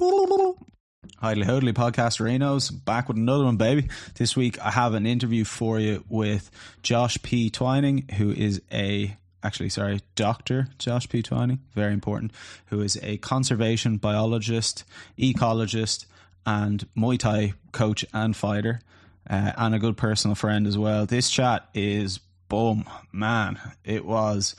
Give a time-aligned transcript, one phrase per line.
[0.00, 3.90] Hidely Hodley podcast, Reno's back with another one, baby.
[4.14, 6.50] This week I have an interview for you with
[6.82, 7.50] Josh P.
[7.50, 11.20] Twining, who is a actually sorry, Doctor Josh P.
[11.20, 12.32] Twining, very important,
[12.66, 14.84] who is a conservation biologist,
[15.18, 16.06] ecologist,
[16.46, 18.80] and Muay Thai coach and fighter,
[19.28, 21.04] uh, and a good personal friend as well.
[21.04, 23.60] This chat is boom, man.
[23.84, 24.56] It was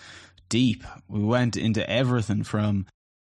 [0.49, 0.83] deep.
[1.07, 2.85] We went into everything from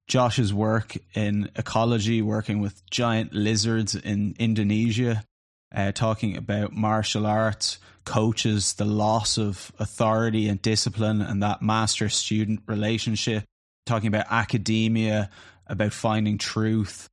[0.08, 5.24] Josh's work in ecology, working with giant lizards in Indonesia,
[5.74, 12.10] uh, talking about martial arts, coaches, the loss of authority and discipline, and that master
[12.10, 13.46] student relationship,
[13.86, 15.30] talking about academia,
[15.68, 17.08] about finding truth,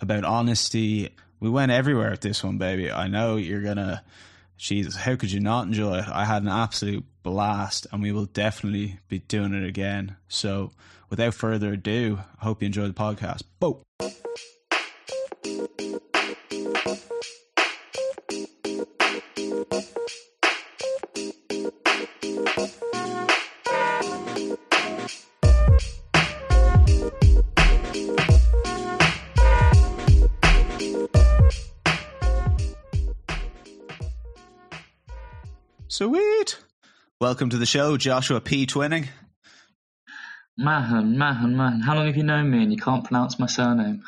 [0.00, 1.10] about honesty.
[1.40, 2.90] We went everywhere with this one, baby.
[2.90, 4.02] I know you're going to.
[4.58, 6.08] Jesus, how could you not enjoy it?
[6.08, 10.16] I had an absolute blast, and we will definitely be doing it again.
[10.28, 10.72] So,
[11.08, 13.42] without further ado, I hope you enjoy the podcast.
[13.60, 13.82] Bo.
[35.88, 36.58] Sweet.
[37.22, 38.66] Welcome to the show, Joshua P.
[38.66, 39.08] Twinning.
[40.58, 41.80] Mahan, Mahan, Mahan.
[41.80, 44.02] How long have you known me and you can't pronounce my surname?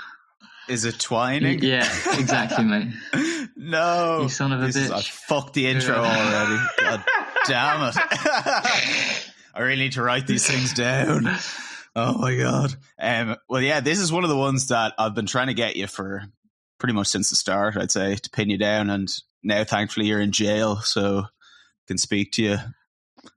[0.68, 1.62] Is it Twining?
[1.62, 2.92] Yeah, exactly, mate.
[3.56, 4.22] no.
[4.22, 4.91] You son of a is- bitch.
[4.91, 6.62] I fucked the intro already.
[6.80, 7.04] God
[7.46, 7.96] damn it.
[9.54, 11.28] I really need to write these things down.
[11.96, 12.74] Oh my god.
[12.98, 15.76] Um, well, yeah, this is one of the ones that I've been trying to get
[15.76, 16.22] you for
[16.78, 18.88] pretty much since the start, I'd say, to pin you down.
[18.91, 21.28] And now, thankfully, you're in jail, so I
[21.88, 22.56] can speak to you.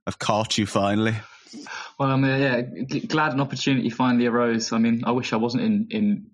[0.06, 1.14] I've caught you finally.
[1.98, 4.72] Well, I mean, yeah, glad an opportunity finally arose.
[4.72, 6.30] I mean, I wish I wasn't in, in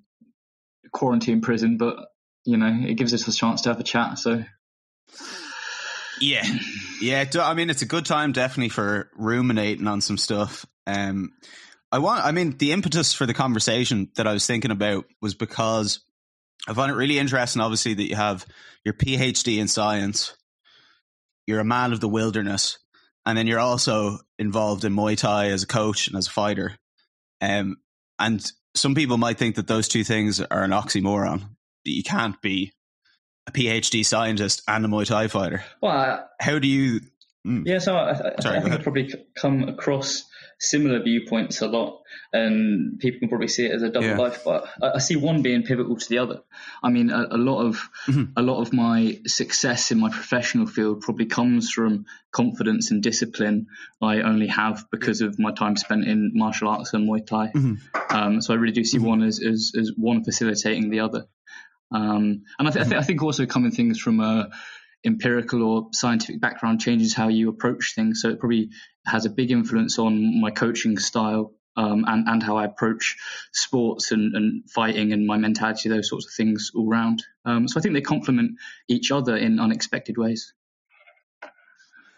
[0.93, 1.97] quarantine prison, but,
[2.45, 4.19] you know, it gives us a chance to have a chat.
[4.19, 4.45] So,
[6.21, 6.45] Yeah,
[7.01, 7.25] yeah.
[7.41, 10.67] I mean, it's a good time definitely for ruminating on some stuff.
[10.87, 11.33] Um,
[11.91, 12.25] I want.
[12.25, 16.01] I mean, the impetus for the conversation that I was thinking about was because
[16.67, 17.63] I find it really interesting.
[17.63, 18.47] Obviously, that you have
[18.85, 20.37] your PhD in science,
[21.47, 22.79] you're a man of the wilderness,
[23.29, 26.79] and then you're also involved in Muay Thai as a coach and as a fighter.
[27.43, 27.77] Um,
[28.19, 28.43] and
[28.75, 31.41] some people might think that those two things are an oxymoron.
[31.85, 32.73] That you can't be
[33.47, 35.63] a PhD scientist and a Muay Thai fighter.
[35.83, 37.01] well, I, How do you?
[37.47, 37.67] Mm.
[37.67, 38.75] Yeah, so I, I, Sorry, I think.
[38.75, 40.25] I've probably come across
[40.61, 42.01] similar viewpoints a lot,
[42.33, 44.19] and people can probably see it as a double Yeah.
[44.19, 44.43] life.
[44.45, 46.41] But I, I see one being pivotal to the other.
[46.83, 48.33] I mean, a, a lot of Mhm.
[48.37, 53.67] a lot of my success in my professional field probably comes from confidence and discipline
[54.03, 57.53] I only have because of my time spent in martial arts and Muay Thai.
[57.55, 57.79] Mhm.
[58.11, 61.27] Um, so I really do see one as, as as one facilitating the other.
[61.91, 64.51] Um, and I, th- I, think I think also coming things from a
[65.05, 68.21] empirical or scientific background changes how you approach things.
[68.21, 68.71] So it probably
[69.09, 73.17] has a big influence on my coaching style um, and and how I approach
[73.53, 77.23] sports and, and fighting and my mentality, those sorts of things all round.
[77.45, 78.59] Um, so I think they complement
[78.89, 80.53] each other in unexpected ways.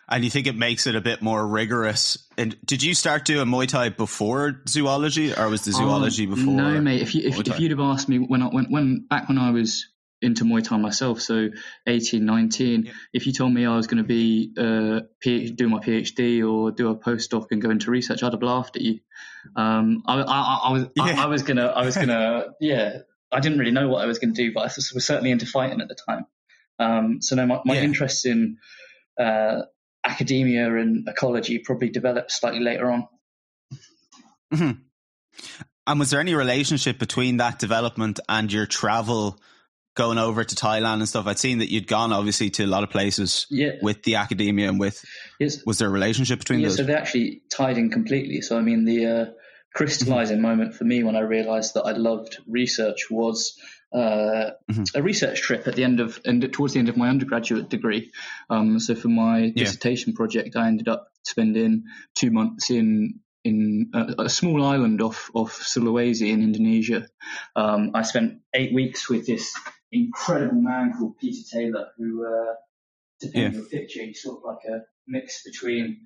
[0.08, 2.26] And you think it makes it a bit more rigorous?
[2.36, 6.54] And did you start doing Muay Thai before zoology, or was the zoology Oh, before?
[6.54, 7.00] No, mate.
[7.00, 9.52] If you if, if you'd have asked me when I when, when back when I
[9.52, 9.86] was
[10.22, 11.48] into Muay Thai myself, so
[11.86, 12.92] 18, 19, Yeah.
[13.12, 16.70] if you told me I was going to be uh, P- do my PhD or
[16.70, 19.00] do a postdoc and go into research, I'd have laughed at you.
[19.56, 21.22] Um, I, I, I, I was I, Yeah.
[21.22, 22.98] I was gonna I was gonna yeah.
[23.32, 25.46] I didn't really know what I was going to do, but I was certainly into
[25.46, 26.26] fighting at the time.
[26.80, 27.82] Um, so no, my, my Yeah.
[27.82, 28.58] interest in
[29.18, 29.62] uh,
[30.04, 33.06] academia and ecology probably developed slightly later on.
[34.52, 34.80] Mhm.
[35.86, 39.38] And was there any relationship between that development and your travel
[40.00, 41.26] going over to Thailand and stuff?
[41.26, 44.68] I'd seen that you'd gone obviously to a lot of places Yeah, with the academia
[44.68, 45.04] and with.
[45.38, 45.64] yes.
[45.66, 46.76] Was there a relationship between Yeah, those?
[46.78, 48.40] so they actually tied in completely.
[48.40, 49.24] So I mean, the uh,
[49.74, 53.58] crystallizing moment for me when I realised that I loved research was
[53.92, 54.86] uh, Mhm.
[54.94, 58.12] a research trip at the end of and towards the end of my undergraduate degree.
[58.48, 64.24] Um, so for my dissertation project, I ended up spending two months in in a,
[64.24, 67.08] a small island off off Sulawesi in Indonesia.
[67.56, 69.52] Um, I spent eight weeks with this
[69.92, 72.54] incredible man called Peter Taylor, who, uh,
[73.20, 76.00] depending on your picture, he's sort of like a mix between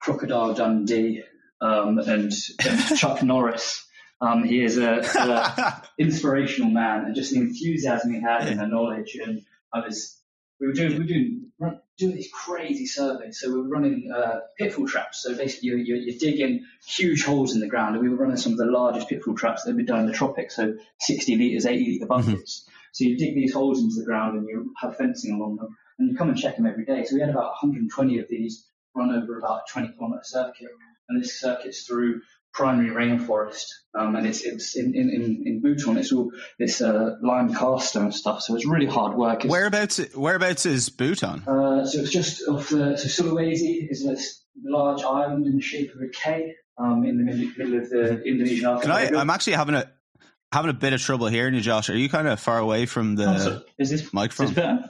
[0.00, 1.22] Crocodile Dundee
[1.60, 2.32] um, and,
[2.64, 3.86] and Chuck Norris.
[4.20, 8.66] Um, he is a, a inspirational man and just the enthusiasm he had and the
[8.66, 9.16] knowledge.
[9.16, 9.42] And
[9.72, 10.18] I was,
[10.60, 11.50] we were doing, we were doing,
[11.96, 13.40] doing these crazy surveys.
[13.40, 15.22] So we were running uh, pitfall traps.
[15.22, 18.36] So basically, you're, you're, you're, digging huge holes in the ground, and we were running
[18.36, 20.56] some of the largest pitfall traps that had been done in the tropics.
[20.56, 22.30] So 60 liters, 80 liter mm-hmm.
[22.30, 22.60] buckets.
[22.60, 22.76] Mm-hmm.
[22.92, 26.10] So you dig these holes into the ground, and you have fencing along them, and
[26.10, 27.04] you come and check them every day.
[27.04, 30.68] So we had about 120 of these run over about a 20 kilometer circuit,
[31.08, 32.20] and this circuit's through
[32.52, 35.96] primary rainforest, um, and it's it's in, in, in in Buton.
[35.96, 38.42] It's all this uh, lime caster and stuff.
[38.42, 39.44] So it's really hard work.
[39.44, 41.46] It's, whereabouts Whereabouts is Buton?
[41.46, 44.16] Uh, so it's just off the so Sulawesi is a
[44.68, 48.66] large island in the shape of a K um, in the middle of the Indonesian
[48.66, 49.16] archipelago.
[49.16, 49.90] I, I'm actually having a
[50.52, 51.90] having a bit of trouble hearing you, Josh.
[51.90, 54.48] Are you kind of far away from the oh, is this, microphone?
[54.48, 54.80] Is this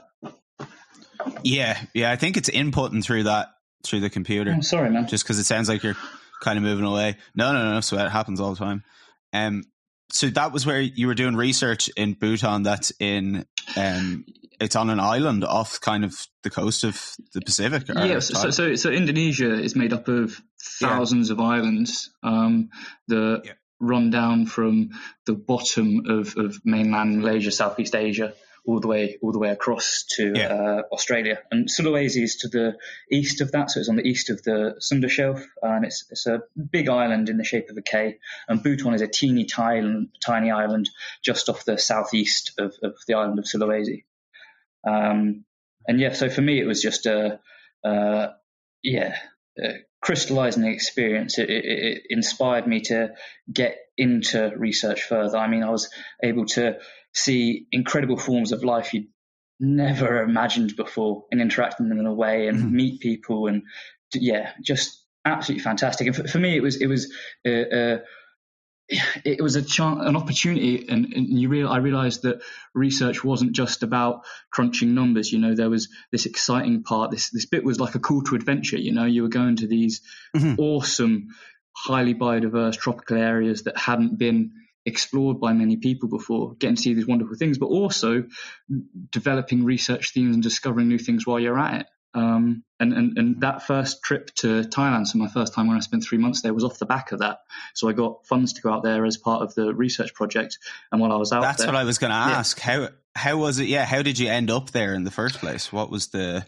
[1.45, 2.11] yeah, yeah.
[2.11, 3.49] I think it's inputting through that
[3.85, 4.51] through the computer.
[4.51, 5.07] I'm oh, sorry, man.
[5.07, 5.97] Just because it sounds like you're
[6.41, 7.17] kind of moving away.
[7.35, 7.81] No, no, no.
[7.81, 8.85] So it happens all the time.
[9.33, 9.65] Um,
[10.11, 12.65] so that was where you were doing research in Buton.
[12.65, 13.47] That's in,
[13.77, 14.25] um,
[14.61, 17.01] it's on an island off kind of the coast of
[17.33, 17.85] the Pacific.
[17.89, 18.19] Yeah.
[18.19, 20.41] So, so, so, Indonesia is made up of
[20.81, 21.35] thousands yeah.
[21.35, 22.11] of islands.
[22.23, 22.71] Um,
[23.07, 23.53] the yeah.
[23.81, 24.91] Run down from
[25.27, 28.35] the bottom of, of mainland Malaysia, Southeast Asia,
[28.67, 30.47] all the way all the way across to yeah.
[30.53, 31.39] uh, Australia.
[31.51, 32.77] And Sulawesi is to the
[33.11, 36.27] east of that, so it's on the east of the Sunda Shelf, and it's it's
[36.27, 38.19] a big island in the shape of a K.
[38.49, 40.91] And Buton is a teeny tiny, tiny island
[41.23, 44.05] just off the southeast of, of the island of Sulawesi.
[44.87, 45.45] Um,
[45.87, 47.41] and yeah, so for me it was just a,
[47.85, 48.31] a
[48.83, 49.17] yeah.
[49.59, 51.39] A crystallizing the experience.
[51.39, 53.11] It, it, it inspired me to
[53.53, 55.37] get into research further.
[55.39, 55.91] I mean, I was
[56.23, 56.79] able to
[57.13, 59.09] see incredible forms of life you'd
[59.59, 62.77] never imagined before and interact with them in a way and mm-hmm.
[62.77, 63.63] meet people and
[64.15, 66.07] yeah, just absolutely fantastic.
[66.07, 67.13] And for, for me, it was it was
[67.47, 67.99] uh, uh,
[69.25, 72.43] it was a chance, an opportunity, and, and you real I realised that
[72.75, 75.33] research wasn't just about crunching numbers.
[75.33, 77.11] You know, there was this exciting part.
[77.11, 78.79] This this bit was like a call to adventure.
[78.79, 80.03] You know, you were going to these
[80.37, 80.61] mm-hmm.
[80.61, 81.29] awesome,
[81.73, 84.53] highly biodiverse tropical areas that hadn't been
[84.85, 88.25] explored by many people before, getting to see these wonderful things, but also
[89.11, 91.87] developing research themes and discovering new things while you're at it.
[92.13, 95.81] Um, and, and, and that first trip to Thailand, so my first time when I
[95.81, 97.39] spent three months there, was off the back of that.
[97.75, 100.59] So I got funds to go out there as part of the research project.
[100.91, 102.59] And while I was out that's there, what I was going to ask.
[102.59, 102.65] Yeah.
[102.65, 103.67] How how was it?
[103.69, 105.73] Yeah, how did you end up there in the first place?
[105.73, 106.47] What was the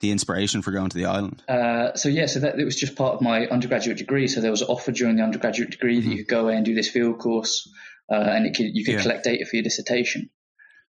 [0.00, 1.42] the inspiration for going to the island?
[1.48, 4.28] Uh, so yeah, so that it was just part of my undergraduate degree.
[4.28, 6.08] So there was an offer during the undergraduate degree mm-hmm.
[6.08, 7.68] that you could go away and do this field course,
[8.10, 9.02] uh, and could, you could yeah.
[9.02, 10.30] collect data for your dissertation.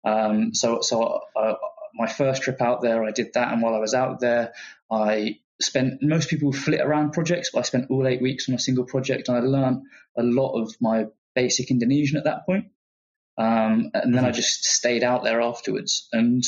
[0.05, 1.55] Um, so so uh,
[1.95, 4.53] my first trip out there, I did that, and while I was out there,
[4.91, 8.59] I spent most people flit around projects, but I spent all eight weeks on a
[8.59, 9.83] single project, and I learned
[10.17, 12.67] a lot of my basic Indonesian at that point.
[13.37, 14.27] Um, and then mm-hmm.
[14.27, 16.45] I just stayed out there afterwards, and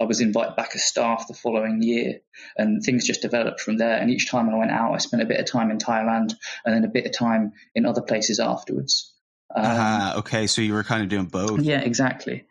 [0.00, 2.20] I was invited back as staff the following year,
[2.56, 3.96] and things just developed from there.
[3.96, 6.34] And each time I went out, I spent a bit of time in Thailand
[6.64, 9.14] and then a bit of time in other places afterwards.
[9.54, 10.48] Um, ah, okay.
[10.48, 11.60] So you were kind of doing both.
[11.60, 12.46] Yeah, exactly.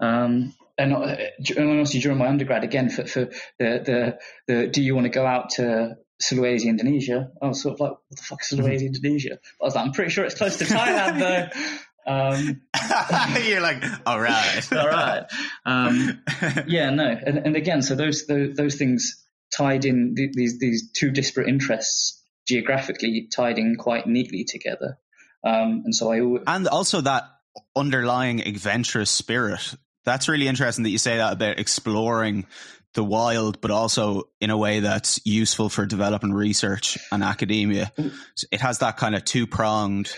[0.00, 1.16] Um, and, uh,
[1.56, 3.24] and honestly, during my undergrad, again, for, for
[3.58, 4.18] the, the,
[4.48, 7.30] the, do you want to go out to Sulawesi, Indonesia?
[7.40, 8.86] I was sort of like, what the fuck is Sulawesi, mm-hmm.
[8.86, 9.38] Indonesia?
[9.60, 11.60] I was like, I'm pretty sure it's close to Thailand, though.
[12.06, 12.60] Um,
[13.46, 15.24] You're like, all right, all right.
[15.64, 16.22] Um,
[16.66, 19.24] yeah, no, and, and again, so those, those, those things
[19.56, 24.98] tied in these these two disparate interests geographically tied in quite neatly together.
[25.44, 27.24] Um, and so I always, and also that
[27.76, 29.74] underlying adventurous spirit.
[30.04, 32.46] That's really interesting that you say that about exploring
[32.94, 37.92] the wild, but also in a way that's useful for developing research and academia.
[37.98, 38.12] Mm.
[38.36, 40.14] So it has that kind of two pronged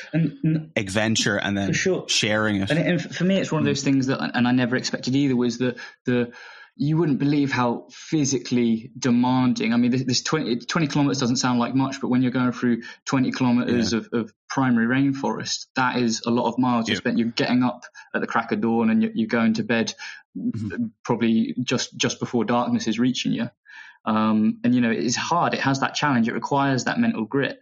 [0.76, 2.04] adventure and then sure.
[2.06, 2.70] sharing it.
[2.70, 5.34] And, and, for me, it's one of those things that, and I never expected either,
[5.34, 6.32] was the the
[6.78, 9.72] you wouldn't believe how physically demanding.
[9.72, 12.52] I mean, this, this 20, 20, kilometers doesn't sound like much, but when you're going
[12.52, 14.00] through 20 kilometers yeah.
[14.00, 16.92] of, of, primary rainforest, that is a lot of miles yeah.
[16.92, 17.18] you spent.
[17.18, 19.92] You're getting up at the crack of dawn and you're, you're going to bed
[20.36, 20.86] mm-hmm.
[21.02, 23.50] probably just, just before darkness is reaching you.
[24.04, 25.52] Um, and, you know, it's hard.
[25.52, 26.28] It has that challenge.
[26.28, 27.58] It requires that mental grit.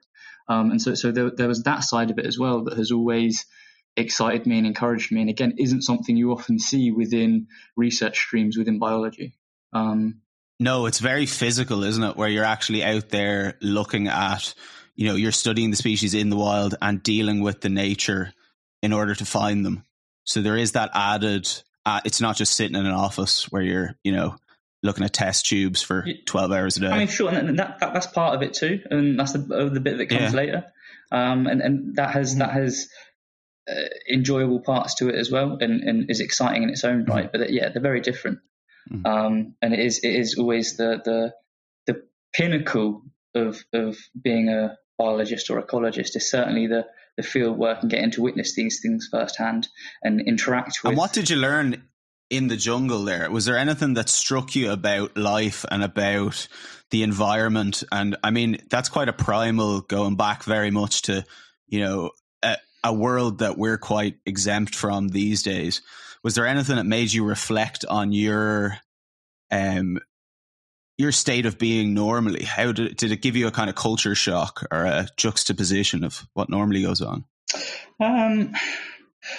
[0.49, 2.91] Um, and so, so there, there was that side of it as well that has
[2.91, 3.47] always–
[3.97, 5.21] excited me and encouraged me.
[5.21, 9.35] And again, isn't something you often see within research streams within biology.
[9.73, 10.21] Um,
[10.61, 12.17] no, it's very physical, isn't it?
[12.17, 14.55] Where you're actually out there looking at,
[14.95, 18.33] you know, you're studying the species in the wild and dealing with the nature
[18.83, 19.85] in order to find them.
[20.25, 21.49] So there is that added.
[21.85, 24.37] Uh, it's not just sitting in an office where you're, you know,
[24.83, 26.89] looking at test tubes for 12 hours a day.
[26.89, 29.81] I mean, sure, and that, that that's part of it too, and that's the, the
[29.81, 30.39] bit that comes yeah.
[30.39, 30.65] later.
[31.11, 32.89] Um, and and that has that has
[33.71, 37.25] uh, enjoyable parts to it as well, and, and is exciting in its own right.
[37.25, 37.39] Mm-hmm.
[37.39, 38.41] But uh, yeah, they're very different.
[38.91, 39.07] mm.
[39.07, 41.33] um, and it is it is always the the
[41.87, 42.03] the
[42.35, 43.03] pinnacle
[43.35, 48.11] of of being a biologist or ecologist is certainly the the field work and getting
[48.13, 49.69] to witness these things firsthand
[50.03, 50.91] and interact with.
[50.91, 51.85] And what did you learn
[52.31, 53.31] in the jungle there?
[53.31, 56.49] Was there anything that struck you about life and about
[56.91, 57.85] the environment?
[57.93, 61.25] And I mean, that's quite a primal going back very much to,
[61.69, 62.11] you know,
[62.85, 65.83] a, world that we're quite exempt from these days.
[66.23, 68.79] Was there anything that made you reflect on your
[69.51, 69.99] um
[70.97, 72.45] your state of being normally?
[72.45, 76.27] How did did it give you a kind of culture shock or a juxtaposition of
[76.35, 77.25] what normally goes on?
[78.01, 78.55] Um,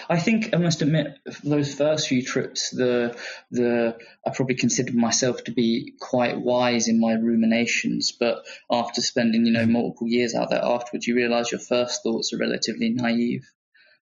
[0.09, 3.17] I think I must admit, those first few trips, the
[3.51, 8.11] the I probably considered myself to be quite wise in my ruminations.
[8.11, 12.33] But after spending you know multiple years out there afterwards, you realise your first thoughts
[12.33, 13.49] are relatively naive.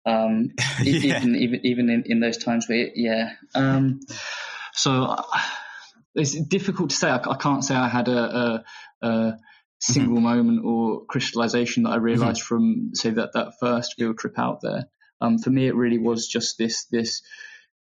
[0.05, 0.51] Um,
[0.83, 1.19] yeah.
[1.19, 3.35] Even even even in, in those times where yeah.
[3.55, 4.01] Um,
[4.73, 5.23] so uh,
[6.15, 7.11] it's difficult to say.
[7.11, 8.65] I, I, can't say I had a,
[9.03, 9.39] a, a
[9.81, 10.25] single mm-hmm.
[10.25, 12.47] moment or crystallization that I realized mm-hmm.
[12.47, 14.89] from say that that first field trip out there.
[15.21, 17.23] Um, for me, it really was just this this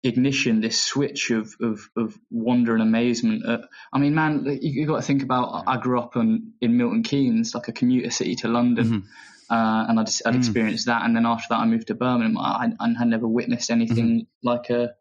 [0.03, 3.45] ignition, this switch of of, of wonder and amazement.
[3.45, 3.59] Uh,
[3.93, 5.63] I mean, man, you, have got to think about.
[5.67, 8.85] I grew up in, in Milton Keynes, like a commuter city to London.
[8.85, 9.53] Mm-hmm.
[9.53, 10.37] Uh, and I'd, I'd mm.
[10.37, 12.37] experienced that, and then after that, I moved to Birmingham.
[12.37, 14.47] I, I had never witnessed anything mm-hmm.
[14.47, 14.93] like a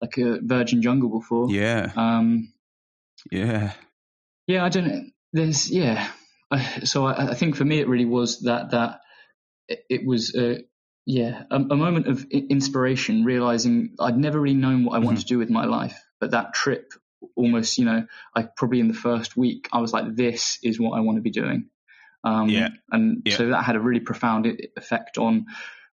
[0.00, 1.50] like a virgin jungle before.
[1.50, 1.92] Yeah.
[1.94, 2.52] Um,
[3.30, 3.72] yeah.
[4.46, 5.12] Yeah, I don't.
[5.32, 6.08] There's yeah.
[6.84, 9.00] so I, I, think for me, it really was that that
[9.68, 10.64] it, it was a
[11.08, 15.22] yeah, a, a, moment of inspiration, realizing I'd never really known what I wanted mm-hmm.
[15.22, 15.98] to do with my life.
[16.20, 16.92] But that trip
[17.34, 20.98] almost, you know, I probably in the first week, I was like, this is what
[20.98, 21.70] I want to be doing.
[22.24, 22.68] Um, yeah.
[22.90, 23.38] And yeah.
[23.38, 24.46] so that had a really profound
[24.76, 25.46] effect on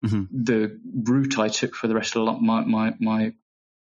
[0.05, 0.25] mm-hmm.
[0.31, 3.33] the route I took for the rest of my, my, my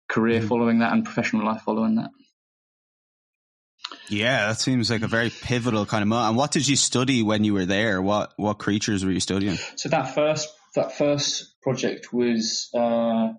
[0.07, 0.47] career mm-hmm.
[0.47, 2.11] following that and professional life following that.
[4.07, 6.29] Yeah, that seems like a very pivotal kind of moment.
[6.29, 8.01] And what did you study when you were there?
[8.01, 9.57] What what creatures were you studying?
[9.75, 13.33] So that first that first project was uh,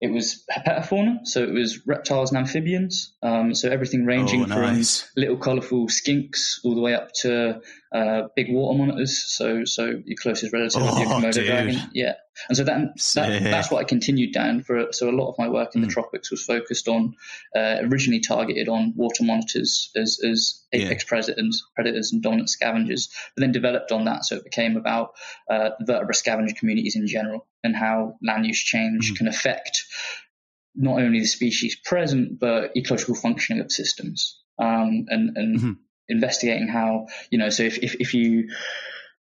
[0.00, 3.14] it was herpetofauna, so it was reptiles and amphibians.
[3.22, 5.00] Um, so everything ranging oh, nice.
[5.02, 7.60] from little colourful skinks all the way up to
[7.92, 9.22] uh, big water monitors.
[9.22, 11.80] So so your closest relative, oh, the Komodo dragon.
[11.92, 12.14] Yeah,
[12.48, 14.92] and so that, that, that's what I continued down for.
[14.92, 15.86] So a lot of my work in mm.
[15.86, 17.14] the tropics was focused on
[17.54, 21.08] uh, originally targeted on water monitors as, as apex yeah.
[21.08, 24.24] predators, predators and dominant scavengers, but then developed on that.
[24.24, 25.14] So it became about
[25.48, 29.16] uh, vertebrate scavenger communities in general and how land use change mm.
[29.16, 29.84] can affect
[30.74, 34.40] not only the species present but ecological functioning of systems.
[34.56, 35.72] Um, and, and mm-hmm.
[36.08, 37.50] investigating how you know.
[37.50, 38.50] So if, if, if you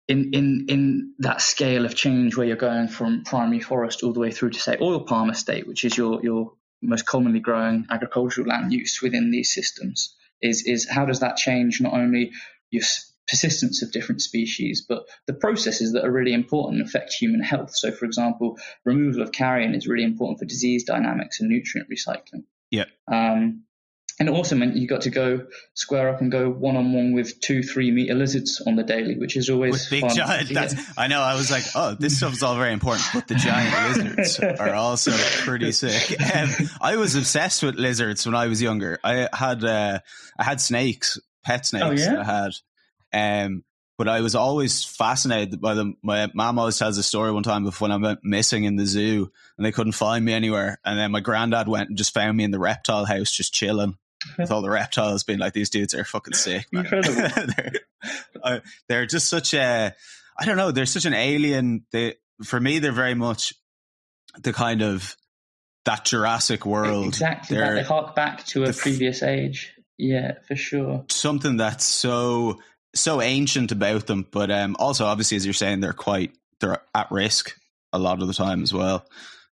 [0.09, 4.21] in, in, in that scale of change where you're going from primary forest all the
[4.21, 8.49] way through to say oil palm estate, which is your, your most commonly growing agricultural
[8.49, 12.33] land use within these systems, is, is how does that change not only
[12.71, 12.83] your
[13.29, 17.75] persistence of different species, but the processes that are really important and affect human health.
[17.75, 22.45] So, for example, removal of carrion is really important for disease dynamics and nutrient recycling.
[22.71, 22.87] Yeah.
[23.11, 23.65] Um,
[24.19, 27.13] and it also meant you got to go square up and go one on one
[27.13, 30.17] with two, three meter lizards on the daily, which is always with big fun.
[30.17, 30.75] giant.
[30.97, 31.21] I know.
[31.21, 35.13] I was like, oh, this stuff's all very important, but the giant lizards are also
[35.45, 36.21] pretty sick.
[36.35, 36.49] Um,
[36.81, 38.99] I was obsessed with lizards when I was younger.
[39.03, 40.01] I had uh,
[40.39, 42.07] I had snakes, pet snakes.
[42.07, 42.21] Oh, yeah?
[42.21, 43.45] I had.
[43.45, 43.65] Um,
[43.99, 45.97] but I was always fascinated by them.
[46.03, 48.87] My mom always tells a story one time of when I went missing in the
[48.87, 50.81] zoo and they couldn't find me anywhere.
[50.85, 53.97] And then my granddad went and just found me in the reptile house, just chilling
[54.39, 56.67] with all the reptiles being like, these dudes are fucking sick.
[56.73, 57.15] Incredible.
[57.57, 57.73] they're,
[58.43, 59.95] uh, they're, just such a,
[60.39, 61.85] I don't know, they're such an alien.
[61.93, 62.15] They,
[62.45, 63.53] for me, they're very much
[64.41, 65.17] the kind of
[65.85, 67.07] that Jurassic world.
[67.07, 67.57] Exactly.
[67.57, 69.73] They're, they hark back to a previous age.
[69.99, 71.05] Yeah, for sure.
[71.09, 72.61] Something that's so
[72.95, 77.11] so ancient about them, but um, also obviously, as you're saying, they're quite they're at
[77.11, 77.57] risk
[77.93, 79.07] a lot of the time as well.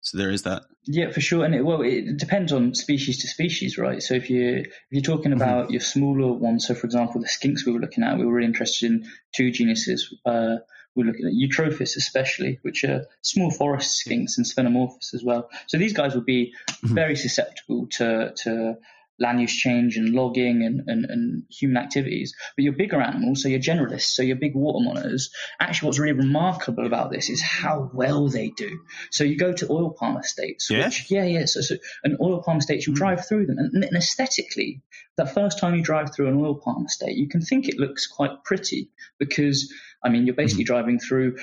[0.02, 0.64] So there is that.
[0.88, 1.44] Yeah, for sure.
[1.44, 4.02] And it, well, it depends on species to species, right?
[4.04, 5.42] So if you if you're talking mm-hmm.
[5.42, 5.74] about mm-hmm.
[5.74, 8.48] your smaller ones, so for example, the skinks we were looking at, we were really
[8.48, 10.14] interested in two genuses.
[10.26, 10.58] Uh,
[10.96, 15.50] we are looking at Eutropis especially, which are small forest skinks and Sphenomorphus as well.
[15.68, 16.94] So these guys would be mm-hmm.
[16.94, 18.78] very susceptible to to
[19.20, 22.36] land use change and logging and, and, and, human activities.
[22.56, 26.18] But your bigger animals, so your generalists, so your big water monitors, actually what's really
[26.18, 28.82] remarkable about this is how well they do.
[29.12, 31.46] So you go to oil palm estates, yeah, which, yeah, yeah.
[31.46, 32.98] So, so an oil palm estates, you mm.
[32.98, 34.82] drive through them, and, and aesthetically,
[35.18, 38.08] that first time you drive through an oil palm estate, you can think it looks
[38.08, 40.68] quite pretty because, I mean, you're basically mm.
[40.68, 41.38] driving through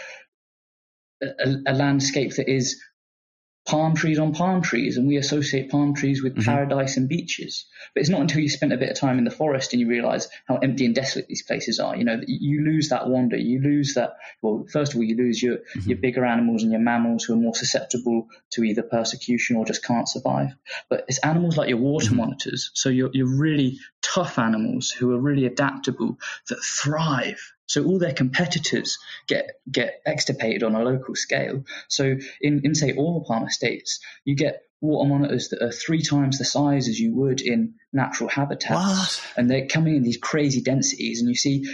[1.22, 2.82] a, a landscape that is
[3.64, 6.50] palm trees on palm trees and we associate palm trees with mm-hmm.
[6.50, 9.30] paradise and beaches but it's not until you spend a bit of time in the
[9.30, 12.88] forest and you realize how empty and desolate these places are you know you lose
[12.88, 15.90] that wonder you lose that well first of all you lose your mm-hmm.
[15.90, 19.84] your bigger animals and your mammals who are more susceptible to either persecution or just
[19.84, 20.48] can't survive
[20.88, 22.16] but it's animals like your water mm-hmm.
[22.16, 27.98] monitors so you're, you're really tough animals who are really adaptable that thrive so all
[27.98, 31.64] their competitors get get extirpated on a local scale.
[31.88, 36.38] So in, in say oil palm estates, you get water monitors that are three times
[36.38, 39.20] the size as you would in natural habitats.
[39.20, 39.32] What?
[39.36, 41.66] And they're coming in these crazy densities and you see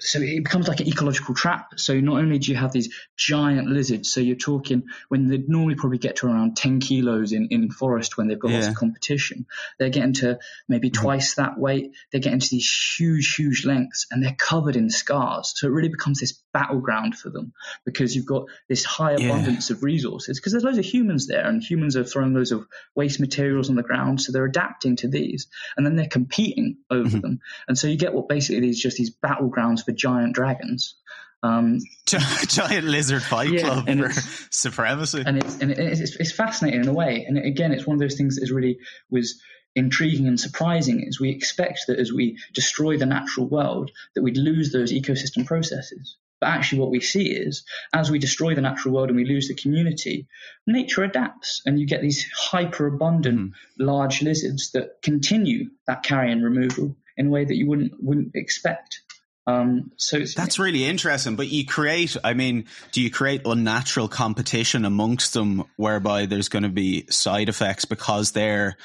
[0.00, 1.78] so it becomes like an ecological trap.
[1.78, 5.74] So not only do you have these giant lizards, so you're talking when they normally
[5.74, 8.56] probably get to around 10 kilos in, in forest when they've got yeah.
[8.58, 9.46] lots of competition,
[9.78, 11.02] they're getting to maybe mm-hmm.
[11.02, 11.92] twice that weight.
[12.10, 15.52] They're getting to these huge, huge lengths and they're covered in scars.
[15.56, 17.52] So it really becomes this battleground for them
[17.84, 19.76] because you've got this high abundance yeah.
[19.76, 23.20] of resources because there's loads of humans there and humans are throwing loads of waste
[23.20, 24.20] materials on the ground.
[24.20, 27.20] So they're adapting to these and then they're competing over mm-hmm.
[27.20, 27.40] them.
[27.66, 30.94] And so you get what basically is just these battlegrounds for giant dragons.
[31.42, 36.88] Um, giant lizard fight yeah, club for supremacy, and it's and it's, it's fascinating in
[36.88, 37.24] a way.
[37.28, 39.40] And again, it's one of those things that is really was
[39.76, 41.04] intriguing and surprising.
[41.06, 45.46] Is we expect that as we destroy the natural world, that we'd lose those ecosystem
[45.46, 46.16] processes.
[46.40, 49.48] But actually, what we see is as we destroy the natural world and we lose
[49.48, 50.26] the community,
[50.66, 53.52] nature adapts, and you get these hyper abundant mm.
[53.78, 59.02] large lizards that continue that carrion removal in a way that you wouldn't wouldn't expect.
[59.48, 61.34] Um, so that's really interesting.
[61.34, 66.64] But you create, I mean, do you create unnatural competition amongst them whereby there's going
[66.64, 68.76] to be side effects because they're,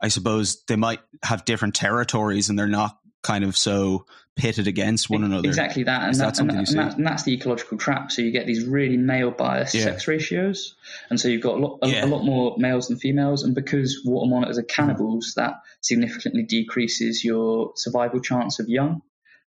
[0.00, 4.06] I suppose, they might have different territories and they're not kind of so
[4.36, 5.48] pitted against one another.
[5.48, 8.12] Exactly that, and, that, and, that, and, that, and that's the ecological trap.
[8.12, 9.84] So you get these really male biased yeah.
[9.84, 10.76] sex ratios,
[11.10, 12.04] and so you've got a lot, a, yeah.
[12.04, 13.42] a, lot more males than females.
[13.42, 15.34] And because water monitors are cannibals, mm.
[15.36, 19.02] that significantly decreases your survival chance of young.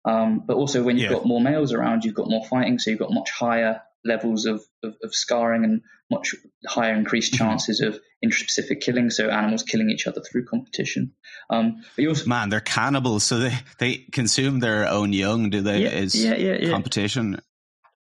[0.06, 1.18] Um, but also, when you've yeah.
[1.18, 4.62] got more males around, you've got more fighting, so you've got much higher levels of,
[4.84, 5.82] of, of scarring and
[6.14, 6.36] much
[6.68, 7.46] higher increased mm-hmm.
[7.46, 11.14] chances of intraspecific killing, so animals killing each other through competition.
[11.50, 15.62] Um, but you also, Man, they're cannibals, so they, they consume their own young, do
[15.62, 15.84] they?
[15.84, 16.70] Yeah, Is yeah, yeah, yeah.
[16.70, 17.42] competition.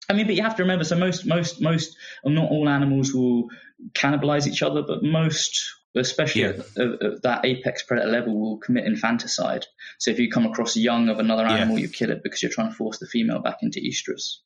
[0.09, 3.49] I mean, but you have to remember, so most, most, most, not all animals will
[3.95, 6.49] cannibalize each other, but most especially yeah.
[6.77, 9.67] at, at, that apex predator level, will commit infanticide.
[9.99, 11.83] So if you come across young of another animal, yeah.
[11.83, 14.39] you kill it because you're trying to force the female back into estrus.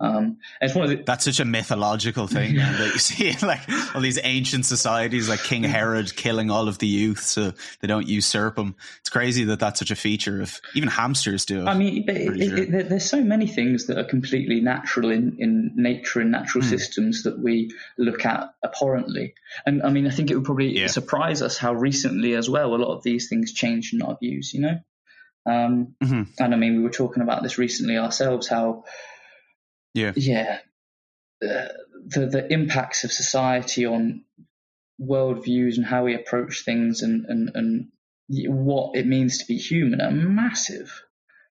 [0.00, 3.60] Um, it's one of the, That's such a mythological thing that you see like
[3.94, 8.08] all these ancient societies, like King Herod killing all of the youth so they don't
[8.08, 8.76] usurp them.
[9.00, 11.60] It's crazy that that's such a feature of even hamsters do.
[11.60, 15.36] It, I mean, it, it, it, there's so many things that are completely natural in,
[15.38, 16.68] in nature and natural mm.
[16.68, 19.34] systems that we look at abhorrently.
[19.66, 20.86] And I mean, I think it would probably yeah.
[20.86, 24.54] surprise us how recently as well a lot of these things changed in our views.
[24.54, 24.80] You know.
[25.46, 26.22] Um, mm-hmm.
[26.38, 28.84] And I mean, we were talking about this recently ourselves, how
[29.94, 30.12] yeah.
[30.16, 30.58] Yeah.
[31.40, 31.74] The,
[32.06, 34.24] the, the impacts of society on
[35.00, 37.88] worldviews and how we approach things and, and, and
[38.28, 41.02] what it means to be human are massive.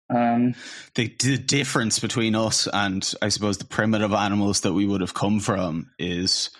[0.09, 0.55] Um,
[0.95, 5.14] the, the, difference between us and I suppose the primitive animals that we would have
[5.14, 6.51] come from is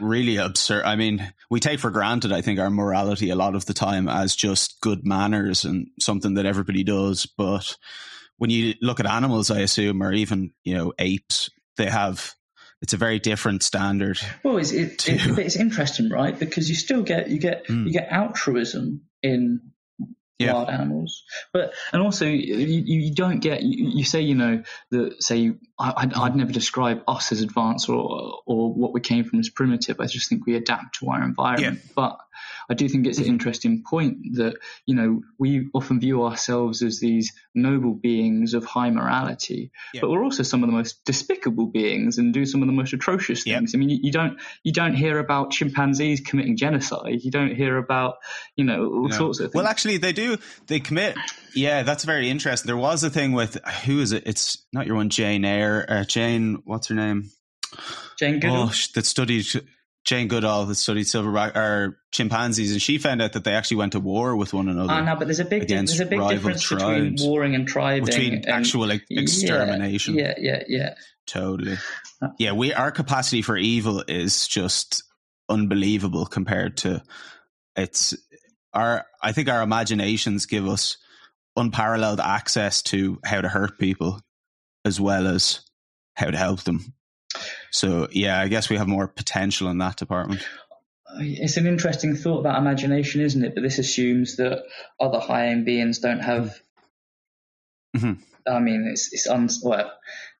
[0.00, 0.84] really absurd.
[0.84, 4.08] I mean, we take for granted, I think, our morality a lot of the time
[4.08, 7.26] as just good manners and something that everybody does.
[7.26, 7.76] But
[8.38, 12.34] when you look at animals, I assume, or even you know apes, they have
[12.82, 14.18] it's a very different standard.
[14.42, 15.12] Well, it's it, to...
[15.12, 16.38] it, it's interesting, right?
[16.38, 17.86] Because you still get you get mm.
[17.86, 19.72] you get altruism in
[20.38, 20.52] yeah.
[20.52, 25.22] wild animals, but and also you, you don't get you, you, say you know that
[25.22, 29.38] say I, I'd, I'd, never describe us as advanced or or what we came from
[29.38, 29.98] as primitive.
[29.98, 31.92] I just think we adapt to our environment, yeah.
[31.94, 32.18] but
[32.68, 34.56] I do think it's an interesting point that,
[34.86, 40.00] you know, we often view ourselves as these noble beings of high morality, yeah.
[40.00, 42.92] but we're also some of the most despicable beings and do some of the most
[42.92, 43.72] atrocious things.
[43.72, 43.76] Yeah.
[43.76, 47.22] I mean, you, you, don't, you don't hear about chimpanzees committing genocide.
[47.22, 48.16] You don't hear about,
[48.56, 49.16] you know, all no.
[49.16, 49.54] sorts of things.
[49.54, 51.16] Well, actually they do, they commit.
[51.54, 52.66] Yeah, that's very interesting.
[52.66, 54.24] There was a thing with, who is it?
[54.26, 57.30] It's not your one, Jane Eyre, uh, Jane, what's her name?
[58.18, 58.70] Jane Goodall.
[58.70, 59.46] Oh, that studied
[60.06, 63.92] Jane Goodall has studied silverback or chimpanzees, and she found out that they actually went
[63.92, 64.92] to war with one another.
[64.92, 68.04] Oh no, but there's a big there's a big difference tribes, between warring and tribing,
[68.04, 70.14] between and, actual like, extermination.
[70.14, 70.94] Yeah, yeah, yeah,
[71.26, 71.76] Totally.
[72.22, 75.02] Uh, yeah, we our capacity for evil is just
[75.48, 77.02] unbelievable compared to
[77.74, 78.14] it's
[78.72, 79.04] our.
[79.20, 80.98] I think our imaginations give us
[81.56, 84.20] unparalleled access to how to hurt people
[84.84, 85.62] as well as
[86.14, 86.94] how to help them.
[87.70, 90.46] So yeah, I guess we have more potential in that department.
[91.18, 93.54] It's an interesting thought about imagination, isn't it?
[93.54, 94.64] But this assumes that
[95.00, 96.60] other high-end beings don't have.
[97.96, 98.20] Mm-hmm.
[98.48, 99.92] I mean, it's it's un, well,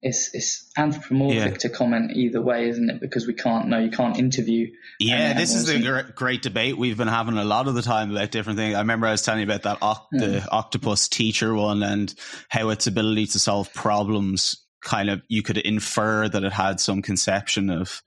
[0.03, 1.59] it's it's anthropomorphic yeah.
[1.59, 3.01] to comment either way, isn't it?
[3.01, 4.71] Because we can't know, you can't interview.
[5.01, 8.31] Yeah, this is the great debate we've been having a lot of the time about
[8.31, 8.75] different things.
[8.75, 10.27] I remember I was telling you about that oct- yeah.
[10.27, 12.15] the octopus teacher one and
[12.49, 17.03] how its ability to solve problems kind of you could infer that it had some
[17.03, 18.03] conception of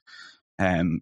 [0.58, 1.02] um,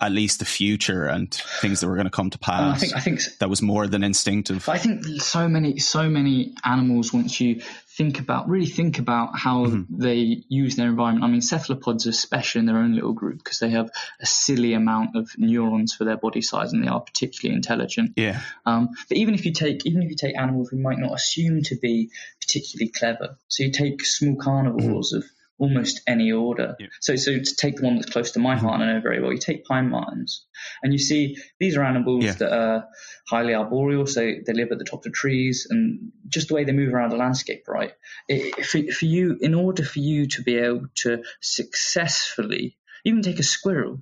[0.00, 2.76] at least the future and things that were going to come to pass.
[2.76, 4.68] I think I think that was more than instinctive.
[4.68, 7.62] I think so many so many animals once you
[8.00, 10.00] think about really think about how mm-hmm.
[10.00, 11.22] they use their environment.
[11.22, 14.72] I mean, cephalopods are special in their own little group because they have a silly
[14.72, 18.14] amount of neurons for their body size and they are particularly intelligent.
[18.16, 18.40] Yeah.
[18.64, 21.62] Um, but even if you take even if you take animals we might not assume
[21.64, 22.08] to be
[22.40, 25.18] particularly clever, so you take small carnivores mm-hmm.
[25.18, 25.24] of
[25.60, 26.74] almost any order.
[26.80, 26.86] Yeah.
[27.00, 28.66] So, so to take the one that's close to my mm-hmm.
[28.66, 29.32] heart, I know very well.
[29.32, 30.46] You take pine martens,
[30.82, 32.32] and you see these are animals yeah.
[32.32, 32.88] that are
[33.28, 36.72] highly arboreal, so they live at the top of trees, and just the way they
[36.72, 37.92] move around the landscape, right?
[38.26, 43.38] It, for, for you, in order for you to be able to successfully, even take
[43.38, 44.00] a squirrel,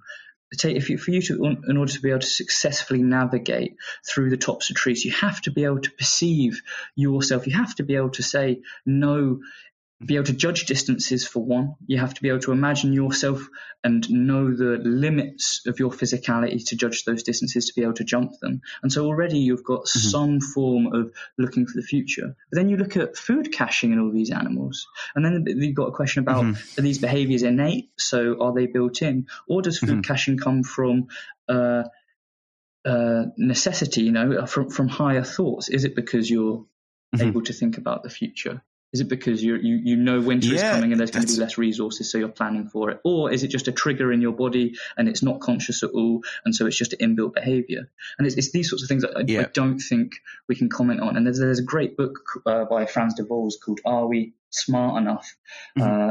[0.57, 4.31] take if you, for you to in order to be able to successfully navigate through
[4.31, 6.63] the tops of trees you have to be able to perceive
[6.95, 9.41] yourself you have to be able to say no
[10.05, 11.75] be able to judge distances for one.
[11.87, 13.49] You have to be able to imagine yourself
[13.83, 18.05] and know the limits of your physicality to judge those distances to be able to
[18.05, 18.61] jump them.
[18.83, 19.99] And so already you've got mm-hmm.
[19.99, 22.37] some form of looking for the future.
[22.51, 25.89] But then you look at food caching in all these animals, and then you've got
[25.89, 26.81] a question about mm-hmm.
[26.81, 27.91] are these behaviors innate?
[27.97, 30.01] So are they built in, or does food mm-hmm.
[30.03, 31.09] caching come from
[31.49, 31.85] uh,
[32.85, 34.03] uh, necessity?
[34.03, 35.69] You know, from from higher thoughts?
[35.69, 36.67] Is it because you're
[37.17, 37.27] mm-hmm.
[37.27, 38.63] able to think about the future?
[38.93, 41.33] Is it because you you you know winter yeah, is coming and there's going to
[41.33, 44.23] be less resources, so you're planning for it, or is it just a trigger in
[44.23, 47.91] your body and it's not conscious at all, and so it's just an inbuilt behaviour?
[48.19, 49.41] And it's, it's these sorts of things that I, yeah.
[49.41, 50.13] I, don't think
[50.49, 51.17] we can comment on.
[51.17, 55.03] And there's there's a great book uh, by Frans de Waals called "Are We Smart
[55.03, 55.37] Enough?"
[55.79, 56.11] Mm-hmm.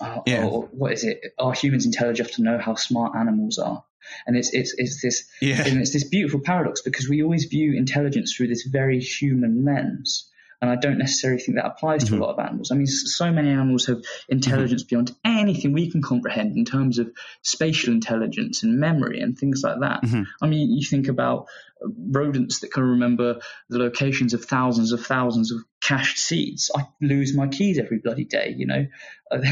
[0.00, 0.46] Uh, yeah.
[0.46, 1.20] Or what is it?
[1.38, 3.84] Are humans intelligent enough to know how smart animals are?
[4.26, 5.62] And it's it's it's this yeah.
[5.66, 10.30] and it's this beautiful paradox because we always view intelligence through this very human lens.
[10.64, 12.22] And I don't necessarily think that applies to mm-hmm.
[12.22, 12.72] a lot of animals.
[12.72, 14.88] I mean, so many animals have intelligence mm-hmm.
[14.88, 19.80] beyond anything we can comprehend in terms of spatial intelligence and memory and things like
[19.80, 20.02] that.
[20.04, 20.22] Mm-hmm.
[20.40, 21.48] I mean, you think about
[21.82, 26.70] rodents that can remember the locations of thousands of thousands of cached seeds.
[26.74, 28.86] I lose my keys every bloody day, you know.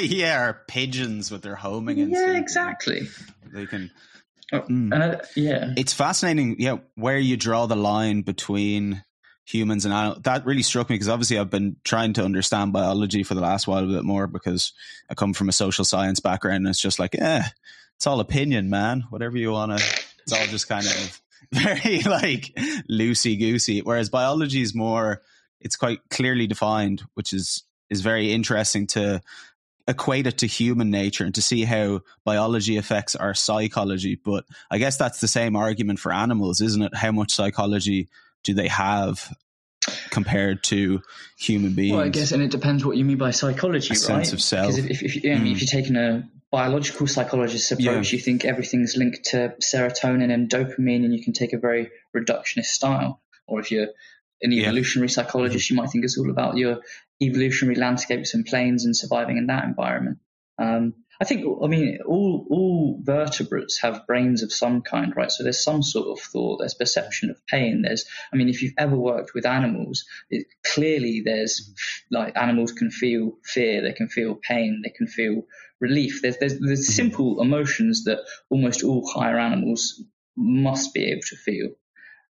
[0.00, 1.98] yeah, or pigeons with their homing.
[1.98, 3.08] And yeah, exactly.
[3.50, 3.90] They can.
[4.52, 4.92] Oh, mm.
[4.92, 6.56] uh, yeah, it's fascinating.
[6.58, 9.02] Yeah, where you draw the line between
[9.52, 10.22] humans and animals.
[10.22, 13.66] That really struck me because obviously I've been trying to understand biology for the last
[13.66, 14.72] while a bit more because
[15.10, 17.42] I come from a social science background and it's just like, eh,
[17.96, 19.04] it's all opinion, man.
[19.10, 19.84] Whatever you want to,
[20.22, 21.20] it's all just kind of
[21.52, 22.52] very like
[22.90, 23.80] loosey goosey.
[23.80, 25.22] Whereas biology is more,
[25.60, 29.20] it's quite clearly defined, which is, is very interesting to
[29.88, 34.14] equate it to human nature and to see how biology affects our psychology.
[34.14, 36.94] But I guess that's the same argument for animals, isn't it?
[36.94, 38.08] How much psychology
[38.44, 39.32] do they have
[40.10, 41.02] compared to
[41.38, 41.96] human beings?
[41.96, 43.98] Well, I guess, and it depends what you mean by psychology, a right?
[43.98, 44.74] Sense of self.
[44.74, 45.52] Because if, if, if, mm.
[45.52, 48.16] if, you're taking a biological psychologist approach, yeah.
[48.16, 52.66] you think everything's linked to serotonin and dopamine, and you can take a very reductionist
[52.66, 53.20] style.
[53.46, 53.88] Or if you're
[54.42, 55.14] an evolutionary yeah.
[55.14, 56.80] psychologist, you might think it's all about your
[57.20, 60.18] evolutionary landscapes and planes and surviving in that environment.
[60.58, 65.30] Um, I think, I mean, all all vertebrates have brains of some kind, right?
[65.30, 67.82] So there's some sort of thought, there's perception of pain.
[67.82, 71.72] There's, I mean, if you've ever worked with animals, it, clearly there's
[72.10, 75.44] like animals can feel fear, they can feel pain, they can feel
[75.78, 76.22] relief.
[76.22, 77.02] There's there's, there's mm-hmm.
[77.02, 78.18] simple emotions that
[78.50, 80.02] almost all higher animals
[80.36, 81.68] must be able to feel.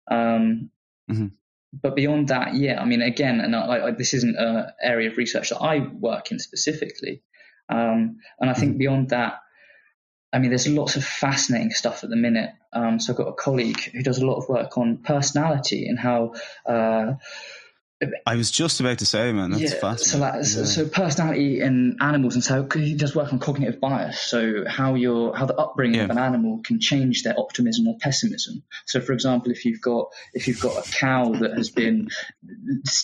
[0.10, 0.70] Um,
[1.10, 1.28] mm-hmm
[1.74, 5.18] but beyond that, yeah, I mean, again, and I, I, this isn't an area of
[5.18, 7.24] research that I work in specifically,
[7.72, 8.80] um, and I think mm-hmm.
[8.80, 9.40] beyond that,
[10.34, 12.52] I mean, there's lots of fascinating stuff at the minute.
[12.74, 16.00] Um, so I've got a colleague who does a lot of work on personality and
[16.00, 17.14] how uh,
[18.26, 20.44] I was just about to say, man, that's yeah, fascinating.
[20.44, 20.66] So, yeah.
[20.66, 24.20] so, personality in animals, and so he does work on cognitive bias.
[24.20, 26.06] So how your how the upbringing yeah.
[26.06, 28.64] of an animal can change their optimism or pessimism.
[28.86, 32.10] So, for example, if you've got if you've got a cow that has been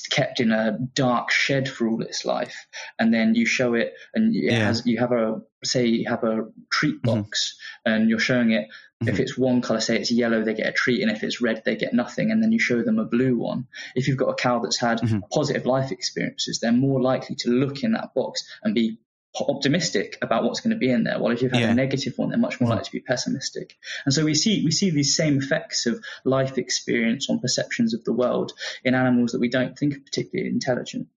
[0.09, 2.65] kept in a dark shed for all its life,
[2.97, 6.47] and then you show it, and it has you have a say you have a
[6.71, 7.55] treat box,
[7.87, 7.93] mm-hmm.
[7.93, 8.67] and you're showing it
[9.03, 9.13] Mm-hmm.
[9.13, 11.61] If it's one color, say it's yellow, they get a treat, and if it's red,
[11.65, 12.31] they get nothing.
[12.31, 13.67] And then you show them a blue one.
[13.95, 15.19] If you've got a cow that's had mm-hmm.
[15.31, 18.97] positive life experiences, they're more likely to look in that box and be
[19.39, 21.19] optimistic about what's going to be in there.
[21.19, 21.71] While if you've had yeah.
[21.71, 23.75] a negative one, they're much more likely to be pessimistic.
[24.05, 28.03] And so we see we see these same effects of life experience on perceptions of
[28.03, 31.07] the world in animals that we don't think are particularly intelligent.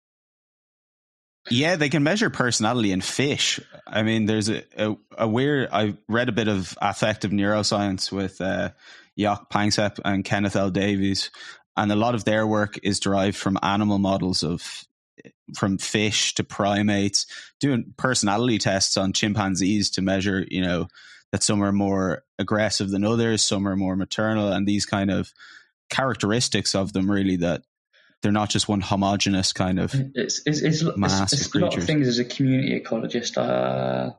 [1.50, 3.58] Yeah, they can measure personality in fish.
[3.86, 5.68] I mean, there's a, a, a weird.
[5.72, 8.70] I read a bit of affective neuroscience with uh,
[9.18, 10.70] Jaak Panksepp and Kenneth L.
[10.70, 11.30] Davis,
[11.76, 14.84] and a lot of their work is derived from animal models of
[15.56, 17.26] from fish to primates,
[17.58, 20.86] doing personality tests on chimpanzees to measure, you know,
[21.32, 25.32] that some are more aggressive than others, some are more maternal, and these kind of
[25.90, 27.62] characteristics of them really that
[28.22, 31.76] they're not just one homogenous kind of it's it's, it's, mass it's, it's a lot
[31.76, 34.12] of things as a community ecologist uh,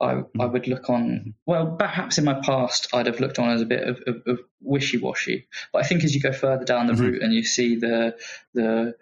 [0.00, 0.26] I, mm.
[0.38, 1.30] I would look on mm-hmm.
[1.46, 4.40] well perhaps in my past I'd have looked on as a bit of, of, of
[4.60, 7.02] wishy-washy but I think as you go further down the mm-hmm.
[7.02, 8.16] route and you see the
[8.54, 8.94] the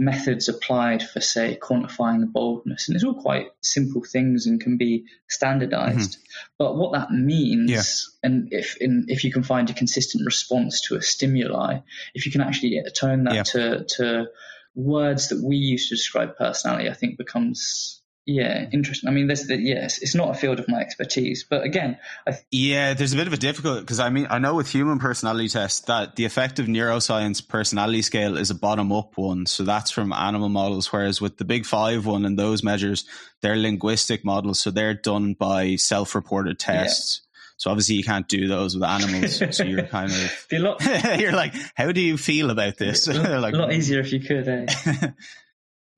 [0.00, 2.88] methods applied for, say, quantifying the boldness.
[2.88, 6.12] And it's all quite simple things and can be standardized.
[6.12, 6.46] Mm-hmm.
[6.58, 7.82] But what that means, yeah.
[8.26, 11.80] and if in, if you can find a consistent response to a stimuli,
[12.14, 13.42] if you can actually turn that yeah.
[13.42, 14.26] to, to
[14.74, 19.08] words that we use to describe personality, I think becomes yeah, interesting.
[19.08, 22.38] I mean, this, the, yes, it's not a field of my expertise, but again, th-
[22.50, 25.48] yeah, there's a bit of a difficult because I mean, I know with human personality
[25.48, 30.12] tests that the affective neuroscience personality scale is a bottom up one, so that's from
[30.12, 30.92] animal models.
[30.92, 33.04] Whereas with the Big Five one and those measures,
[33.40, 37.22] they're linguistic models, so they're done by self reported tests.
[37.22, 37.26] Yeah.
[37.56, 39.42] So obviously you can't do those with animals.
[39.56, 40.46] so you're kind of
[41.20, 43.06] you're like, how do you feel about this?
[43.06, 44.48] like, a lot easier if you could.
[44.48, 44.66] Eh?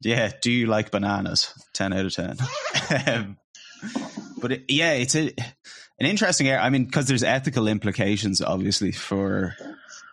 [0.03, 0.33] Yeah.
[0.41, 1.53] Do you like bananas?
[1.75, 2.37] 10 out of 10.
[3.07, 3.37] um,
[4.41, 5.33] but it, yeah, it's a,
[5.99, 6.61] an interesting area.
[6.61, 9.57] I mean, because there's ethical implications, obviously, for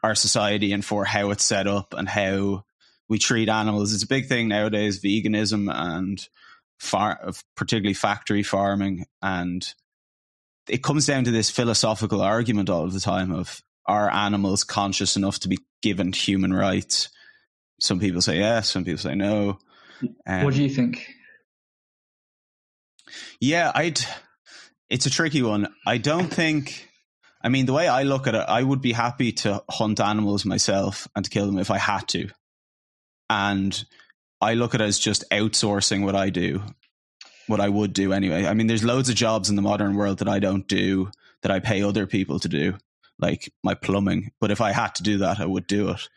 [0.04, 2.63] our society and for how it's set up and how
[3.08, 3.93] we treat animals.
[3.93, 6.25] It's a big thing nowadays, veganism and
[6.78, 9.06] far, particularly factory farming.
[9.21, 9.67] And
[10.67, 15.39] it comes down to this philosophical argument all the time of are animals conscious enough
[15.39, 17.10] to be given human rights?
[17.80, 19.58] Some people say yes, some people say no.
[20.28, 21.08] Um, what do you think?
[23.40, 24.00] Yeah, I'd.
[24.90, 25.68] It's a tricky one.
[25.86, 26.88] I don't think.
[27.42, 30.46] I mean, the way I look at it, I would be happy to hunt animals
[30.46, 32.30] myself and to kill them if I had to.
[33.30, 33.82] And
[34.42, 36.64] I look at it as just outsourcing what I do,
[37.48, 38.46] what I would do anyway.
[38.46, 41.52] I mean, there's loads of jobs in the modern world that I don't do that
[41.52, 42.76] I pay other people to do,
[43.20, 44.32] like my plumbing.
[44.42, 46.10] But if I had to do that, I would do it.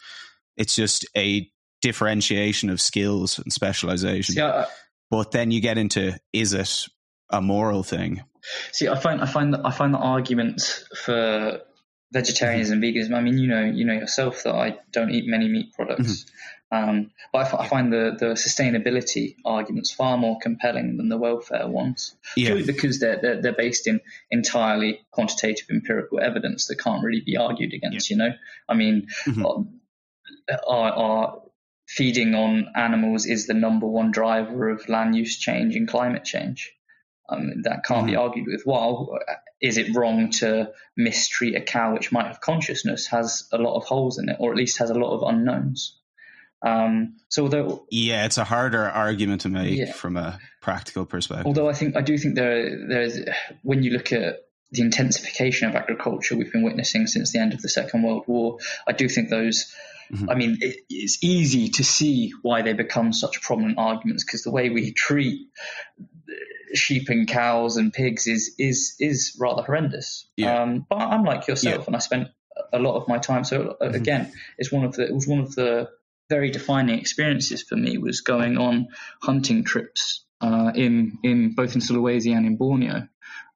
[0.57, 1.49] It's just a
[1.83, 4.37] differentiation of skills and specialization.
[4.37, 4.67] See, I,
[5.11, 6.87] but then you get into is it
[7.29, 8.23] a moral thing?
[8.73, 11.61] See, I find I find that I find the arguments for
[12.13, 13.15] vegetarianism and veganism.
[13.15, 16.25] I mean, you know, you know yourself that I don't eat many meat products.
[16.25, 16.29] Mm-hmm.
[16.73, 21.19] Um, but I, f- I find the, the sustainability arguments far more compelling than the
[21.19, 22.49] welfare ones, yeah.
[22.49, 27.37] purely because they're, they're, they're based in entirely quantitative empirical evidence that can't really be
[27.37, 28.09] argued against.
[28.09, 28.15] Yeah.
[28.15, 28.35] You know,
[28.71, 29.45] I mean, mm-hmm.
[30.67, 31.43] our, our
[31.95, 36.73] feeding on animals is the number one driver of land use change and climate change.
[37.29, 38.07] Um, that can't mm-hmm.
[38.07, 38.63] be argued with.
[38.65, 39.19] While
[39.61, 43.85] is it wrong to mistreat a cow which might have consciousness, has a lot of
[43.85, 45.99] holes in it, or at least has a lot of unknowns.
[46.63, 49.93] Um, so although yeah, it's a harder argument to make yeah.
[49.93, 51.47] from a practical perspective.
[51.47, 53.29] Although I think I do think there there is
[53.63, 54.37] when you look at
[54.71, 58.59] the intensification of agriculture we've been witnessing since the end of the Second World War,
[58.87, 59.75] I do think those
[60.13, 60.31] Mm-hmm.
[60.31, 64.51] I mean, it, it's easy to see why they become such prominent arguments because the
[64.51, 65.49] way we treat
[66.75, 70.29] sheep and cows and pigs is is is rather horrendous.
[70.37, 70.63] Yeah.
[70.63, 71.85] Um, but I'm like yourself, yeah.
[71.87, 72.29] and I spent
[72.73, 73.45] a lot of my time.
[73.45, 73.95] So uh, mm-hmm.
[73.95, 75.91] again, it's one of the it was one of the
[76.29, 78.89] very defining experiences for me was going on
[79.23, 83.09] hunting trips uh, in in both in Sulawesi and in Borneo,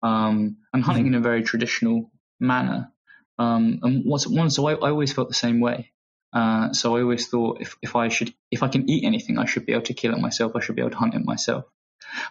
[0.02, 1.14] um, and hunting mm-hmm.
[1.14, 2.92] in a very traditional manner.
[3.38, 5.92] Um, and what's one, so I, I always felt the same way.
[6.36, 9.46] Uh, so I always thought if, if I should if I can eat anything, I
[9.46, 10.52] should be able to kill it myself.
[10.54, 11.64] I should be able to hunt it myself.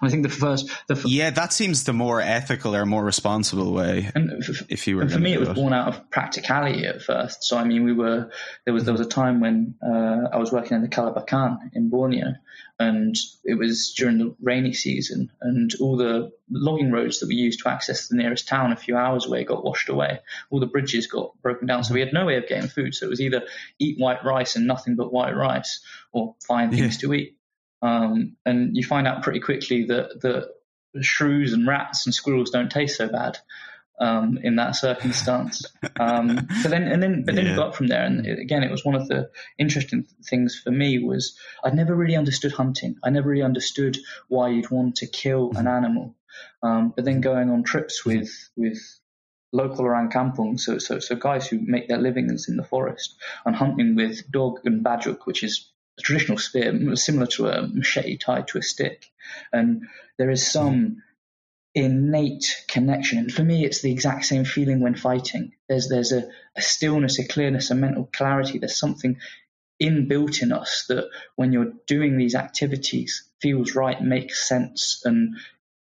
[0.01, 3.73] I think the first, the f- yeah, that seems the more ethical or more responsible
[3.73, 4.09] way.
[4.15, 5.55] And f- if you were, for me, it was it.
[5.55, 7.43] born out of practicality at first.
[7.43, 8.31] So I mean, we were
[8.65, 11.89] there was there was a time when uh, I was working in the Kalabakan in
[11.89, 12.33] Borneo,
[12.79, 17.61] and it was during the rainy season, and all the logging roads that we used
[17.63, 20.19] to access the nearest town a few hours away got washed away.
[20.49, 22.95] All the bridges got broken down, so we had no way of getting food.
[22.95, 23.43] So it was either
[23.79, 27.07] eat white rice and nothing but white rice, or find things yeah.
[27.07, 27.37] to eat.
[27.81, 32.71] Um, and you find out pretty quickly that, that shrews and rats and squirrels don't
[32.71, 33.37] taste so bad.
[33.99, 35.65] um, in that circumstance.
[35.97, 37.51] Um, but then, and then, but then yeah.
[37.51, 38.03] you got from there.
[38.03, 42.17] And again, it was one of the interesting things for me was I'd never really
[42.17, 42.97] understood hunting.
[43.01, 45.67] I never really understood why you'd want to kill an mm-hmm.
[45.67, 46.15] animal.
[46.61, 48.77] Um, but then going on trips with with
[49.53, 53.55] local orang kampung, so, so so guys who make their livings in the forest, and
[53.55, 58.47] hunting with dog and bujak, which is a traditional spear, similar to a machete tied
[58.49, 59.11] to a stick.
[59.51, 61.03] And there is some
[61.73, 63.17] innate connection.
[63.17, 65.51] And for me, it's the exact same feeling when fighting.
[65.67, 68.59] There's there's a, a stillness, a clearness, a mental clarity.
[68.59, 69.17] There's something
[69.81, 75.35] inbuilt in us that when you're doing these activities feels right, makes sense, and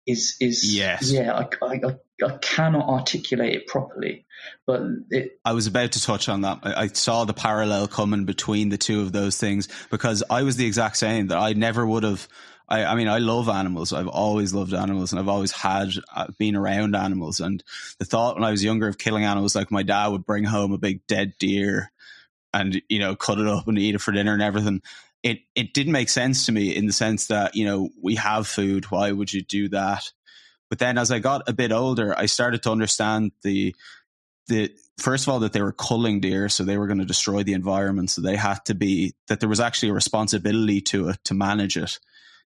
[0.06, 1.10] is is yes.
[1.10, 1.32] yeah.
[1.62, 1.80] I, I,
[2.24, 4.26] I cannot articulate it properly,
[4.66, 6.60] but it, I was about to touch on that.
[6.62, 10.56] I, I, saw the parallel coming between the two of those things because I was
[10.56, 11.28] the exact same.
[11.28, 12.28] That I never would have
[12.68, 13.92] I, I mean, I love animals.
[13.92, 17.40] I've always loved animals and I've always had uh, been around animals.
[17.40, 17.62] And
[17.98, 20.72] the thought when I was younger of killing animals, like my dad would bring home
[20.72, 21.92] a big dead deer
[22.52, 24.80] and, you know, cut it up and eat it for dinner and everything.
[25.24, 28.46] It, it didn't make sense to me in the sense that, you know, we have
[28.46, 28.84] food.
[28.92, 30.12] Why would you do that?
[30.68, 33.74] But then as I got a bit older, I started to understand the,
[34.48, 36.48] the, first of all, that they were culling deer.
[36.48, 38.10] So they were going to destroy the environment.
[38.10, 41.76] So they had to be, that there was actually a responsibility to it to manage
[41.78, 41.98] it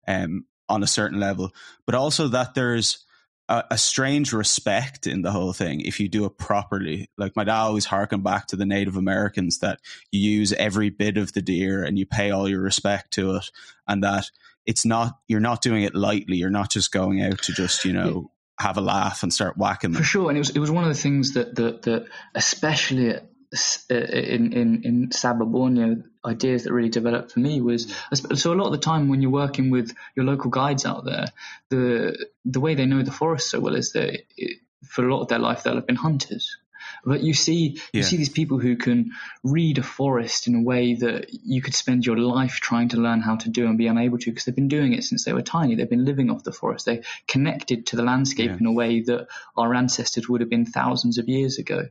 [0.05, 1.51] um, on a certain level,
[1.85, 3.04] but also that there's
[3.47, 7.09] a, a, strange respect in the whole thing if you do it properly.
[7.17, 9.79] Like my dad always harkened back to the Native Americans that
[10.11, 13.51] you use every bit of the deer and you pay all your respect to it,
[13.87, 14.31] and that
[14.65, 16.37] it's not you're not doing it lightly.
[16.37, 18.31] You're not just going out to just you know.
[18.57, 20.01] Have a laugh and start whacking them.
[20.01, 22.05] For sure, and it was it was one of the things that that, that
[22.35, 27.93] especially uh, in in in Sabah Borneo ideas that really developed for me was
[28.33, 31.27] so a lot of the time when you're working with your local guides out there,
[31.69, 35.21] the the way they know the forest so well is that it, for a lot
[35.21, 36.57] of their life they'll have been hunters.
[37.03, 38.03] But you see, you yeah.
[38.03, 39.11] see these people who can
[39.43, 43.21] read a forest in a way that you could spend your life trying to learn
[43.21, 45.41] how to do and be unable to because they've been doing it since they were
[45.41, 45.75] tiny.
[45.75, 46.85] They've been living off the forest.
[46.85, 48.57] They're connected to the landscape yeah.
[48.57, 51.89] in a way that our ancestors would have been thousands of years ago.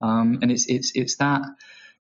[0.00, 1.42] Um, and it's it's it's that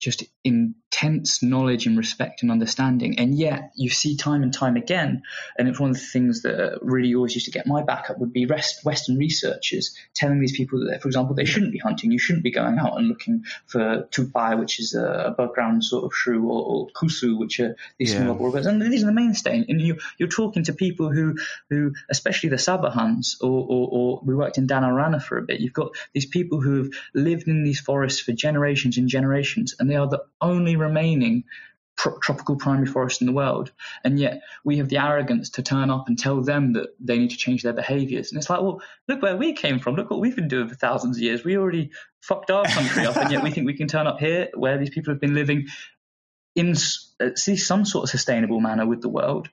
[0.02, 3.20] just intense knowledge and respect and understanding.
[3.20, 5.22] And yet you see time and time again,
[5.58, 8.18] and it's one of the things that really always used to get my back up
[8.18, 12.12] would be rest, Western researchers telling these people that, for example, they shouldn't be hunting.
[12.12, 16.06] You shouldn't be going out and looking for tupai, which is a above ground sort
[16.06, 18.24] of shrew, or, or kusu, which are these yeah.
[18.24, 18.66] small birds.
[18.66, 19.64] And these are the mainstay.
[19.70, 21.38] And you, you're talking to people who,
[21.70, 25.60] who especially the Sabahans, or, or, or we worked in Danarana for a bit.
[25.60, 29.91] You've got these people who have lived in these forests for generations and generations, and
[29.92, 31.44] they are the only remaining
[32.22, 33.72] tropical primary forest in the world.
[34.04, 37.30] And yet we have the arrogance to turn up and tell them that they need
[37.32, 38.32] to change their behaviors.
[38.32, 39.96] And it's like, well, look where we came from.
[39.96, 41.44] Look what we've been doing for thousands of years.
[41.44, 43.18] We already fucked our country up.
[43.18, 45.68] And yet we think we can turn up here where these people have been living
[46.56, 49.50] in see some sort of sustainable manner with the world.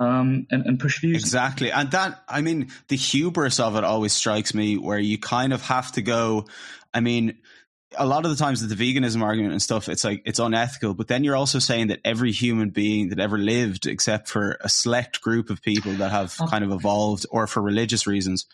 [0.00, 1.16] Um, and, and push views.
[1.16, 1.72] Exactly.
[1.72, 5.60] And that, I mean, the hubris of it always strikes me where you kind of
[5.62, 6.46] have to go,
[6.94, 7.38] I mean,
[7.96, 10.94] a lot of the times with the veganism argument and stuff, it's like it's unethical.
[10.94, 14.68] But then you're also saying that every human being that ever lived, except for a
[14.68, 16.46] select group of people that have oh.
[16.46, 18.46] kind of evolved or for religious reasons,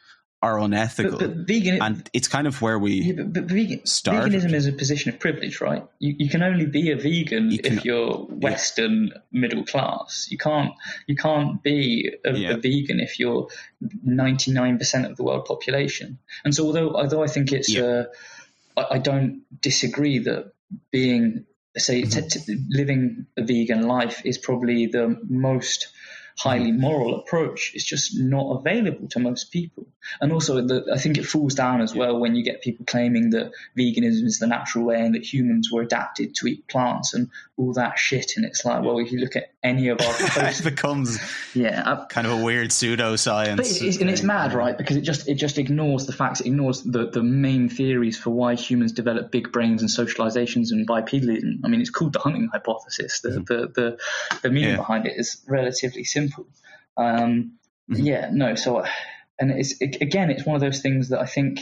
[0.45, 1.19] are unethical.
[1.19, 4.33] But, but vegan, and it's kind of where we yeah, but, but vegan, started.
[4.33, 5.85] Veganism is a position of privilege, right?
[5.99, 9.21] You, you can only be a vegan you can, if you're Western yeah.
[9.33, 10.29] middle class.
[10.31, 10.75] You can't
[11.07, 12.51] you can't be a, yeah.
[12.51, 13.49] a vegan if you're
[14.07, 16.19] 99% of the world population.
[16.45, 18.05] And so, although although I think it's uh,
[18.77, 20.53] I, I don't disagree that
[20.91, 22.29] being say mm-hmm.
[22.29, 25.89] t- t- living a vegan life is probably the most
[26.37, 29.87] highly moral approach is just not available to most people.
[30.21, 33.31] And also, the, I think it falls down as well when you get people claiming
[33.31, 37.31] that veganism is the natural way and that humans were adapted to eat plants and
[37.57, 38.33] all that shit.
[38.37, 41.19] And it's like, well, if you look at any of our posts, it becomes
[41.55, 43.57] yeah I, kind of a weird pseudoscience.
[43.57, 44.77] But it's, and it's mad, right?
[44.77, 46.41] Because it just it just ignores the facts.
[46.41, 50.87] It ignores the the main theories for why humans develop big brains and socializations and
[50.87, 51.61] bipedalism.
[51.65, 53.21] I mean, it's called the hunting hypothesis.
[53.21, 53.47] The mm.
[53.47, 53.99] the, the,
[54.43, 54.77] the meaning yeah.
[54.77, 56.24] behind it is relatively simple.
[56.97, 57.59] Um,
[57.91, 58.03] mm-hmm.
[58.03, 58.55] Yeah, no.
[58.55, 58.85] So,
[59.39, 61.61] and it's it, again, it's one of those things that I think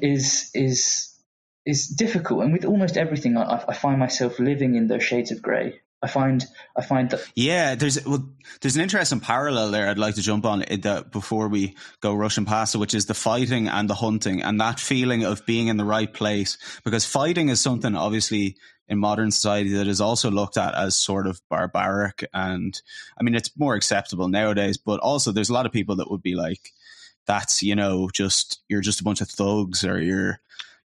[0.00, 1.14] is is
[1.66, 5.42] is difficult, and with almost everything, I, I find myself living in those shades of
[5.42, 5.80] grey.
[6.02, 8.26] I find I find that yeah, there's well,
[8.60, 9.88] there's an interesting parallel there.
[9.88, 13.04] I'd like to jump on it that before we go rushing past it, which is
[13.04, 16.56] the fighting and the hunting, and that feeling of being in the right place.
[16.84, 18.56] Because fighting is something obviously
[18.90, 22.78] in modern society that is also looked at as sort of barbaric, and
[23.18, 24.76] I mean it's more acceptable nowadays.
[24.76, 26.72] But also, there's a lot of people that would be like,
[27.26, 30.40] that's you know just you're just a bunch of thugs or you're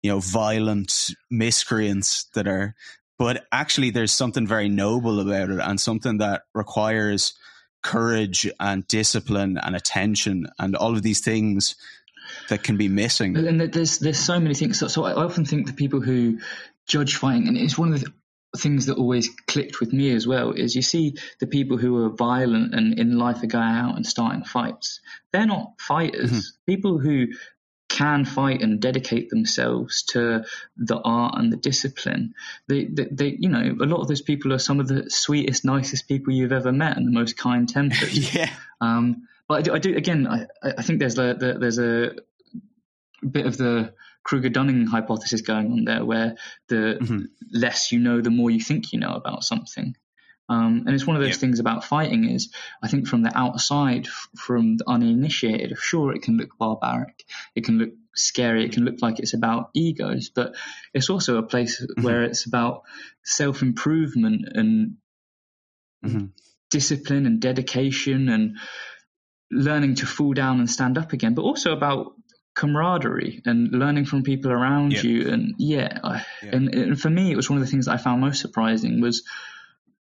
[0.02, 2.76] you know violent miscreants that are
[3.20, 7.36] but actually there's something very noble about it and something that requires
[7.84, 11.76] courage and discipline and attention and all of these things
[12.50, 15.68] that can be missing and there's there's so many things so, so i often think
[15.68, 16.40] the people who
[16.92, 18.12] judge fighting and it's one of the
[18.58, 22.10] things that always clicked with me as well is you see the people who are
[22.10, 25.00] violent and in life are going out and starting fights.
[25.32, 26.32] They're not fighters.
[26.32, 26.72] Mm-hmm.
[26.74, 27.28] People who
[27.88, 30.44] can fight and dedicate themselves to
[30.76, 32.34] the art and the discipline.
[32.68, 35.64] They, they, they, you know, a lot of those people are some of the sweetest,
[35.64, 38.12] nicest people you've ever met and the most kind tempered.
[38.12, 38.50] yeah.
[38.82, 40.28] Um, but I do, I do again.
[40.28, 40.46] I,
[40.78, 42.16] I think there's a, there's a
[43.26, 46.36] bit of the Kruger Dunning hypothesis going on there, where
[46.68, 47.22] the mm-hmm.
[47.52, 49.96] less you know, the more you think you know about something.
[50.50, 51.40] Um, and it's one of those yep.
[51.40, 52.54] things about fighting is
[52.84, 57.24] I think from the outside, from the uninitiated, sure it can look barbaric,
[57.56, 60.56] it can look scary, it can look like it's about egos, but
[60.94, 62.04] it's also a place mm-hmm.
[62.04, 62.84] where it's about
[63.24, 64.98] self improvement and
[66.04, 66.26] mm-hmm.
[66.70, 68.58] discipline and dedication and
[69.50, 72.14] learning to fall down and stand up again, but also about
[72.54, 75.02] camaraderie and learning from people around yeah.
[75.02, 76.50] you and yeah, yeah.
[76.52, 79.24] And, and, for me it was one of the things i found most surprising was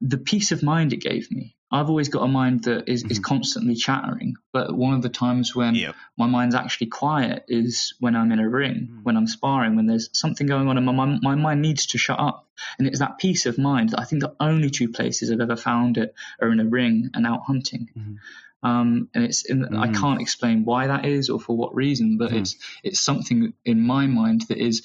[0.02, 3.12] the peace of mind it gave me i've always got a mind that is, mm-hmm.
[3.12, 5.92] is constantly chattering but one of the times when yeah.
[6.18, 9.04] my mind's actually quiet is when i'm in a ring mm-hmm.
[9.04, 12.00] when i'm sparring when there's something going on and my, my, my mind needs to
[12.00, 12.48] shut up
[12.80, 15.56] and it's that peace of mind that i think the only two places i've ever
[15.56, 18.16] found it are in a ring and out hunting mm-hmm.
[18.64, 19.80] Um, and it's in, mm.
[19.80, 22.42] I can't explain why that is or for what reason, but mm.
[22.42, 24.84] it's it's something in my mind that is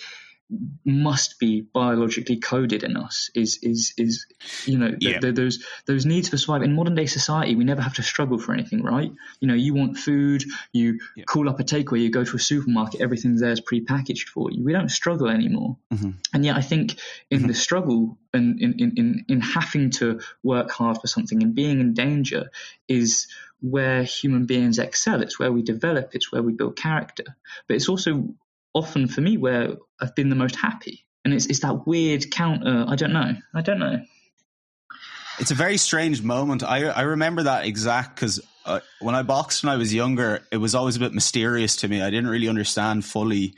[0.85, 4.27] must be biologically coded in us is is is
[4.65, 5.19] you know yeah.
[5.21, 8.53] those those needs for survival in modern day society we never have to struggle for
[8.53, 9.11] anything right
[9.41, 11.25] you know you want food you yeah.
[11.25, 14.73] call up a takeaway you go to a supermarket everything there's pre-packaged for you we
[14.73, 16.11] don't struggle anymore mm-hmm.
[16.33, 16.97] and yet i think
[17.29, 17.49] in mm-hmm.
[17.49, 21.81] the struggle and in, in in in having to work hard for something and being
[21.81, 22.51] in danger
[22.87, 23.27] is
[23.61, 27.25] where human beings excel it's where we develop it's where we build character
[27.67, 28.35] but it's also
[28.77, 31.07] often for me where I've been the most happy.
[31.25, 32.85] And it's it's that weird counter.
[32.87, 33.35] I don't know.
[33.55, 34.03] I don't know.
[35.39, 36.63] It's a very strange moment.
[36.63, 40.59] I I remember that exact because uh, when I boxed when I was younger, it
[40.59, 42.01] was always a bit mysterious to me.
[42.03, 43.55] I didn't really understand fully.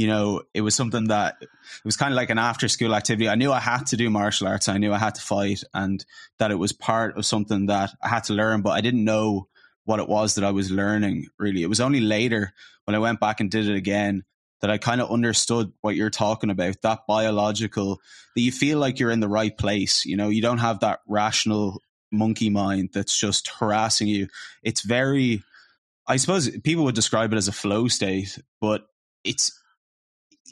[0.00, 3.28] You know, it was something that it was kind of like an after school activity.
[3.28, 4.66] I knew I had to do martial arts.
[4.66, 6.02] I knew I had to fight, and
[6.38, 8.62] that it was part of something that I had to learn.
[8.62, 9.48] But I didn't know
[9.84, 11.26] what it was that I was learning.
[11.38, 12.54] Really, it was only later
[12.86, 14.24] when I went back and did it again
[14.62, 18.00] that I kind of understood what you're talking about, that biological,
[18.34, 20.06] that you feel like you're in the right place.
[20.06, 24.28] You know, you don't have that rational monkey mind that's just harassing you.
[24.62, 25.42] It's very,
[26.06, 28.86] I suppose people would describe it as a flow state, but
[29.24, 29.59] it's,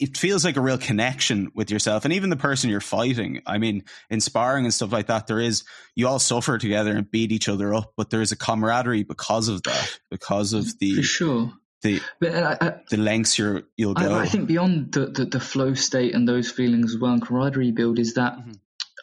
[0.00, 3.42] it feels like a real connection with yourself and even the person you're fighting.
[3.46, 7.10] I mean, in sparring and stuff like that, there is, you all suffer together and
[7.10, 10.96] beat each other up, but there is a camaraderie because of that, because of the,
[10.96, 14.14] For sure the but, uh, I, the lengths you're you'll go.
[14.14, 17.24] I, I think beyond the, the, the flow state and those feelings as well, and
[17.24, 18.52] camaraderie build is that mm-hmm.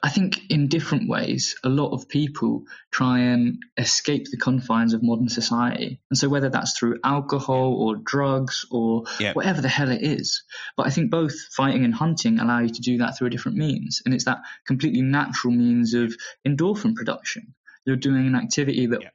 [0.06, 5.02] I think in different ways, a lot of people try and escape the confines of
[5.02, 10.04] modern society, and so whether that's through alcohol or drugs or whatever the hell it
[10.04, 10.44] is,
[10.78, 13.58] but I think both fighting and hunting allow you to do that through a different
[13.58, 16.16] means, and it's that completely natural means of
[16.48, 17.56] endorphin production.
[17.84, 19.12] You're doing an activity that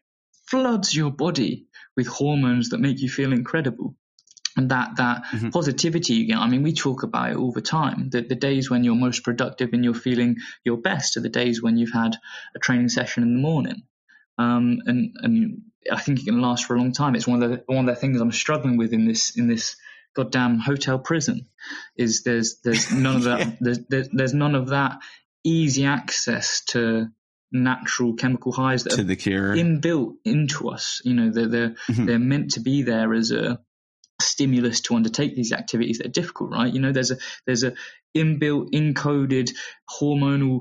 [0.47, 3.95] floods your body with hormones that make you feel incredible
[4.57, 5.51] and that that mm-hmm.
[5.51, 6.39] positivity you get.
[6.39, 8.11] I mean, we talk about it all the time.
[8.11, 11.63] That the days when you're most productive and you're feeling your best are the days
[11.63, 12.17] when you've had
[12.55, 13.83] a training session in the morning.
[14.39, 17.15] Um, and and I think it can last for a long time.
[17.15, 19.77] It's one of the one of the things I'm struggling with in this in this
[20.15, 21.49] goddamn hotel prison.
[21.97, 23.53] Is there's there's none of that yeah.
[23.61, 24.99] there's, there's there's none of that
[25.45, 27.09] easy access to
[27.53, 31.01] natural chemical highs that to the cure inbuilt into us.
[31.05, 32.07] You know, they're they're, mm-hmm.
[32.07, 33.61] they're meant to be there as a
[34.23, 36.73] stimulus to undertake these activities that are difficult, right?
[36.73, 37.17] You know, there's a
[37.47, 37.75] there's a
[38.17, 39.51] inbuilt, encoded
[39.89, 40.61] hormonal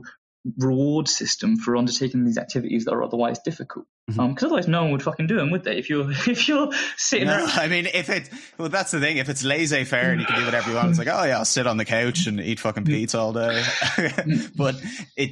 [0.57, 3.85] reward system for undertaking these activities that are otherwise difficult.
[4.07, 4.29] Because mm-hmm.
[4.31, 5.77] um, otherwise, no one would fucking do them, would they?
[5.77, 9.17] If you're if you're sitting, no, I mean, if it well, that's the thing.
[9.17, 11.37] If it's laissez faire and you can do whatever you want, it's like, oh yeah,
[11.37, 12.87] I'll sit on the couch and eat fucking mm.
[12.87, 13.63] pizza all day.
[14.55, 14.75] but
[15.15, 15.31] it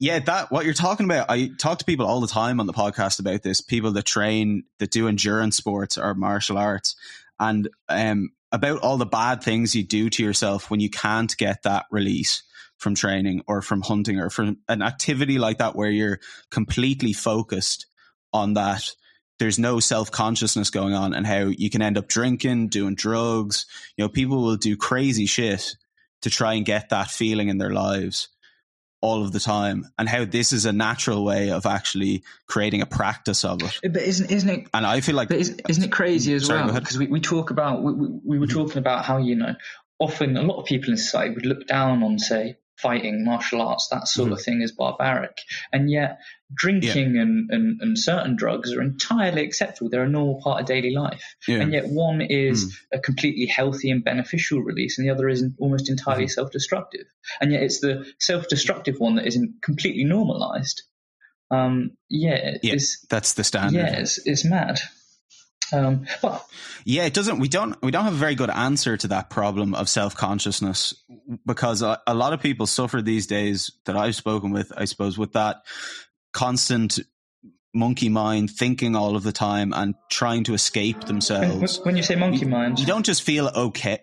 [0.00, 1.26] yeah, that what you're talking about.
[1.28, 3.60] I talk to people all the time on the podcast about this.
[3.60, 6.94] People that train, that do endurance sports or martial arts,
[7.38, 11.62] and um, about all the bad things you do to yourself when you can't get
[11.62, 12.42] that release
[12.78, 16.20] from training or from hunting or from an activity like that where you're
[16.50, 17.86] completely focused
[18.32, 18.94] on that
[19.38, 23.66] there's no self consciousness going on, and how you can end up drinking, doing drugs.
[23.96, 25.76] You know, people will do crazy shit
[26.22, 28.28] to try and get that feeling in their lives
[29.00, 32.86] all of the time and how this is a natural way of actually creating a
[32.86, 33.78] practice of it.
[33.82, 34.68] But isn't isn't it?
[34.74, 36.74] And I feel like, but isn't, isn't it crazy as sorry, well?
[36.74, 38.58] Because we, we talk about we, we, we were mm-hmm.
[38.58, 39.54] talking about how you know
[39.98, 43.88] often a lot of people in society would look down on say fighting, martial arts,
[43.90, 44.34] that sort mm-hmm.
[44.34, 45.38] of thing is barbaric.
[45.72, 46.20] And yet,
[46.54, 47.22] drinking yeah.
[47.22, 49.90] and, and, and, certain drugs are entirely acceptable.
[49.90, 51.36] They're a normal part of daily life.
[51.46, 51.58] Yeah.
[51.58, 52.98] And yet, one is mm.
[52.98, 56.30] a completely healthy and beneficial release, and the other is almost entirely mm-hmm.
[56.30, 57.06] self destructive.
[57.40, 60.82] And yet, it's the self destructive one that isn't completely normalized.
[61.50, 62.76] Um, yeah, yeah
[63.08, 63.78] that's the standard.
[63.78, 64.80] Yeah, it's, it's mad.
[65.72, 66.06] Um,
[66.84, 67.38] yeah, it doesn't.
[67.38, 67.80] We don't.
[67.82, 70.94] We don't have a very good answer to that problem of self consciousness
[71.46, 74.72] because a, a, lot of people suffer these days that I've spoken with.
[74.76, 75.62] I suppose with that
[76.32, 76.98] constant
[77.74, 81.80] monkey mind, thinking all of the time and trying to escape themselves.
[81.82, 84.00] When you say monkey mind, you don't just feel okay.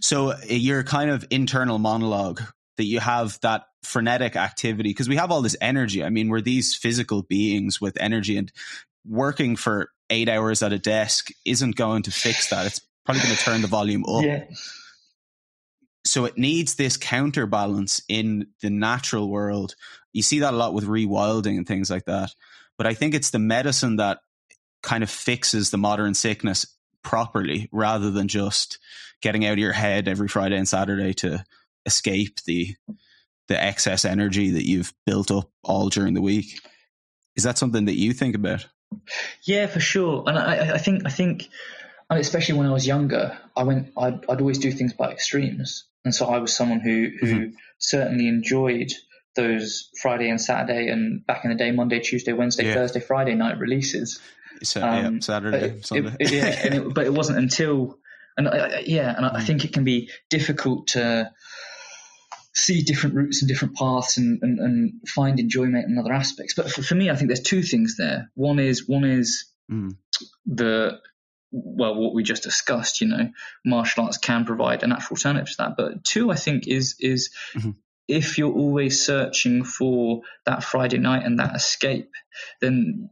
[0.00, 2.42] So uh, your kind of internal monologue
[2.76, 6.04] that you have that frenetic activity because we have all this energy.
[6.04, 8.52] I mean, we're these physical beings with energy and
[9.06, 12.66] working for eight hours at a desk isn't going to fix that.
[12.66, 14.22] It's probably going to turn the volume up.
[14.22, 14.44] Yeah.
[16.04, 19.74] So it needs this counterbalance in the natural world.
[20.12, 22.30] You see that a lot with rewilding and things like that.
[22.78, 24.20] But I think it's the medicine that
[24.82, 26.66] kind of fixes the modern sickness
[27.02, 28.78] properly rather than just
[29.20, 31.44] getting out of your head every Friday and Saturday to
[31.86, 32.74] escape the
[33.48, 36.60] the excess energy that you've built up all during the week.
[37.34, 38.66] Is that something that you think about?
[39.44, 40.24] Yeah, for sure.
[40.26, 41.48] And I, I think I think,
[42.10, 43.92] especially when I was younger, I went.
[43.96, 47.54] I'd, I'd, always do things by extremes, and so I was someone who who mm-hmm.
[47.78, 48.92] certainly enjoyed
[49.36, 52.74] those Friday and Saturday, and back in the day, Monday, Tuesday, Wednesday, yeah.
[52.74, 54.20] Thursday, Friday night releases.
[54.62, 56.16] So, um, yeah, Saturday, Sunday.
[56.18, 57.98] It, yeah, it, but it wasn't until,
[58.36, 59.46] and I, yeah, and I, I mm.
[59.46, 61.30] think it can be difficult to
[62.54, 66.54] see different routes and different paths and, and, and find enjoyment in other aspects.
[66.54, 68.30] But for, for, me, I think there's two things there.
[68.34, 69.96] One is one is mm.
[70.46, 71.00] the
[71.50, 73.00] well, what we just discussed.
[73.00, 73.30] You know,
[73.64, 75.76] martial arts can provide a natural alternative to that.
[75.76, 77.70] But two, I think, is is mm-hmm.
[78.06, 82.10] if you're always searching for that Friday night and that escape,
[82.60, 83.10] then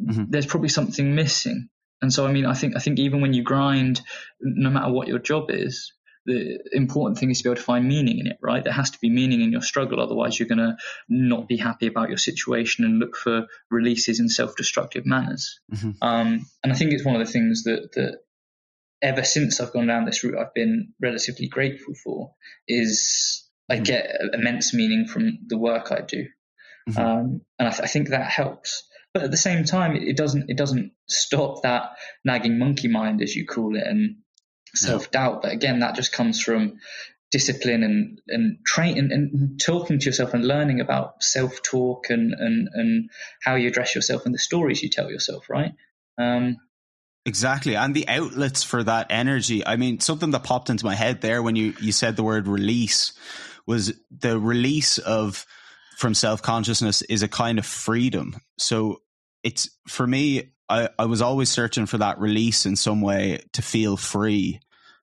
[0.00, 0.24] mm-hmm.
[0.28, 1.68] there's probably something missing.
[2.02, 4.00] And so, I mean, I think I think even when you grind,
[4.40, 5.92] no matter what your job is,
[6.26, 8.64] the important thing is to be able to find meaning in it, right?
[8.64, 10.00] There has to be meaning in your struggle.
[10.00, 10.76] Otherwise, you're going to
[11.08, 15.60] not be happy about your situation and look for releases in self destructive manners.
[15.72, 15.90] Mm-hmm.
[16.02, 18.20] Um, and I think it's one of the things that, that
[19.02, 22.32] ever since I've gone down this route, I've been relatively grateful for
[22.66, 23.82] is I mm-hmm.
[23.84, 26.26] get immense meaning from the work I do.
[26.88, 27.00] Mm-hmm.
[27.00, 28.86] Um, and I, th- I, think that helps.
[29.12, 31.92] But at the same time, it, it doesn't it doesn't stop that
[32.24, 34.16] nagging monkey mind, as you call it, and
[34.74, 35.42] self doubt.
[35.42, 36.78] But again, that just comes from
[37.30, 42.32] discipline and and train and, and, talking to yourself and learning about self talk and,
[42.32, 43.10] and and
[43.42, 45.48] how you address yourself and the stories you tell yourself.
[45.50, 45.72] Right.
[46.18, 46.58] Um,
[47.26, 47.74] Exactly.
[47.74, 49.66] And the outlets for that energy.
[49.66, 52.46] I mean, something that popped into my head there when you, you said the word
[52.46, 53.14] release
[53.66, 55.46] was the release of
[55.96, 58.36] from self consciousness is a kind of freedom.
[58.58, 59.00] So
[59.42, 63.62] it's for me, I, I was always searching for that release in some way to
[63.62, 64.60] feel free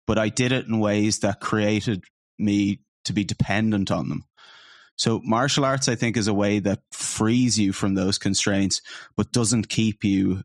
[0.08, 2.04] but I did it in ways that created
[2.38, 4.26] me to be dependent on them.
[4.98, 8.82] So martial arts, I think, is a way that frees you from those constraints,
[9.16, 10.44] but doesn't keep you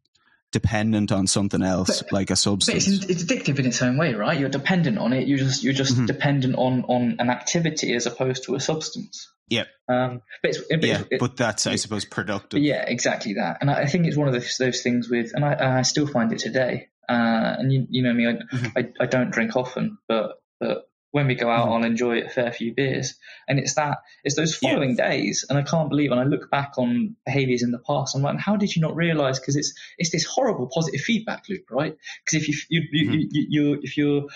[0.60, 2.88] dependent on something else but, like a substance.
[2.88, 4.40] It's, it's, addictive in its own way, right?
[4.40, 5.28] You're dependent on it.
[5.28, 6.06] You're just you're just mm-hmm.
[6.06, 9.30] dependent on on an activity as opposed to a substance.
[9.48, 9.68] Yep.
[9.88, 12.62] Um, but it's, but yeah, it, but that's I suppose productive.
[12.62, 13.58] Yeah, exactly that.
[13.60, 16.32] And I think it's one of those, those things with, and I, I still find
[16.32, 16.88] it today.
[17.08, 18.66] Uh, and you, you know me, I, mm-hmm.
[18.76, 21.72] I, I, don't drink often, but, but when we go out, mm-hmm.
[21.72, 23.14] I'll enjoy a fair few beers.
[23.48, 25.08] And it's that, it's those following yeah.
[25.08, 25.46] days.
[25.48, 28.38] And I can't believe, and I look back on behaviors in the past, I'm like,
[28.38, 29.40] how did you not realize?
[29.40, 31.96] Because it's, it's this horrible positive feedback loop, right?
[32.22, 33.14] Because if you, you, you, mm-hmm.
[33.30, 34.26] you, you, if you're,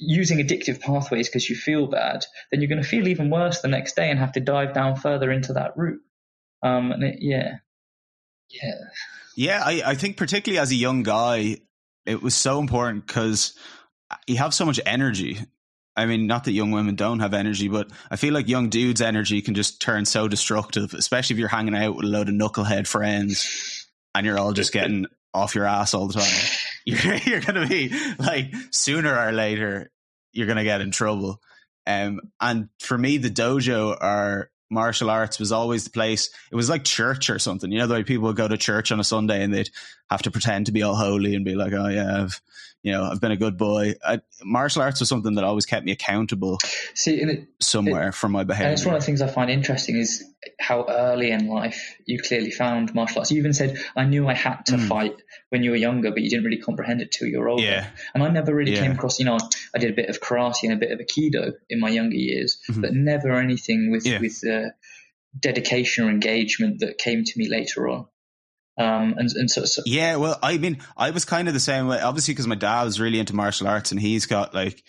[0.00, 3.66] using addictive pathways because you feel bad, then you're going to feel even worse the
[3.66, 6.00] next day and have to dive down further into that route.
[6.62, 7.56] Um, and it, yeah,
[8.48, 8.74] yeah.
[9.34, 11.56] Yeah, I, I think particularly as a young guy,
[12.06, 13.58] it was so important because
[14.28, 15.40] you have so much energy.
[15.98, 19.00] I mean, not that young women don't have energy, but I feel like young dudes'
[19.00, 22.36] energy can just turn so destructive, especially if you're hanging out with a load of
[22.36, 23.84] knucklehead friends
[24.14, 26.48] and you're all just getting off your ass all the time.
[26.84, 29.90] You're, you're going to be like, sooner or later,
[30.32, 31.42] you're going to get in trouble.
[31.86, 36.30] Um, and for me, the dojo are martial arts was always the place.
[36.50, 37.70] It was like church or something.
[37.70, 39.68] You know, the way people would go to church on a Sunday and they'd
[40.10, 42.40] have to pretend to be all holy and be like, "Oh yeah, I've,
[42.82, 45.84] you know, I've been a good boy." I, martial arts was something that always kept
[45.84, 46.58] me accountable.
[46.94, 48.66] See, it, somewhere it, for my behavior.
[48.66, 50.24] And it's one of the things I find interesting is
[50.60, 53.30] how early in life you clearly found martial arts.
[53.30, 54.88] You even said, "I knew I had to mm.
[54.88, 55.16] fight."
[55.50, 57.62] When you were younger, but you didn't really comprehend it till you were older.
[57.62, 57.86] Yeah.
[58.12, 58.82] And I never really yeah.
[58.82, 59.38] came across, you know,
[59.74, 62.58] I did a bit of karate and a bit of aikido in my younger years,
[62.68, 62.82] mm-hmm.
[62.82, 64.20] but never anything with yeah.
[64.20, 64.68] with uh,
[65.38, 68.06] dedication or engagement that came to me later on.
[68.78, 71.88] Um, and, and so, so, yeah, well, I mean, I was kind of the same
[71.88, 74.84] way, obviously, because my dad was really into martial arts and he's got like,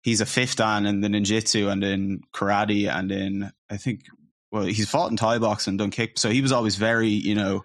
[0.00, 4.00] he's a fifth dan in the ninjutsu and in karate and in, I think,
[4.50, 6.18] well, he's fought in Thai boxing and done kick.
[6.18, 7.64] So he was always very, you know,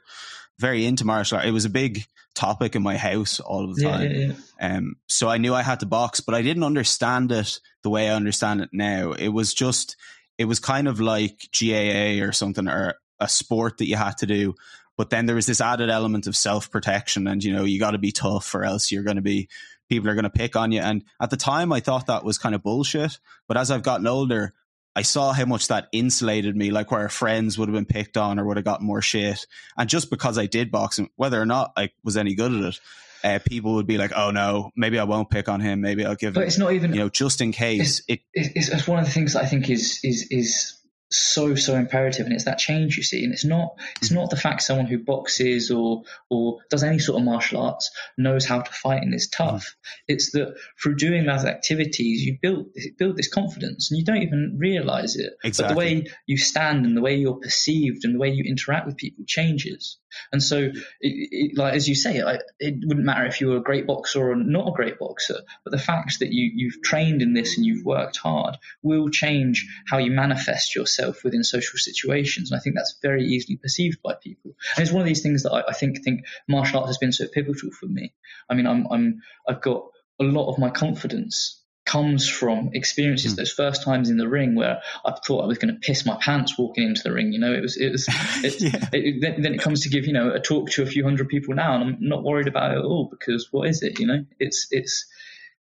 [0.58, 1.48] very into martial art.
[1.48, 2.04] It was a big
[2.36, 4.12] topic in my house all the time.
[4.12, 4.78] Yeah, yeah, yeah.
[4.78, 8.10] Um, so I knew I had to box, but I didn't understand it the way
[8.10, 9.14] I understand it now.
[9.14, 9.96] It was just,
[10.38, 14.26] it was kind of like GAA or something or a sport that you had to
[14.26, 14.56] do.
[15.00, 17.92] But then there was this added element of self protection, and you know you got
[17.92, 19.48] to be tough, or else you're going to be
[19.88, 20.82] people are going to pick on you.
[20.82, 23.18] And at the time, I thought that was kind of bullshit.
[23.48, 24.54] But as I've gotten older,
[24.98, 28.42] I saw how much that insulated me, like where friends would have been picked on
[28.42, 29.48] or would have gotten more shit.
[29.78, 32.80] And just because I did boxing, whether or not I was any good at it,
[33.24, 35.80] uh, people would be like, "Oh no, maybe I won't pick on him.
[35.80, 38.02] Maybe I'll give." But him, it's not even you know, just in case.
[38.10, 40.79] It's, it, it's, it's one of the things that I think is is is
[41.12, 44.36] so so imperative and it's that change you see and it's not it's not the
[44.36, 48.72] fact someone who boxes or or does any sort of martial arts knows how to
[48.72, 49.92] fight and is tough mm.
[50.08, 54.58] it's that through doing those activities you build build this confidence and you don't even
[54.60, 55.74] realize it exactly.
[55.74, 58.86] but the way you stand and the way you're perceived and the way you interact
[58.86, 59.98] with people changes
[60.32, 63.58] and so, it, it, like as you say, I, it wouldn't matter if you were
[63.58, 67.22] a great boxer or not a great boxer, but the fact that you you've trained
[67.22, 72.52] in this and you've worked hard will change how you manifest yourself within social situations.
[72.52, 74.56] And I think that's very easily perceived by people.
[74.76, 77.12] And it's one of these things that I, I think think martial arts has been
[77.12, 78.14] so pivotal for me.
[78.50, 79.86] I mean, I'm I'm I've got
[80.20, 83.38] a lot of my confidence comes from experiences, mm.
[83.38, 86.18] those first times in the ring where I thought I was going to piss my
[86.22, 87.34] pants walking into the ring.
[87.34, 88.06] You know, it was, it was,
[88.44, 88.90] it, yeah.
[88.94, 91.30] it, then, then, it comes to give, you know, a talk to a few hundred
[91.30, 94.00] people now and I'm not worried about it at all because what is it?
[94.00, 95.08] You know, it's, it's,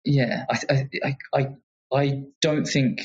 [0.04, 1.48] yeah, I, I, I,
[1.90, 3.00] I don't think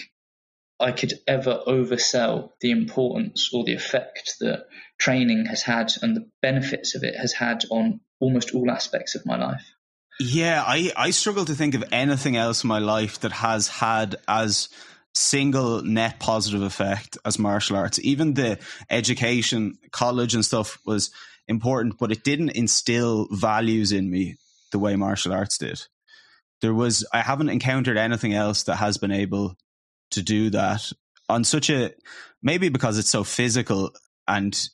[0.79, 4.67] I could ever oversell the importance or the effect that
[4.99, 9.25] training has had and the benefits of it has had on almost all aspects of
[9.25, 9.65] my life.
[10.19, 14.15] Yeah, I, I struggle to think of anything else in my life that has had
[14.27, 14.69] as
[15.13, 17.99] single net positive effect as martial arts.
[17.99, 18.59] Even the
[18.89, 21.11] education, college and stuff was
[21.47, 24.37] important, but it didn't instill values in me
[24.71, 25.81] the way martial arts did.
[26.61, 29.55] There was, I haven't encountered anything else that has been able
[30.11, 30.91] to do that
[31.29, 31.91] on such a,
[32.41, 33.91] maybe because it's so physical
[34.27, 34.69] and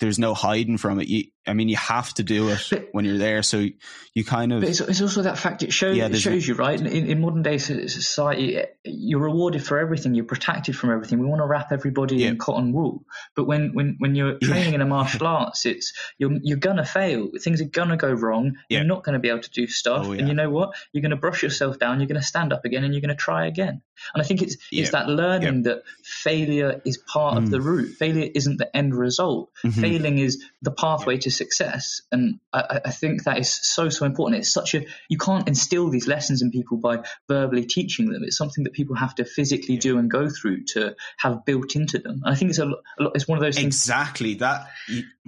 [0.00, 1.08] there's no hiding from it.
[1.08, 3.42] You, I mean, you have to do it but, when you're there.
[3.42, 3.66] So
[4.14, 4.62] you kind of.
[4.62, 5.96] It's, it's also that fact it shows.
[5.96, 10.14] Yeah, it shows you right in, in, modern day society, you're rewarded for everything.
[10.14, 11.18] You're protected from everything.
[11.18, 12.28] We want to wrap everybody yeah.
[12.28, 13.04] in cotton wool.
[13.34, 14.76] But when when when you're training yeah.
[14.76, 17.30] in a martial arts, it's you're you're gonna fail.
[17.40, 18.58] Things are gonna go wrong.
[18.68, 20.06] You're not going to be able to do stuff.
[20.06, 20.74] Oh, and you know what?
[20.92, 22.00] You're going to brush yourself down.
[22.00, 23.82] You're going to stand up again, and you're going to try again.
[24.14, 27.38] And I think it's it's that learning that failure is part mm.
[27.38, 27.96] of the route.
[27.96, 29.50] Failure isn't the end result.
[29.64, 29.80] Mm-hmm.
[29.80, 32.02] Failing is the pathway to success.
[32.12, 34.40] And I, I, think that is so, so important.
[34.40, 38.22] It's such a, you can't instill these lessons in people by verbally teaching them.
[38.24, 41.98] It's something that people have to physically do and go through to have built into
[41.98, 42.22] them.
[42.24, 43.66] And I think it's a, a lot, it's one of those things.
[43.66, 44.68] Exactly that.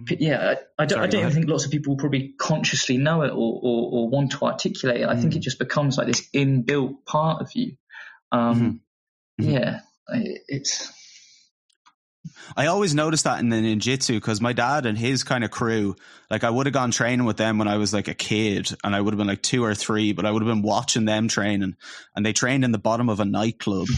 [0.09, 0.55] Yeah.
[0.79, 3.31] I, I don't, Sorry, I don't even think lots of people probably consciously know it
[3.31, 5.09] or, or, or want to articulate it.
[5.09, 5.21] I mm.
[5.21, 7.77] think it just becomes like this inbuilt part of you.
[8.33, 8.83] Um,
[9.41, 9.45] mm-hmm.
[9.45, 9.51] Mm-hmm.
[9.51, 9.81] Yeah.
[10.49, 10.93] It's,
[12.57, 15.97] I always noticed that in the ninjutsu because my dad and his kind of crew,
[16.31, 18.95] like I would have gone training with them when I was like a kid and
[18.95, 21.29] I would have been like two or three, but I would have been watching them
[21.29, 21.77] training
[22.15, 23.89] and they trained in the bottom of a nightclub.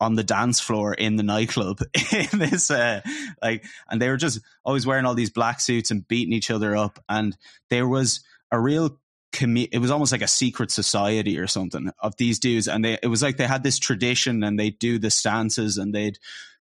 [0.00, 1.78] on the dance floor in the nightclub
[2.12, 3.00] in this uh,
[3.40, 6.76] like and they were just always wearing all these black suits and beating each other
[6.76, 7.36] up and
[7.70, 8.98] there was a real
[9.40, 13.06] it was almost like a secret society or something of these dudes and they it
[13.06, 16.18] was like they had this tradition and they'd do the stances and they'd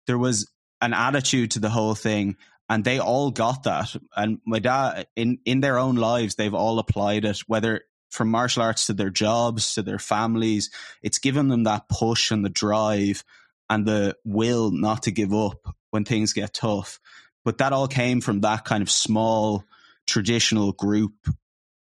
[0.06, 0.50] there was
[0.83, 2.37] an attitude to the whole thing
[2.68, 3.95] and they all got that.
[4.16, 8.62] And my dad in in their own lives they've all applied it whether from martial
[8.62, 10.70] arts to their jobs to their families.
[11.03, 13.24] It's given them that push and the drive
[13.70, 17.01] and the will not to give up when things get tough.
[17.45, 19.64] But that all came from that kind of small
[20.07, 21.14] traditional group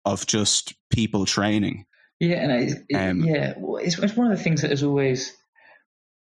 [0.06, 1.86] of just people training.
[2.20, 5.36] Yeah and I, um, yeah it's, it's one of the things that has always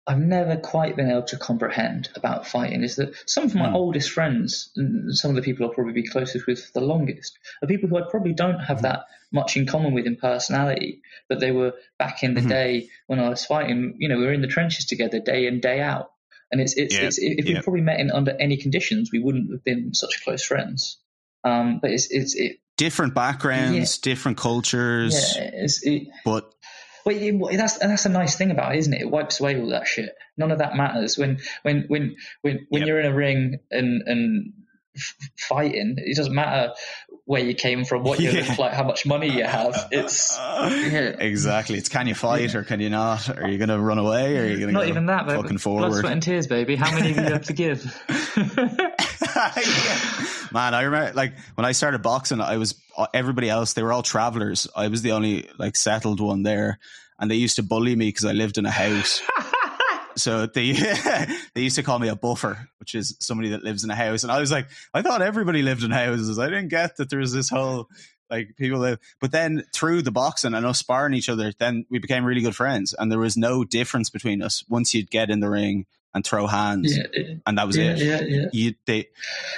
[0.06, 3.74] I've never quite been able to comprehend about fighting is that some of my mm.
[3.74, 4.72] oldest friends,
[5.10, 7.98] some of the people I'll probably be closest with for the longest, are people who
[7.98, 8.82] I probably don't have mm.
[8.82, 12.50] that much in common with in personality, but they were back in the mm-hmm.
[12.50, 13.96] day when I was fighting.
[13.98, 16.12] You know, we were in the trenches together day in day out,
[16.50, 17.04] and it's it's, yeah.
[17.04, 17.58] it's if yeah.
[17.58, 20.98] we probably met in under any conditions, we wouldn't have been such close friends.
[21.44, 24.10] Um, but it's it's it, different backgrounds, yeah.
[24.10, 26.52] different cultures, yeah, it, but
[27.04, 29.02] well, that's that's a nice thing about it, isn't it?
[29.02, 30.10] It wipes away all that shit.
[30.36, 32.88] None of that matters when when when when when yep.
[32.88, 34.52] you're in a ring and and
[35.38, 35.96] fighting.
[35.98, 36.74] It doesn't matter
[37.24, 38.48] where you came from, what you yeah.
[38.48, 39.88] look like, how much money you have.
[39.90, 41.16] It's yeah.
[41.18, 41.78] exactly.
[41.78, 42.60] It's can you fight yeah.
[42.60, 43.28] or can you not?
[43.28, 45.26] Are you going to run away or are you going to not even that?
[45.26, 45.88] Fucking forward.
[45.90, 46.76] Blood, sweat, and tears, baby.
[46.76, 48.02] How many do you have to give?
[50.52, 52.80] Man, I remember like when I started boxing, I was
[53.12, 53.72] everybody else.
[53.72, 54.68] They were all travelers.
[54.76, 56.78] I was the only like settled one there,
[57.18, 59.22] and they used to bully me because I lived in a house.
[60.16, 60.72] so they
[61.54, 64.22] they used to call me a buffer, which is somebody that lives in a house.
[64.22, 66.38] And I was like, I thought everybody lived in houses.
[66.38, 67.88] I didn't get that there was this whole
[68.30, 68.98] like people live.
[69.20, 72.56] But then through the boxing and us sparring each other, then we became really good
[72.56, 76.24] friends, and there was no difference between us once you'd get in the ring and
[76.24, 77.98] throw hands, yeah, and that was yeah, it.
[77.98, 78.48] Yeah, yeah.
[78.52, 79.08] You they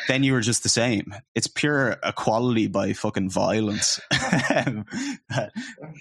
[0.08, 1.14] then you were just the same.
[1.34, 4.00] It's pure equality by fucking violence.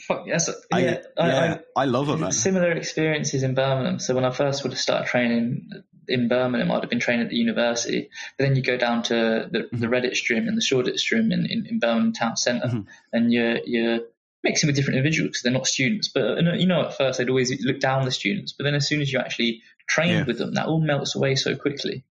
[0.07, 2.31] Fuck yes, I, yeah, I, I, I, love it, man.
[2.31, 3.99] Similar experiences in Birmingham.
[3.99, 5.69] So when I first would have started training
[6.07, 8.09] in Birmingham, I'd have been training at the university.
[8.37, 9.79] But then you go down to the, mm-hmm.
[9.79, 12.81] the Redditch Gym and the Shoreditch Gym in, in, in Birmingham Town Centre, mm-hmm.
[13.11, 13.99] and you're you're
[14.43, 16.09] mixing with different individuals because they're not students.
[16.09, 19.01] But you know, at first they'd always look down the students, but then as soon
[19.01, 20.23] as you actually train yeah.
[20.25, 22.03] with them, that all melts away so quickly.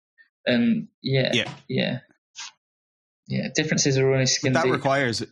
[0.46, 1.98] And yeah, yeah, yeah,
[3.28, 3.48] yeah.
[3.54, 4.72] Differences are only skin That deep.
[4.72, 5.24] requires.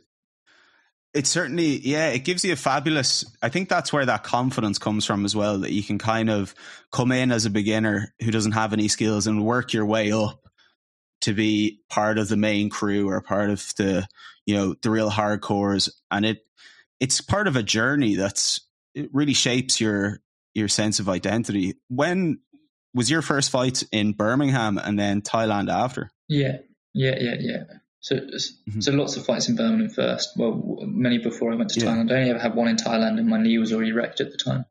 [1.12, 3.24] It certainly, yeah, it gives you a fabulous.
[3.42, 5.58] I think that's where that confidence comes from as well.
[5.58, 6.54] That you can kind of
[6.92, 10.48] come in as a beginner who doesn't have any skills and work your way up
[11.22, 14.06] to be part of the main crew or part of the,
[14.46, 15.90] you know, the real hardcores.
[16.12, 16.46] And it,
[17.00, 18.60] it's part of a journey that's
[18.94, 20.20] it really shapes your
[20.54, 21.74] your sense of identity.
[21.88, 22.40] When
[22.94, 26.10] was your first fight in Birmingham and then Thailand after?
[26.28, 26.58] Yeah,
[26.94, 27.62] yeah, yeah, yeah.
[28.00, 28.80] So, mm-hmm.
[28.80, 30.30] so lots of fights in Birmingham first.
[30.36, 31.86] Well, many before I went to yeah.
[31.86, 32.10] Thailand.
[32.10, 34.38] I only ever had one in Thailand, and my knee was already wrecked at the
[34.38, 34.64] time.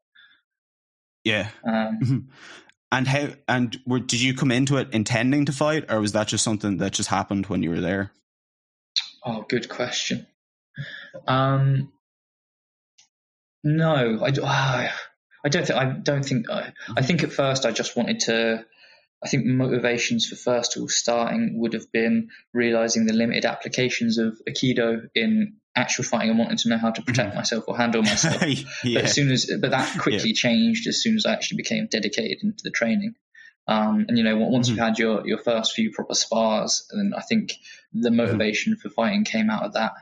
[1.24, 1.50] Yeah.
[1.64, 2.18] Um, mm-hmm.
[2.92, 3.28] And how?
[3.48, 6.78] And were, did you come into it intending to fight, or was that just something
[6.78, 8.12] that just happened when you were there?
[9.24, 10.26] Oh, good question.
[11.28, 11.92] Um,
[13.64, 14.90] no, I, uh,
[15.44, 15.80] I don't think.
[15.80, 16.50] I don't think.
[16.50, 18.66] I, I think at first I just wanted to.
[19.22, 24.42] I think motivations for first all starting would have been realizing the limited applications of
[24.48, 27.38] Aikido in actual fighting and wanting to know how to protect mm-hmm.
[27.38, 28.42] myself or handle myself.
[28.84, 29.00] yeah.
[29.00, 30.36] But as soon as, but that quickly yeah.
[30.36, 33.16] changed as soon as I actually became dedicated into the training.
[33.68, 34.78] Um, and you know, once mm-hmm.
[34.78, 37.54] you've had your your first few proper spars, then I think
[37.94, 38.18] the mm-hmm.
[38.18, 38.88] motivation mm-hmm.
[38.88, 39.94] for fighting came out of that.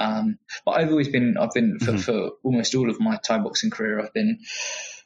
[0.00, 1.98] Um, but I've always been, I've been for, mm-hmm.
[1.98, 4.40] for almost all of my Thai boxing career, I've been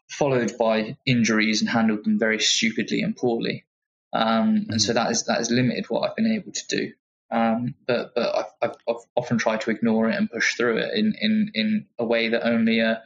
[0.09, 3.65] followed by injuries and handled them very stupidly and poorly.
[4.13, 4.71] Um, mm-hmm.
[4.71, 6.93] And so that is that has limited what I've been able to do.
[7.31, 10.95] Um, but but I've, I've, I've, often tried to ignore it and push through it
[10.95, 13.03] in, in, in a way that only a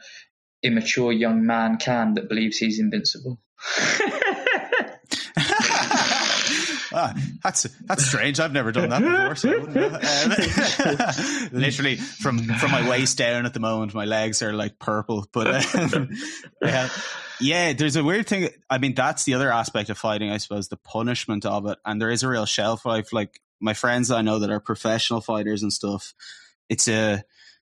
[0.61, 3.39] immature young man can that believes he's invincible.
[6.93, 7.13] ah,
[7.43, 8.39] that's that's strange.
[8.39, 9.35] I've never done that before.
[9.35, 9.49] So
[11.51, 15.27] um, literally from from my waist down at the moment, my legs are like purple.
[15.31, 16.09] But um,
[16.61, 16.89] yeah,
[17.39, 18.49] yeah, there's a weird thing.
[18.69, 21.77] I mean, that's the other aspect of fighting, I suppose, the punishment of it.
[21.85, 23.13] And there is a real shelf life.
[23.13, 26.13] Like my friends I know that are professional fighters and stuff,
[26.69, 27.23] it's a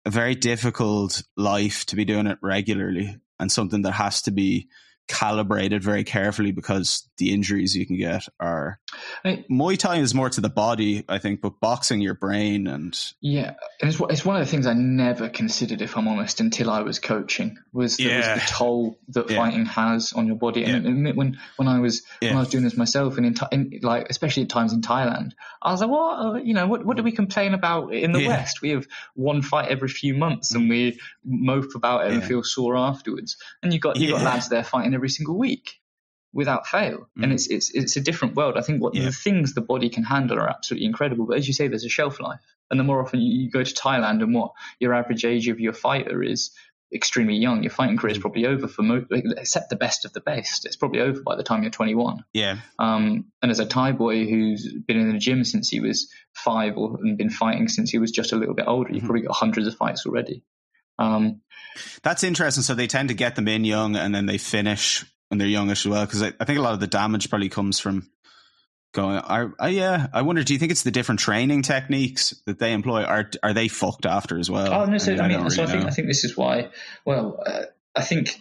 [0.06, 4.68] a very difficult life to be doing it regularly and something that has to be
[5.08, 8.80] calibrated very carefully because the injuries you can get are
[9.24, 12.98] I, Muay Thai is more to the body, I think, but boxing your brain and
[13.22, 16.82] yeah, it's it's one of the things I never considered, if I'm honest, until I
[16.82, 18.34] was coaching was the, yeah.
[18.34, 19.38] was the toll that yeah.
[19.38, 20.64] fighting has on your body.
[20.64, 20.90] And, yeah.
[20.90, 24.08] and when when I was when I was doing this myself, and in, in, like
[24.10, 27.04] especially at times in Thailand, I was like, what uh, you know, what what do
[27.04, 28.64] we complain about in the West?
[28.64, 32.76] We have one fight every few months, and we mope about it and feel sore
[32.76, 33.38] afterwards.
[33.62, 35.81] And you got you got lads there fighting every single week
[36.34, 37.10] without fail.
[37.18, 37.24] Mm.
[37.24, 38.58] And it's, it's, it's a different world.
[38.58, 39.06] I think what yeah.
[39.06, 41.26] the things the body can handle are absolutely incredible.
[41.26, 42.40] But as you say, there's a shelf life.
[42.70, 45.60] And the more often you, you go to Thailand and what your average age of
[45.60, 46.52] your fighter is
[46.94, 48.22] extremely young, your fighting career is mm.
[48.22, 50.66] probably over for most, except the best of the best.
[50.66, 52.24] It's probably over by the time you're 21.
[52.34, 52.58] Yeah.
[52.80, 56.78] Um, and as a Thai boy who's been in the gym since he was five
[56.78, 59.08] or and been fighting since he was just a little bit older, you've mm-hmm.
[59.08, 60.44] probably got hundreds of fights already.
[61.00, 61.42] Um,
[62.04, 62.64] That's interesting.
[62.64, 65.86] So they tend to get them in young and then they finish when they're youngish
[65.86, 66.06] as well.
[66.06, 68.10] Because I, I, think a lot of the damage probably comes from
[68.94, 69.18] going.
[69.18, 70.44] Are, uh, yeah, I wonder.
[70.44, 73.04] Do you think it's the different training techniques that they employ?
[73.04, 74.72] Are are they fucked after as well?
[74.72, 76.36] Oh no, so, I mean, I, mean, really so I think I think this is
[76.36, 76.70] why.
[77.06, 77.64] Well, uh,
[77.96, 78.38] I think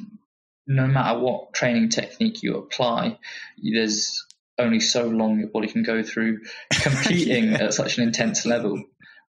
[0.66, 3.18] no matter what training technique you apply,
[3.62, 4.26] there's
[4.58, 6.40] only so long your body can go through
[6.72, 7.64] competing yeah.
[7.64, 8.82] at such an intense level.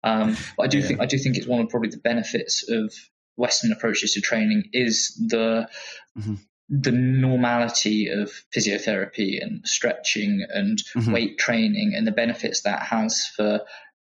[0.03, 0.87] Um, but I do yeah.
[0.87, 2.91] think I do think it's one of probably the benefits of
[3.37, 5.69] Western approaches to training is the
[6.17, 6.35] mm-hmm.
[6.71, 11.11] The normality of physiotherapy and stretching and mm-hmm.
[11.11, 13.59] weight training and the benefits that has for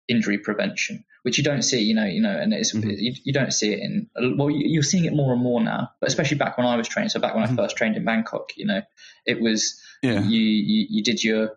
[0.08, 2.90] injury prevention, which you don't see, you know, you know, and it's mm-hmm.
[2.90, 6.08] you, you, don't see it in well, you're seeing it more and more now, but
[6.08, 7.10] especially back when I was training.
[7.10, 7.56] So back when I mm-hmm.
[7.56, 8.82] first trained in Bangkok, you know,
[9.24, 10.20] it was yeah.
[10.22, 11.52] you, you you did your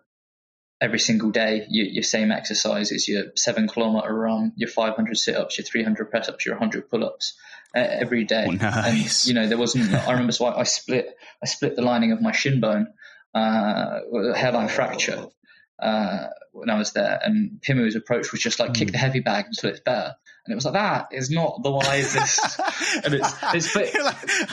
[0.80, 5.58] every single day your, your same exercises, your seven kilometer run, your 500 sit ups,
[5.58, 7.34] your 300 press ups, your 100 pull ups
[7.76, 8.46] uh, every day.
[8.48, 9.24] Oh, nice.
[9.24, 12.12] And, you know, there wasn't, I remember, so I, I, split, I split the lining
[12.12, 12.88] of my shin bone,
[13.34, 14.00] uh,
[14.34, 15.26] hairline fracture,
[15.78, 17.20] uh, when I was there.
[17.22, 18.74] And Pimu's approach was just like mm.
[18.74, 18.92] kick hmm.
[18.92, 20.14] the heavy bag until it's better.
[20.46, 22.58] And it was like, that is not the wisest.
[23.04, 23.90] and it's, it's, but,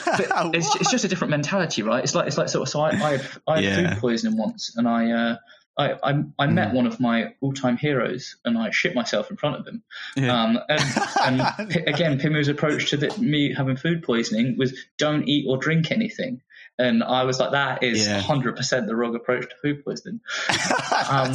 [0.05, 2.03] but it's, it's, just a different mentality, right?
[2.03, 3.93] It's like, it's like sort of, so I, I had, I had yeah.
[3.93, 5.35] food poisoning once and I, uh,
[5.77, 6.73] I, I, I met mm.
[6.73, 9.83] one of my all-time heroes and I shit myself in front of him.
[10.15, 10.43] Yeah.
[10.43, 15.45] Um, and, and again, Pimu's approach to the, me having food poisoning was don't eat
[15.47, 16.41] or drink anything.
[16.79, 18.21] And I was like, that is yeah.
[18.21, 20.21] 100% the wrong approach to food poisoning.
[21.09, 21.33] Um,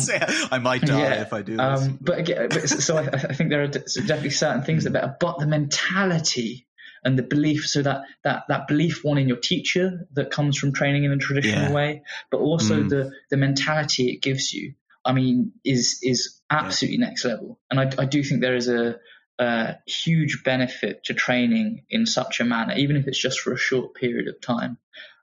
[0.50, 1.60] I might die yeah, if I do this.
[1.60, 5.16] Um, but again, so I, I, think there are definitely certain things that are better,
[5.18, 6.66] but the mentality
[7.04, 10.72] and the belief so that that that belief one in your teacher that comes from
[10.72, 11.72] training in a traditional yeah.
[11.72, 12.88] way but also mm.
[12.88, 14.74] the the mentality it gives you
[15.04, 17.06] i mean is is absolutely yeah.
[17.06, 18.98] next level and I, I do think there is a,
[19.38, 23.58] a huge benefit to training in such a manner even if it's just for a
[23.58, 24.78] short period of time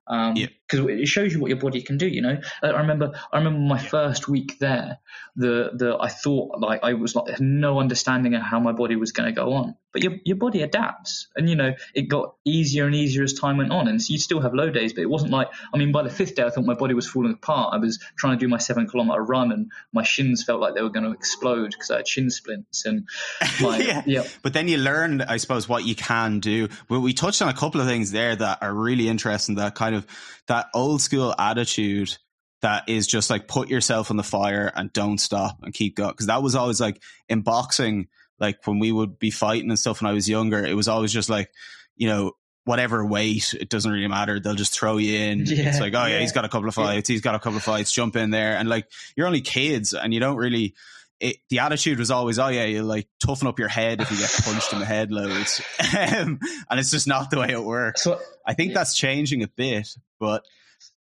[0.10, 0.96] because um, yeah.
[0.96, 2.08] it shows you what your body can do.
[2.08, 4.98] You know, I remember I remember my first week there.
[5.36, 9.12] The the I thought like I was like no understanding of how my body was
[9.12, 12.86] going to go on, but your your body adapts, and you know it got easier
[12.86, 15.10] and easier as time went on, and so you still have low days, but it
[15.10, 17.74] wasn't like I mean by the fifth day I thought my body was falling apart.
[17.74, 20.82] I was trying to do my seven kilometer run, and my shins felt like they
[20.82, 23.08] were going to explode because I had shin splints, and
[23.62, 24.04] my, yeah.
[24.06, 24.24] yeah.
[24.42, 26.70] But then you learn, I suppose, what you can do.
[26.90, 29.56] Well, we touched on a couple of things there that are really interesting.
[29.56, 30.06] That kind of
[30.48, 32.18] that old school attitude
[32.62, 36.14] that is just like put yourself on the fire and don't stop and keep going.
[36.14, 38.08] Cause that was always like in boxing,
[38.40, 41.12] like when we would be fighting and stuff when I was younger, it was always
[41.12, 41.52] just like,
[41.96, 42.34] you know,
[42.66, 44.40] whatever weight, it doesn't really matter.
[44.40, 45.40] They'll just throw you in.
[45.48, 47.10] Yeah, it's like, oh yeah, yeah, he's got a couple of fights.
[47.10, 47.14] Yeah.
[47.14, 47.92] He's got a couple of fights.
[47.92, 48.56] Jump in there.
[48.58, 50.76] And like, you're only kids and you don't really,
[51.20, 54.18] it, the attitude was always, oh yeah, you like toughen up your head if you
[54.18, 55.62] get punched in the head loads,
[55.98, 58.04] um, and it's just not the way it works.
[58.04, 60.46] So, I think that's changing a bit, but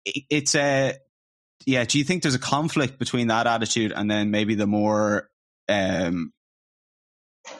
[0.05, 0.95] it, it's a
[1.65, 1.83] yeah.
[1.83, 5.29] Do you think there's a conflict between that attitude and then maybe the more
[5.69, 6.33] um,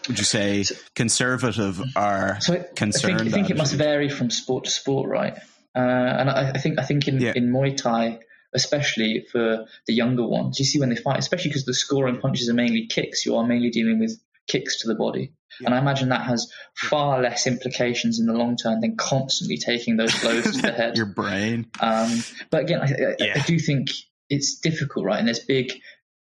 [0.07, 0.65] would you say
[0.95, 3.15] conservative are so concerned?
[3.15, 5.38] I think, I think it must vary from sport to sport, right?
[5.75, 7.33] Uh, and I, I, think I think in, yeah.
[7.35, 8.19] in Muay Thai
[8.53, 10.59] especially for the younger ones.
[10.59, 13.45] You see when they fight, especially because the scoring punches are mainly kicks, you are
[13.45, 15.33] mainly dealing with kicks to the body.
[15.59, 15.67] Yeah.
[15.67, 19.97] And I imagine that has far less implications in the long term than constantly taking
[19.97, 20.97] those blows to the head.
[20.97, 21.67] Your brain.
[21.79, 23.33] Um, but again, I, I, yeah.
[23.35, 23.89] I, do think
[24.29, 25.19] it's difficult, right?
[25.19, 25.73] And there's big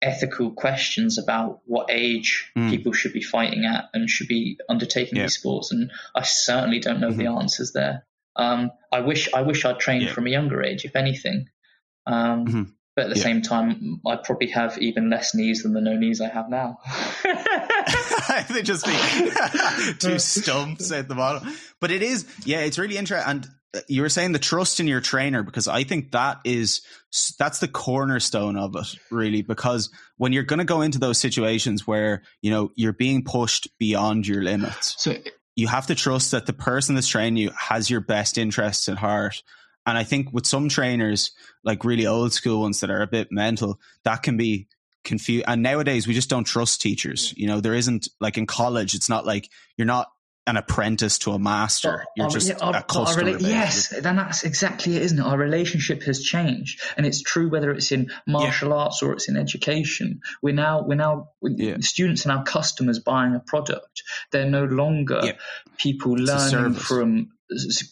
[0.01, 2.69] ethical questions about what age mm.
[2.69, 5.23] people should be fighting at and should be undertaking yeah.
[5.23, 5.71] these sports.
[5.71, 7.19] And I certainly don't know mm-hmm.
[7.19, 8.05] the answers there.
[8.35, 11.49] Um, I wish I wish I'd trained from a younger age, if anything.
[12.05, 12.63] Um, mm-hmm.
[12.95, 13.23] But at the yeah.
[13.23, 16.79] same time, I probably have even less knees than the no knees I have now.
[18.49, 18.91] they just be
[19.99, 21.53] two stumps at the bottom.
[21.79, 23.29] But it is, yeah, it's really interesting.
[23.29, 23.47] And
[23.88, 26.82] you were saying the trust in your trainer because I think that is
[27.38, 29.41] that's the cornerstone of it, really.
[29.41, 33.68] Because when you're going to go into those situations where you know you're being pushed
[33.78, 35.15] beyond your limits, so
[35.55, 38.97] you have to trust that the person that's training you has your best interests at
[38.97, 39.43] heart
[39.88, 41.32] and I think with some trainers,
[41.63, 44.68] like really old school ones that are a bit mental, that can be
[45.05, 45.45] confused.
[45.47, 47.32] And nowadays, we just don't trust teachers.
[47.32, 47.38] Mm.
[47.38, 50.11] You know, there isn't like in college, it's not like you're not
[50.47, 52.05] an apprentice to a master.
[52.15, 53.33] You're just yeah, a customer.
[53.33, 55.21] Rela- yes, then that's exactly it, isn't it?
[55.21, 58.75] Our relationship has changed, and it's true whether it's in martial yeah.
[58.75, 60.21] arts or it's in education.
[60.41, 61.77] We're now we're now yeah.
[61.81, 64.03] students and now customers buying a product.
[64.31, 65.33] They're no longer
[65.77, 67.31] people learning from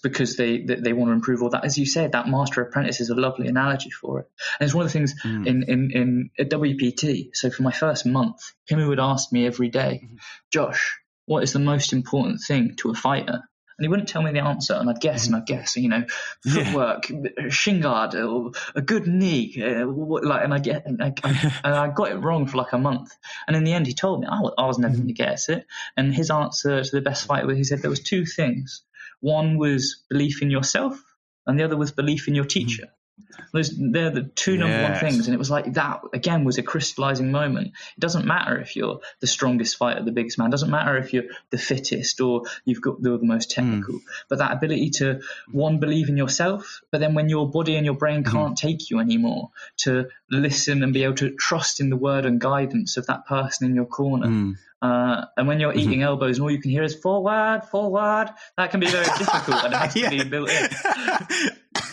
[0.04, 1.64] because they, they, they want to improve all that.
[1.64, 4.30] As you said, that master apprentice is a lovely analogy for it.
[4.60, 5.48] And it's one of the things mm.
[5.48, 7.30] in, in, in at WPT.
[7.34, 8.38] So for my first month,
[8.70, 10.16] Pimu would ask me every day, mm-hmm.
[10.52, 13.44] Josh, what is the most important thing to a fighter?
[13.78, 15.54] and he wouldn't tell me the answer, and I'd guess and I'd mm-hmm.
[15.54, 16.06] guess, you know,
[16.48, 17.50] footwork, yeah.
[17.50, 21.14] shin guard, or a good knee, uh, like, and I get, and I,
[21.64, 23.14] and I, got it wrong for like a month,
[23.48, 25.30] and in the end, he told me I was, I was never going to mm-hmm.
[25.30, 25.66] guess it,
[25.98, 28.84] and his answer to the best fighter, was he said there was two things,
[29.20, 31.02] one was belief in yourself,
[31.46, 32.60] and the other was belief in your mm-hmm.
[32.60, 32.88] teacher.
[33.22, 33.44] Mm-hmm.
[33.54, 35.02] Those, they're the two number yes.
[35.02, 35.28] one things.
[35.28, 37.68] And it was like that, again, was a crystallizing moment.
[37.68, 40.48] It doesn't matter if you're the strongest fighter, the biggest man.
[40.48, 43.96] It doesn't matter if you're the fittest or you've got the, the most technical.
[43.96, 44.04] Mm.
[44.30, 47.96] But that ability to, one, believe in yourself, but then when your body and your
[47.96, 48.36] brain mm-hmm.
[48.36, 48.58] can't mm.
[48.60, 52.98] take you anymore, to listen and be able to trust in the word and guidance
[52.98, 54.28] of that person in your corner.
[54.28, 54.58] Mm.
[54.82, 55.80] Uh, and when you're mm-hmm.
[55.80, 59.64] eating elbows and all you can hear is forward, forward, that can be very difficult
[59.64, 60.70] and it has to be built in.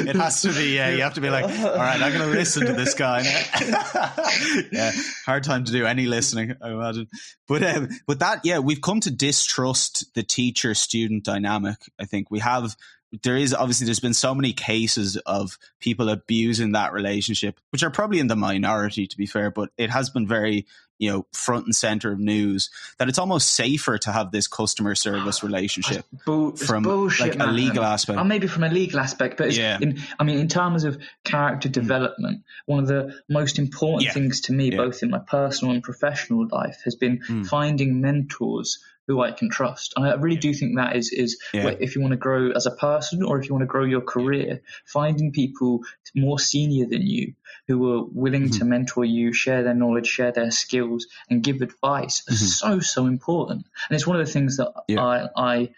[0.00, 0.90] it has to be, yeah.
[0.90, 3.20] You have to be like, all right, I'm going to listen to this guy.
[4.72, 4.92] yeah,
[5.24, 7.08] hard time to do any listening, I imagine.
[7.48, 11.76] But um, but that, yeah, we've come to distrust the teacher student dynamic.
[11.98, 12.76] I think we have.
[13.22, 17.90] There is obviously there's been so many cases of people abusing that relationship, which are
[17.90, 20.66] probably in the minority to be fair, but it has been very
[20.98, 24.94] you know front and center of news that it's almost safer to have this customer
[24.94, 27.48] service relationship bull- from bullshit, like man.
[27.48, 29.78] a legal aspect or maybe from a legal aspect but yeah.
[29.80, 34.12] in, i mean in terms of character development one of the most important yeah.
[34.12, 34.76] things to me yeah.
[34.76, 37.46] both in my personal and professional life has been mm.
[37.46, 39.94] finding mentors who I can trust.
[39.96, 41.74] And I really do think that is is yeah.
[41.80, 44.00] if you want to grow as a person or if you want to grow your
[44.00, 45.80] career, finding people
[46.14, 47.34] more senior than you
[47.68, 48.58] who are willing mm-hmm.
[48.58, 52.34] to mentor you, share their knowledge, share their skills, and give advice mm-hmm.
[52.34, 53.66] is so so important.
[53.88, 55.02] And it's one of the things that yeah.
[55.02, 55.68] I I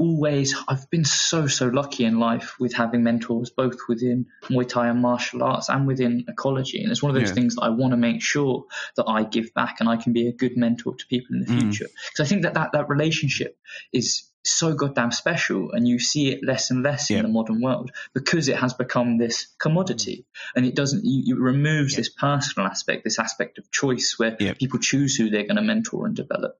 [0.00, 4.88] always I've been so so lucky in life with having mentors both within Muay Thai
[4.88, 7.34] and martial arts and within ecology and it's one of those yeah.
[7.34, 8.64] things that I want to make sure
[8.96, 11.52] that I give back and I can be a good mentor to people in the
[11.52, 11.60] mm.
[11.60, 13.58] future because I think that, that that relationship
[13.92, 17.18] is so goddamn special and you see it less and less yeah.
[17.18, 20.24] in the modern world because it has become this commodity
[20.56, 21.98] and it doesn't you, it removes yeah.
[21.98, 26.06] this personal aspect this aspect of choice where people choose who they're going to mentor
[26.06, 26.58] and develop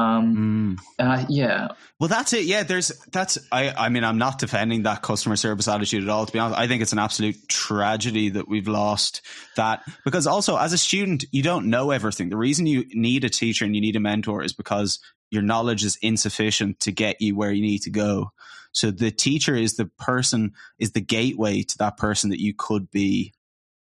[0.00, 0.80] um, mm.
[0.98, 1.68] uh, yeah.
[1.98, 2.44] Well, that's it.
[2.44, 3.38] Yeah, there's that's.
[3.52, 3.70] I.
[3.70, 6.26] I mean, I'm not defending that customer service attitude at all.
[6.26, 9.22] To be honest, I think it's an absolute tragedy that we've lost
[9.56, 12.30] that because also as a student, you don't know everything.
[12.30, 14.98] The reason you need a teacher and you need a mentor is because
[15.30, 18.32] your knowledge is insufficient to get you where you need to go.
[18.72, 22.90] So the teacher is the person is the gateway to that person that you could
[22.90, 23.34] be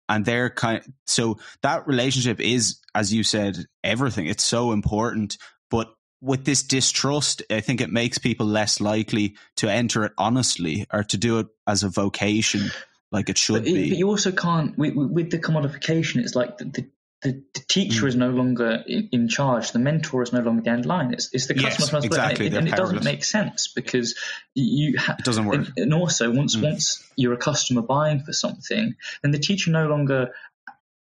[0.09, 5.37] and they're kind of, so that relationship is as you said everything it's so important
[5.69, 10.85] but with this distrust, I think it makes people less likely to enter it honestly
[10.91, 12.71] or to do it as a vocation
[13.11, 13.89] like it should but, be.
[13.89, 16.89] But you also can't, with, with the commodification, it's like the, the,
[17.21, 18.09] the, the teacher mm.
[18.09, 21.13] is no longer in, in, charge, the mentor is no longer the end line.
[21.13, 22.47] It's, it's the customer yes, exactly.
[22.47, 24.17] and, it, and it, doesn't make sense because
[24.55, 25.55] you ha- it doesn't work.
[25.55, 26.63] And, and also, once mm.
[26.63, 30.31] once you're a customer buying for something, then the teacher no longer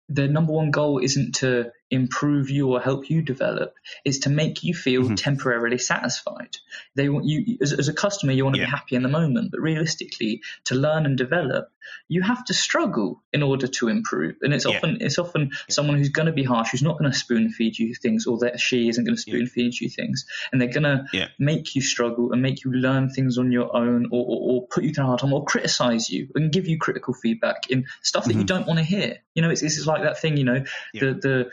[0.09, 3.75] the number one goal isn't to improve you or help you develop
[4.05, 5.15] is to make you feel mm-hmm.
[5.15, 6.57] temporarily satisfied
[6.97, 8.67] they want you as, as a customer you want to yeah.
[8.67, 11.71] be happy in the moment but realistically to learn and develop
[12.09, 14.77] you have to struggle in order to improve and it's yeah.
[14.77, 15.57] often it's often yeah.
[15.69, 18.39] someone who's going to be harsh who's not going to spoon feed you things or
[18.39, 21.83] that she isn't going to spoon feed you things and they're going to make you
[21.83, 25.05] struggle and make you learn things on your own or, or, or, put you through
[25.05, 28.41] a hard time or criticize you and give you critical feedback in stuff that mm-hmm.
[28.41, 31.15] you don't want to hear you know it's, it's like that thing you know the
[31.15, 31.51] the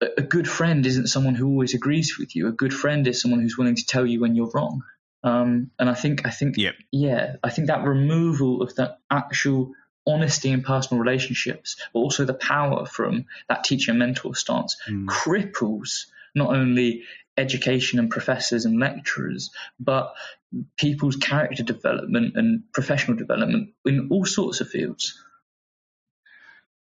[0.00, 2.48] a good friend isn't someone who always agrees with you.
[2.48, 4.82] A good friend is someone who's willing to tell you when you're wrong.
[5.26, 6.76] Um, and I think, I think, yep.
[6.92, 9.72] yeah, I think that removal of that actual
[10.06, 15.06] honesty in personal relationships, but also the power from that teacher mentor stance mm.
[15.06, 16.06] cripples
[16.36, 17.02] not only
[17.36, 19.50] education and professors and lecturers,
[19.80, 20.14] but
[20.76, 25.20] people's character development and professional development in all sorts of fields.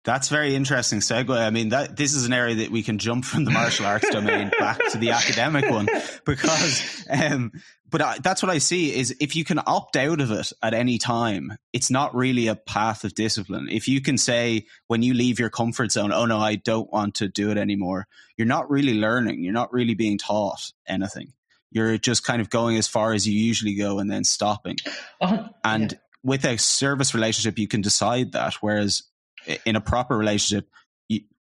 [0.05, 1.35] That's very interesting segue.
[1.35, 4.09] I mean, that this is an area that we can jump from the martial arts
[4.11, 5.89] domain back to the academic one
[6.27, 7.53] because, um,
[7.91, 10.75] but I, that's what I see is if you can opt out of it at
[10.75, 13.69] any time, it's not really a path of discipline.
[13.71, 17.15] If you can say when you leave your comfort zone, oh no, I don't want
[17.17, 19.43] to do it anymore, you're not really learning.
[19.43, 21.33] You're not really being taught anything.
[21.71, 24.77] You're just kind of going as far as you usually go and then stopping.
[25.21, 25.99] Uh, and yeah.
[26.23, 28.55] with a service relationship, you can decide that.
[28.55, 29.05] Whereas
[29.65, 30.69] in a proper relationship,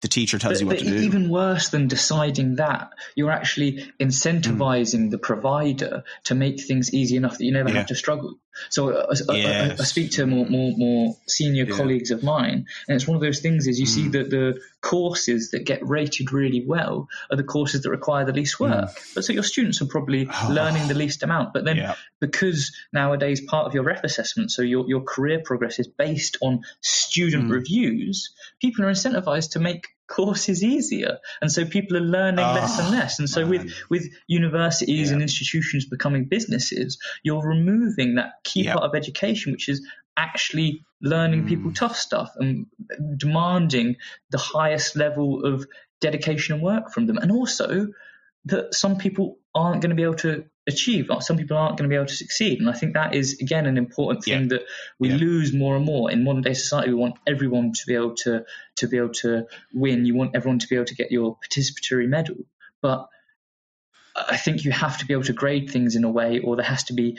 [0.05, 0.96] the teacher tells but, you what to do.
[0.96, 5.11] Even worse than deciding that, you're actually incentivizing mm.
[5.11, 7.76] the provider to make things easy enough that you never yeah.
[7.76, 8.34] have to struggle.
[8.68, 9.80] So uh, yes.
[9.80, 11.74] I, I, speak to more more, more senior yeah.
[11.74, 13.88] colleagues of mine, and it's one of those things is you mm.
[13.88, 18.32] see that the courses that get rated really well are the courses that require the
[18.32, 18.90] least work.
[18.90, 19.14] Mm.
[19.14, 20.50] But so your students are probably oh.
[20.52, 21.55] learning the least amount.
[21.55, 21.94] But then yeah.
[22.20, 26.61] because nowadays part of your ref assessment, so your, your career progress is based on
[26.82, 27.52] student mm.
[27.52, 32.78] reviews, people are incentivized to make courses easier and so people are learning oh, less
[32.78, 33.50] and ah, less and so man.
[33.50, 35.14] with with universities yeah.
[35.14, 38.74] and institutions becoming businesses you're removing that key yep.
[38.76, 39.86] part of education which is
[40.16, 41.48] actually learning mm.
[41.48, 42.66] people tough stuff and
[43.16, 43.96] demanding
[44.30, 45.66] the highest level of
[46.00, 47.88] dedication and work from them and also
[48.44, 51.10] that some people aren't going to be able to achieve.
[51.10, 52.60] Uh, some people aren't going to be able to succeed.
[52.60, 54.48] And I think that is, again, an important thing yeah.
[54.48, 54.62] that
[54.98, 55.16] we yeah.
[55.16, 56.10] lose more and more.
[56.10, 58.44] In modern day society, we want everyone to be able to,
[58.76, 60.06] to be able to win.
[60.06, 62.36] You want everyone to be able to get your participatory medal.
[62.80, 63.08] But
[64.16, 66.64] I think you have to be able to grade things in a way, or there
[66.64, 67.18] has to be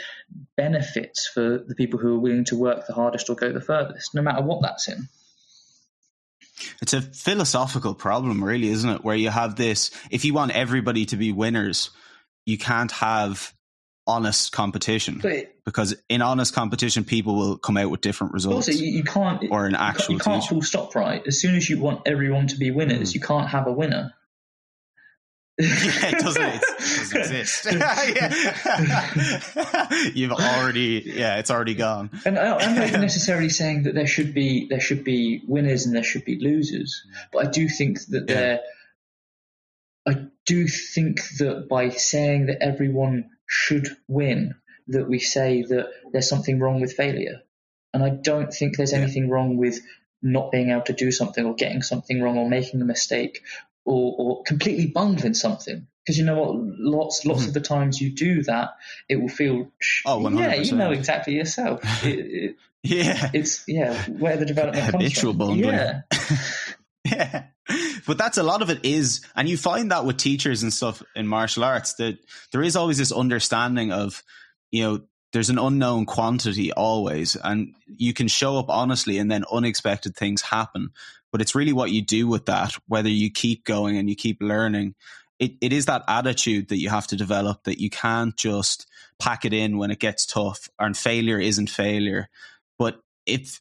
[0.55, 4.15] benefits for the people who are willing to work the hardest or go the furthest,
[4.15, 5.09] no matter what that's in.
[6.81, 9.03] It's a philosophical problem, really, isn't it?
[9.03, 11.89] Where you have this if you want everybody to be winners,
[12.45, 13.53] you can't have
[14.07, 18.71] honest competition but, because in honest competition people will come out with different results also
[18.71, 21.79] you, you can't or an actual you can't, full stop right as soon as you
[21.79, 23.15] want everyone to be winners mm.
[23.15, 24.13] you can't have a winner
[25.57, 27.65] yeah, it doesn't, it doesn't exist.
[30.13, 32.09] You've already, yeah, it's already gone.
[32.25, 36.03] And I'm not necessarily saying that there should be there should be winners and there
[36.03, 38.35] should be losers, but I do think that yeah.
[38.35, 38.59] there I
[40.45, 44.55] do think that by saying that everyone should win,
[44.87, 47.41] that we say that there's something wrong with failure.
[47.93, 49.79] And I don't think there's anything wrong with
[50.21, 53.41] not being able to do something or getting something wrong or making a mistake
[53.85, 55.87] or, or completely bungling something.
[56.03, 57.47] Because you know what, lots lots mm-hmm.
[57.47, 58.75] of the times you do that,
[59.09, 59.71] it will feel.
[60.05, 60.39] Oh, 100%.
[60.39, 61.81] yeah, you know exactly yourself.
[62.03, 65.59] It, it, yeah, it's yeah where the development Habitual comes from.
[65.59, 65.63] Bungling.
[65.63, 66.01] Yeah,
[67.03, 67.43] yeah
[68.05, 71.01] but that's a lot of it is, and you find that with teachers and stuff
[71.15, 72.17] in martial arts that
[72.51, 74.23] there is always this understanding of,
[74.71, 75.01] you know,
[75.33, 80.41] there's an unknown quantity always, and you can show up honestly, and then unexpected things
[80.41, 80.91] happen.
[81.31, 84.37] But it's really what you do with that, whether you keep going and you keep
[84.41, 84.95] learning.
[85.37, 88.87] It, it is that attitude that you have to develop that you can't just
[89.19, 92.29] pack it in when it gets tough, and failure isn't failure.
[92.79, 93.59] But if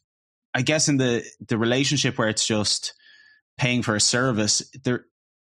[0.53, 2.93] I guess in the the relationship where it's just
[3.57, 5.05] paying for a service, there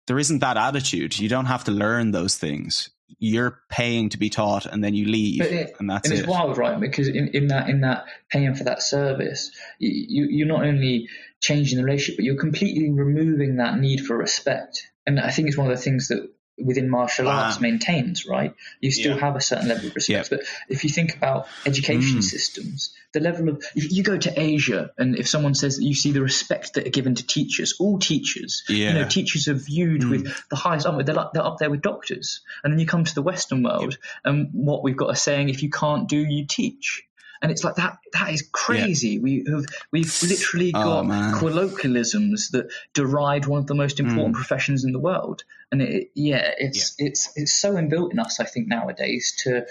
[0.07, 1.19] there isn't that attitude.
[1.19, 2.91] You don't have to learn those things.
[3.19, 6.21] You're paying to be taught, and then you leave, it, and that's and it.
[6.21, 6.79] It's wild, right?
[6.79, 11.09] Because in, in that in that paying for that service, you you're not only
[11.41, 14.91] changing the relationship, but you're completely removing that need for respect.
[15.07, 16.29] And I think it's one of the things that
[16.59, 18.55] within martial arts maintains, right?
[18.81, 19.21] You still yeah.
[19.21, 20.31] have a certain level of respect.
[20.31, 20.39] Yeah.
[20.39, 22.23] But if you think about education mm.
[22.23, 25.95] systems, the level of if you go to Asia and if someone says that you
[25.95, 28.89] see the respect that are given to teachers, all teachers, yeah.
[28.89, 30.11] you know, teachers are viewed mm.
[30.11, 31.03] with the highest honor.
[31.03, 32.41] They're, like, they're up there with doctors.
[32.65, 35.63] And then you come to the Western world, and what we've got a saying: if
[35.63, 37.05] you can't do, you teach
[37.43, 39.20] and it's like that that is crazy yeah.
[39.20, 44.34] we have we've literally oh, got oh, colloquialisms that deride one of the most important
[44.34, 44.39] mm.
[44.39, 47.09] professions in the world and it, yeah it's yeah.
[47.09, 49.66] it's it's so inbuilt in us i think nowadays to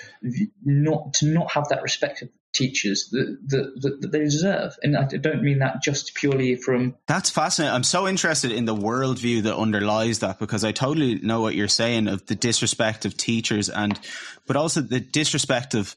[0.63, 4.75] not to not have that respect of teachers that, that, that, they deserve.
[4.81, 6.95] And I don't mean that just purely from.
[7.05, 7.75] That's fascinating.
[7.75, 11.67] I'm so interested in the worldview that underlies that because I totally know what you're
[11.67, 13.99] saying of the disrespect of teachers and,
[14.47, 15.95] but also the disrespect of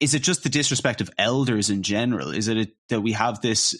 [0.00, 2.30] is it just the disrespect of elders in general?
[2.30, 3.76] Is it a, that we have this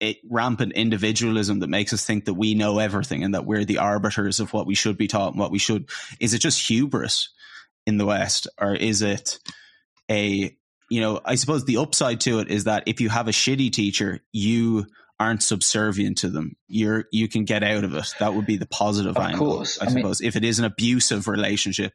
[0.00, 3.78] it, rampant individualism that makes us think that we know everything and that we're the
[3.78, 5.88] arbiters of what we should be taught and what we should?
[6.20, 7.30] Is it just hubris
[7.86, 9.38] in the West, or is it
[10.10, 10.56] a
[10.88, 11.20] you know?
[11.24, 14.86] I suppose the upside to it is that if you have a shitty teacher, you
[15.18, 16.56] aren't subservient to them.
[16.68, 18.14] You're you can get out of it.
[18.20, 19.56] That would be the positive of angle.
[19.56, 19.80] Course.
[19.80, 21.92] I, I suppose if it is an abusive relationship,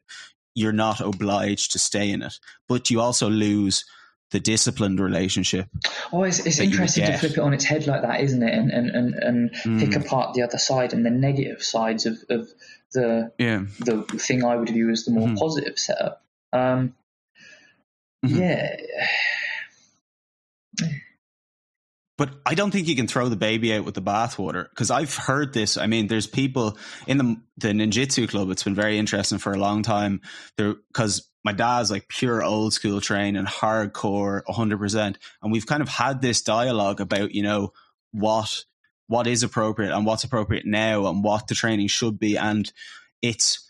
[0.53, 2.33] you're not obliged to stay in it,
[2.67, 3.85] but you also lose
[4.31, 5.67] the disciplined relationship.
[6.11, 8.53] Oh, it's, it's interesting to flip it on its head like that, isn't it?
[8.53, 9.79] And and and, and mm.
[9.79, 12.49] pick apart the other side and the negative sides of, of
[12.93, 13.63] the yeah.
[13.79, 15.37] the thing I would view as the more mm.
[15.37, 16.23] positive setup.
[16.53, 16.95] Um,
[18.25, 18.39] mm-hmm.
[18.39, 18.75] Yeah.
[22.21, 25.15] But I don't think you can throw the baby out with the bathwater because I've
[25.15, 25.75] heard this.
[25.75, 26.77] I mean, there's people
[27.07, 28.51] in the the ninjutsu club.
[28.51, 30.21] It's been very interesting for a long time.
[30.55, 35.17] There because my dad's like pure old school train and hardcore, hundred percent.
[35.41, 37.73] And we've kind of had this dialogue about you know
[38.11, 38.65] what
[39.07, 42.37] what is appropriate and what's appropriate now and what the training should be.
[42.37, 42.71] And
[43.23, 43.67] it's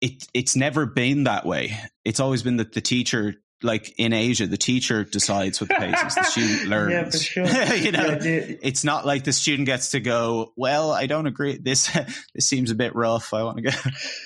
[0.00, 1.78] it it's never been that way.
[2.02, 6.02] It's always been that the teacher like in Asia, the teacher decides what the pace
[6.06, 6.14] is.
[6.14, 6.92] The student learns.
[6.92, 7.44] yeah, for sure.
[7.76, 10.52] you know, Yeah, it's not like the student gets to go.
[10.56, 11.58] Well, I don't agree.
[11.58, 11.90] This
[12.34, 13.32] this seems a bit rough.
[13.34, 13.70] I want to go.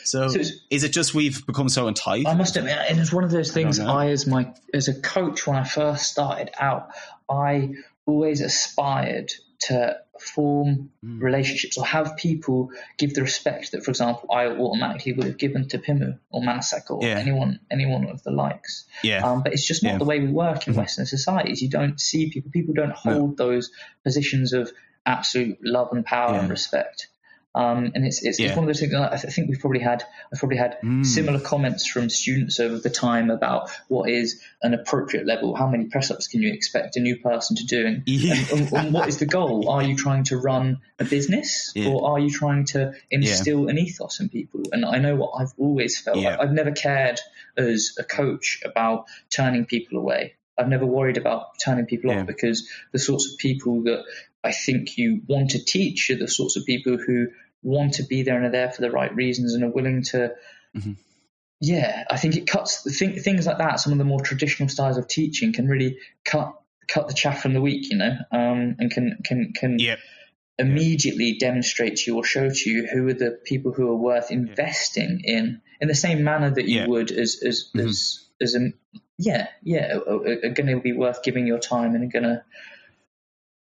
[0.04, 0.40] So, So
[0.70, 2.26] is it just we've become so entitled?
[2.26, 3.78] I must admit, and it's one of those things.
[3.78, 3.86] know.
[3.88, 6.88] I, as my as a coach, when I first started out,
[7.30, 7.70] I
[8.06, 11.20] always aspired to form Mm.
[11.22, 15.68] relationships or have people give the respect that, for example, I automatically would have given
[15.68, 17.18] to Pimu or Manasek or Yeah.
[17.18, 18.86] anyone anyone of the likes.
[19.02, 19.98] yeah, Um, but it's just not Yeah.
[19.98, 20.78] the way we work in Mhm.
[20.78, 21.62] Western societies.
[21.62, 22.50] You don't see people.
[22.50, 23.70] People don't hold those
[24.04, 24.70] positions of
[25.04, 26.40] absolute love and power Yeah.
[26.40, 27.08] and respect.
[27.56, 28.48] Um, and it's, it's, Yeah.
[28.48, 28.92] it's one of those things.
[28.92, 31.06] that I th- think we've probably had I've probably had Mm.
[31.06, 35.54] similar comments from students over the time about what is an appropriate level.
[35.56, 37.86] How many press ups can you expect a new person to do?
[37.86, 38.34] And, Yeah.
[38.52, 39.70] and, and, what is the goal?
[39.70, 41.88] Are you trying to run a business Yeah.
[41.88, 44.60] or are you trying to instill an ethos in people?
[44.72, 46.18] And I know what I've always felt.
[46.24, 47.18] I've never cared
[47.56, 50.34] as a coach about turning people away.
[50.58, 54.04] I've never worried about turning people off because the sorts of people that
[54.44, 57.28] I think you want to teach are the sorts of people who
[57.62, 60.34] want to be there and are there for the right reasons and are willing to.
[60.76, 60.96] Mhm.
[61.60, 63.80] Yeah, I think it cuts th- things like that.
[63.80, 66.52] Some of the more traditional styles of teaching can really cut
[66.86, 69.96] cut the chaff from the wheat, you know, um, and can can can yeah,
[70.58, 74.30] immediately demonstrate to you or show to you who are the people who are worth
[74.30, 77.88] investing in in the same manner that you would as as Mhm.
[77.88, 78.72] as as a
[79.18, 82.44] yeah yeah are, are going to be worth giving your time and are going to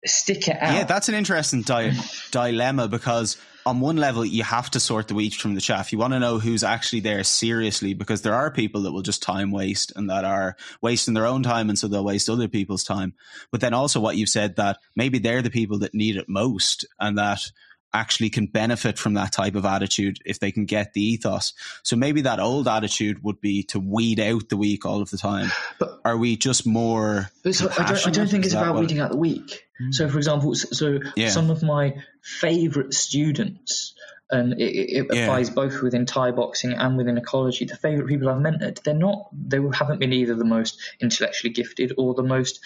[0.06, 0.74] stick it out.
[0.74, 0.84] yeah.
[0.84, 1.98] That's an interesting di-
[2.32, 5.92] dilemma because on one level you have to sort the wheat from the chaff.
[5.92, 9.24] You want to know who's actually there seriously because there are people that will just
[9.24, 12.84] time waste and that are wasting their own time and so they'll waste other people's
[12.84, 13.14] time.
[13.52, 16.86] But then also what you've said that maybe they're the people that need it most
[17.00, 17.52] and that
[17.94, 21.53] actually can benefit from that type of attitude if they can get the ethos.
[21.84, 25.18] So maybe that old attitude would be to weed out the weak all of the
[25.18, 25.52] time.
[25.80, 29.11] But- are we just more so I don't, I don't think it's about weeding out
[29.11, 29.65] the weak.
[29.82, 29.94] Mm.
[29.94, 31.30] So, for example, so Yeah.
[31.30, 33.94] some of my favorite students,
[34.34, 35.23] and it, it Yeah.
[35.23, 37.65] applies both within Thai boxing and within ecology.
[37.65, 41.93] The favorite people I've mentored, they're not, they haven't been either the most intellectually gifted
[41.97, 42.60] or the most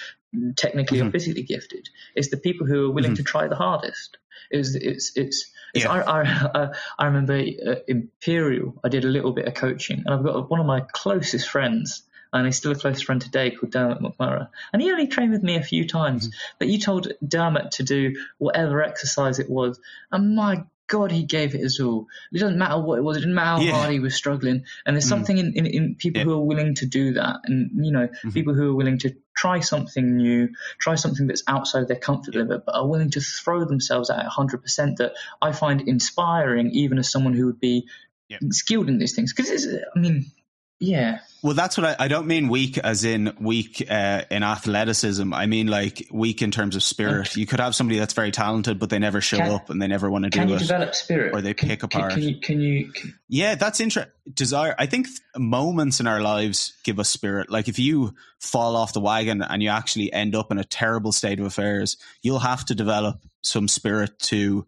[0.55, 1.09] technically Mm-hmm.
[1.09, 1.89] or physically gifted.
[2.15, 4.17] It's the people who are willing to try the hardest.
[4.49, 5.51] It's it's it's.
[5.73, 5.91] it's Yeah.
[5.91, 6.69] I, I,
[6.99, 8.75] I remember uh, Imperial.
[8.83, 12.03] I did a little bit of coaching, and I've got one of my closest friends
[12.33, 14.49] and he's still a close friend today called Dermot McMurray.
[14.73, 16.29] And he only trained with me a few times,
[16.59, 19.79] but you told Dermot to do whatever exercise it was,
[20.11, 22.07] and my God, he gave it his all.
[22.31, 23.71] It doesn't matter what it was, it didn't matter how Yeah.
[23.73, 24.63] hard he was struggling.
[24.85, 25.09] And there's mm.
[25.09, 26.25] something in, in, in people Yeah.
[26.25, 28.31] who are willing to do that, and you know, mm-hmm.
[28.31, 30.49] people who are willing to try something new,
[30.79, 34.31] try something that's outside their comfort level, but are willing to throw themselves at it
[34.31, 34.95] 100%.
[34.97, 37.87] That I find inspiring, even as someone who would be
[38.29, 38.39] Yeah.
[38.49, 39.33] skilled in these things.
[39.33, 40.31] Because it's, I mean,
[40.79, 41.19] yeah.
[41.43, 45.33] Well, that's what I, I don't mean weak as in weak uh, in athleticism.
[45.33, 47.35] I mean like weak in terms of spirit.
[47.35, 49.87] You could have somebody that's very talented, but they never show Can- up and they
[49.87, 50.59] never want to do Can you it.
[50.59, 51.33] develop spirit?
[51.35, 52.13] or they Can- pick can, apart.
[52.13, 52.39] Can you?
[52.39, 52.91] Can you?
[52.91, 54.11] Can, Yeah, that's interesting.
[54.33, 54.75] Desire.
[54.79, 57.49] I think th- moments in our lives give us spirit.
[57.51, 61.11] Like if you fall off the wagon and you actually end up in a terrible
[61.11, 64.65] state of affairs, you'll have to develop some spirit to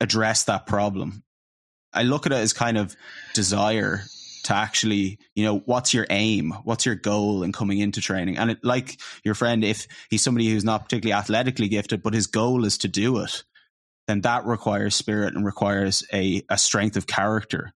[0.00, 1.22] address that problem.
[1.92, 2.96] I look at it as kind of
[3.34, 4.02] desire
[4.44, 6.52] to actually, you know, what's your aim?
[6.64, 8.38] What's your goal in coming into training?
[8.38, 12.26] And it, like your friend, if he's somebody who's not particularly athletically gifted, but his
[12.26, 13.44] goal is to do it,
[14.06, 17.72] then that requires spirit and requires a, a strength of character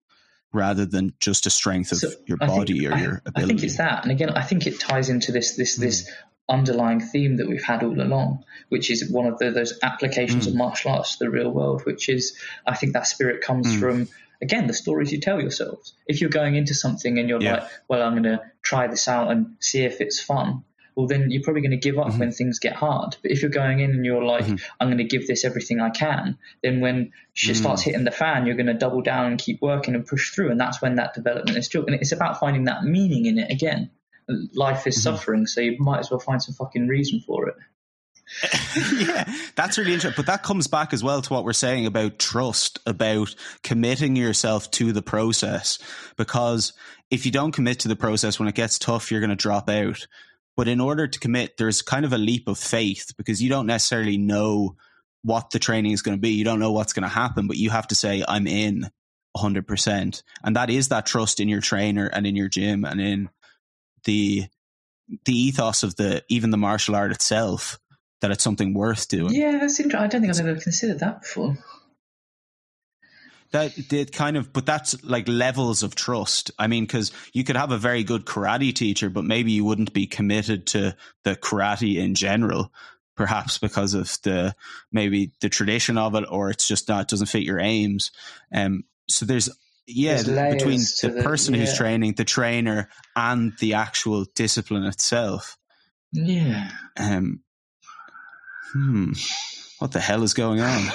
[0.52, 3.28] rather than just a strength of So, your I think- body or I- your I
[3.30, 3.46] ability.
[3.54, 6.10] think it's that, and again, I think it ties into this this this
[6.50, 10.48] underlying theme that we've had all along, which is one of the, those applications Mm.
[10.50, 11.82] of martial arts to the real world.
[11.84, 13.80] Which is, I think that spirit comes Mm.
[13.80, 14.08] from
[14.40, 15.94] again the stories you tell yourselves.
[16.06, 17.52] If you're going into something and you're Yeah.
[17.54, 20.64] like, well, I'm going to try this out and see if it's fun.
[20.94, 22.18] Well, then you're probably going to give up Mm-hmm.
[22.18, 23.16] when things get hard.
[23.22, 24.46] But if you're going in and you're like,
[24.80, 27.60] I'm going to give this everything I can, then when shit Mm.
[27.60, 30.50] starts hitting the fan, you're going to double down and keep working and push through.
[30.50, 31.84] And that's when that development is true.
[31.86, 33.90] And it's about finding that meaning in it again.
[34.54, 34.88] Life Mm-hmm.
[34.88, 37.54] is suffering, so you might as well find some fucking reason for it.
[38.98, 40.16] yeah, that's really interesting.
[40.16, 44.70] But that comes back as well to what we're saying about trust, about committing yourself
[44.72, 45.78] to the process.
[46.16, 46.72] Because
[47.10, 49.68] if you don't commit to the process when it gets tough, you're going to drop
[49.68, 50.06] out.
[50.56, 53.66] But in order to commit, there's kind of a leap of faith because you don't
[53.66, 54.76] necessarily know
[55.22, 56.30] what the training is going to be.
[56.30, 58.90] You don't know what's going to happen, but you have to say, I'm in
[59.36, 60.22] 100%.
[60.42, 63.30] And that is that trust in your trainer and in your gym and in
[64.04, 64.46] the
[65.24, 67.78] the ethos of the even the martial art itself
[68.20, 69.32] that it's something worth doing.
[69.34, 70.00] Yeah, that's interesting.
[70.00, 71.56] I don't think I've ever considered that before.
[73.52, 76.50] that did kind of, but that's like levels of trust.
[76.58, 79.92] I mean, because you could have a very good karate teacher, but maybe you wouldn't
[79.92, 82.72] be committed to the karate in general.
[83.16, 84.54] Perhaps because of the
[84.92, 88.12] maybe the tradition of it, or it's just not doesn't fit your aims.
[88.54, 89.48] Um, so there's
[89.88, 91.60] yeah there's between the, the, person yeah.
[91.60, 95.58] who's training, the trainer, and the actual discipline itself.
[96.12, 96.70] Yeah.
[96.96, 97.40] Um.
[98.72, 99.12] Hmm.
[99.78, 100.88] What the hell is going on?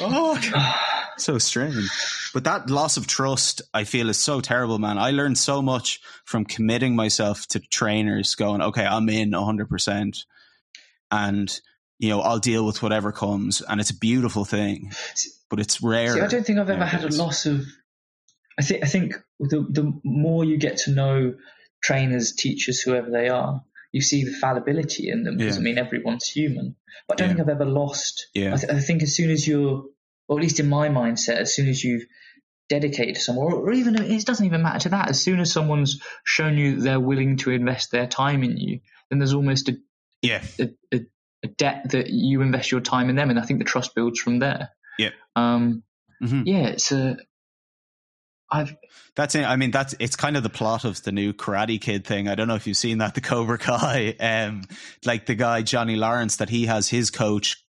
[0.00, 0.38] oh,
[1.18, 1.88] so strange.
[2.34, 4.98] But that loss of trust, I feel, is so terrible, man.
[4.98, 10.24] I learned so much from committing myself to trainers, going, okay, I'm in 100%.
[11.10, 11.60] And,
[11.98, 13.62] you know, I'll deal with whatever comes.
[13.62, 14.92] And it's a beautiful thing,
[15.48, 16.14] but it's rare.
[16.14, 17.64] See, I don't think I've ever had a loss of.
[18.58, 21.34] I think, I think the, the more you get to know
[21.82, 23.62] trainers, teachers, whoever they are,
[23.92, 25.60] you see the fallibility in them because yeah.
[25.60, 26.76] I mean everyone's human.
[27.08, 27.36] But I don't yeah.
[27.36, 28.26] think I've ever lost.
[28.34, 28.54] Yeah.
[28.54, 29.84] I, th- I, think as soon as you're,
[30.28, 32.06] or at least in my mindset, as soon as you've
[32.68, 35.08] dedicated to someone, or, or even it doesn't even matter to that.
[35.08, 39.18] As soon as someone's shown you they're willing to invest their time in you, then
[39.18, 39.76] there's almost a
[40.22, 41.00] yeah a, a,
[41.44, 44.18] a debt that you invest your time in them, and I think the trust builds
[44.18, 44.70] from there.
[44.98, 45.10] Yeah.
[45.34, 45.84] Um.
[46.22, 46.42] Mm-hmm.
[46.46, 46.66] Yeah.
[46.68, 47.18] It's a
[48.50, 48.76] I've
[49.16, 49.44] that's it.
[49.44, 52.28] I mean, that's it's kind of the plot of the new Karate Kid thing.
[52.28, 54.62] I don't know if you've seen that, the Cobra Kai, um,
[55.04, 57.64] like the guy Johnny Lawrence that he has his coach,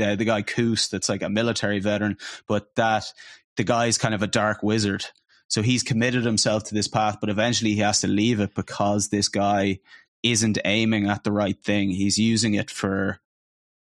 [0.00, 2.16] uh, the guy Kreese, that's like a military veteran,
[2.48, 3.12] but that
[3.56, 5.04] the guy's kind of a dark wizard.
[5.48, 9.08] So he's committed himself to this path, but eventually he has to leave it because
[9.08, 9.80] this guy
[10.22, 11.90] isn't aiming at the right thing.
[11.90, 13.20] He's using it for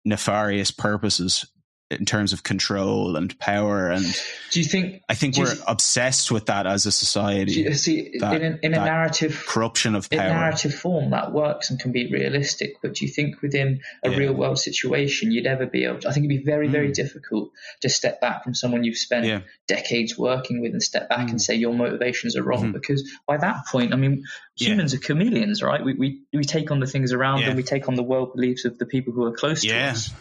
[0.05, 1.45] nefarious purposes
[1.89, 4.03] in terms of control and power and
[4.51, 8.41] do you think i think we're you, obsessed with that as a society see that,
[8.41, 11.93] in, a, in a narrative corruption of power in narrative form that works and can
[11.93, 14.17] be realistic but do you think within a yeah.
[14.17, 16.93] real world situation you'd ever be able to i think it'd be very very mm.
[16.93, 19.39] difficult to step back from someone you've spent yeah.
[19.67, 21.29] decades working with and step back mm.
[21.29, 22.73] and say your motivations are wrong mm.
[22.73, 24.25] because by that point i mean
[24.57, 24.99] humans yeah.
[24.99, 27.95] are chameleons right we, we we take on the things around and we take on
[27.95, 30.11] the world beliefs of the people who are close to us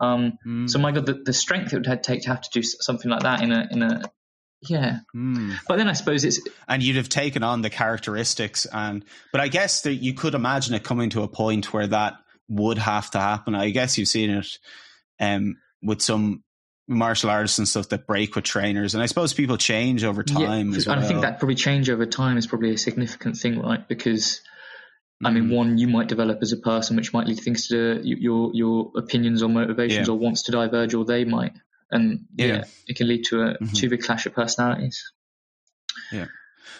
[0.00, 0.70] um, mm.
[0.70, 3.22] So my God, the, the strength it would take to have to do something like
[3.22, 4.02] that in a in a
[4.62, 5.00] yeah.
[5.14, 5.56] Mm.
[5.68, 9.48] But then I suppose it's and you'd have taken on the characteristics and but I
[9.48, 12.14] guess that you could imagine it coming to a point where that
[12.48, 13.54] would have to happen.
[13.54, 14.58] I guess you've seen it
[15.20, 16.42] um, with some
[16.88, 20.72] martial artists and stuff that break with trainers, and I suppose people change over time.
[20.72, 20.98] Yeah, well.
[20.98, 23.86] I think that probably change over time is probably a significant thing, right?
[23.86, 24.40] Because
[25.22, 25.54] I mean, mm.
[25.54, 28.90] one you might develop as a person, which might lead to things to your your
[28.96, 30.12] opinions or motivations, yeah.
[30.12, 31.52] or wants to diverge, or they might,
[31.90, 33.66] and yeah, yeah it can lead to a mm-hmm.
[33.66, 35.12] to big clash of personalities.
[36.10, 36.26] Yeah,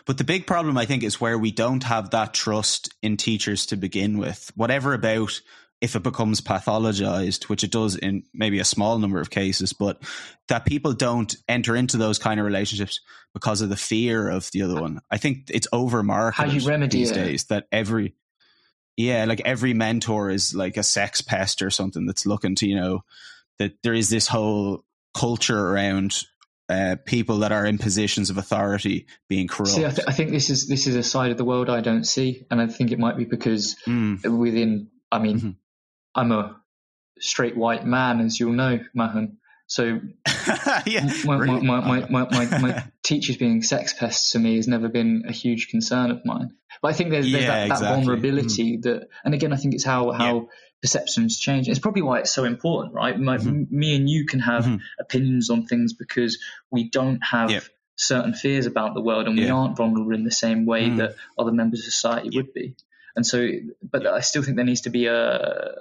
[0.06, 3.66] but the big problem, I think, is where we don't have that trust in teachers
[3.66, 4.50] to begin with.
[4.54, 5.40] Whatever about
[5.80, 10.02] if it becomes pathologized, which it does in maybe a small number of cases, but
[10.48, 13.00] that people don't enter into those kind of relationships
[13.32, 15.00] because of the fear of the other one.
[15.10, 17.14] I think it's over marketed How you remedy these it?
[17.14, 18.14] days that every
[19.00, 22.76] yeah, like every mentor is like a sex pest or something that's looking to, you
[22.76, 23.04] know,
[23.58, 26.22] that there is this whole culture around
[26.68, 29.72] uh, people that are in positions of authority being corrupt.
[29.72, 31.80] See, I, th- I, think this is this is a side of the world I
[31.80, 34.24] don't see, and I think it might be because mm.
[34.38, 35.50] within, I mean, mm-hmm.
[36.14, 36.60] I'm a
[37.18, 39.38] straight white man, as you'll know, Mahan.
[39.70, 39.84] So
[40.84, 44.88] yeah, my, my, my, my, my, my, teachers being sex pests to me has never
[44.88, 46.50] been a huge concern of mine.
[46.82, 47.86] But I think there's, there's yeah, that, exactly.
[47.86, 48.82] vulnerability mm.
[48.82, 50.46] that, and again, I think it's how, how yeah.
[50.82, 51.68] perceptions change.
[51.68, 53.16] It's probably why it's so important, right?
[53.16, 53.62] mm-hmm.
[53.70, 54.78] Me and you can have mm-hmm.
[54.98, 56.38] opinions on things because
[56.72, 57.62] we don't have yep.
[57.94, 60.96] certain fears about the world and we aren't vulnerable in the same way mm.
[60.96, 62.34] that other members of society yep.
[62.34, 62.74] would be.
[63.14, 63.48] And so,
[63.84, 65.76] but I still think there needs to be a,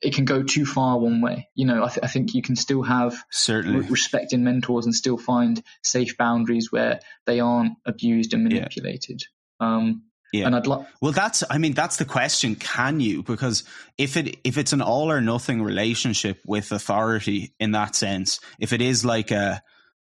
[0.00, 1.48] it can go too far one way.
[1.54, 4.86] You know, I, th- I think you can still have certainly re- respect in mentors
[4.86, 9.22] and still find safe boundaries where they aren't abused and manipulated.
[9.60, 9.66] Yeah.
[9.66, 10.46] Um, yeah.
[10.46, 12.54] And I'd lo- well, that's, I mean, that's the question.
[12.54, 13.22] Can you?
[13.22, 13.64] Because
[13.96, 18.72] if it, if it's an all or nothing relationship with authority in that sense, if
[18.72, 19.62] it is like a,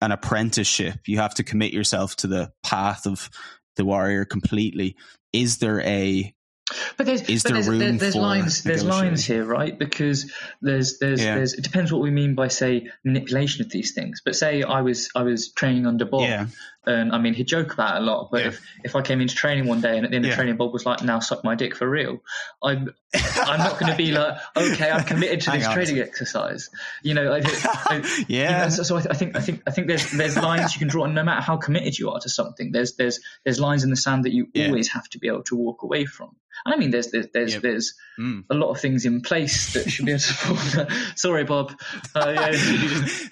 [0.00, 3.30] an apprenticeship, you have to commit yourself to the path of
[3.76, 4.96] the warrior completely.
[5.32, 6.34] Is there a,
[6.96, 9.78] but there's, is but there there's, room there's, lines there's lines here, right?
[9.78, 10.30] Because
[10.60, 11.36] there's there's yeah.
[11.36, 14.20] there's it depends what we mean by say manipulation of these things.
[14.24, 16.46] But say I was I was training under Bob, yeah.
[16.84, 18.48] And I mean, he'd joke about it a lot, but yeah.
[18.48, 20.32] if, if I came into training one day and at the end yeah.
[20.32, 22.18] of training, Bob was like, now suck my dick for real,
[22.62, 26.70] I'm, I'm not going to be like, okay, I'm committed to this training exercise.
[27.04, 28.50] You know, I, I, yeah.
[28.50, 30.80] You know, so, so I, I, think, I think, I think there's, there's lines you
[30.80, 33.84] can draw and no matter how committed you are to something, there's, there's, there's lines
[33.84, 34.66] in the sand that you yeah.
[34.66, 36.34] always have to be able to walk away from.
[36.64, 37.62] And I mean, there's there's there's, yep.
[37.62, 38.44] there's mm.
[38.48, 41.12] a lot of things in place that should be able to support that.
[41.16, 41.74] Sorry, Bob.
[42.14, 42.52] Uh,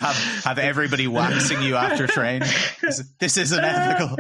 [0.01, 2.49] have have everybody waxing you after training.
[2.81, 4.17] This, this isn't ethical.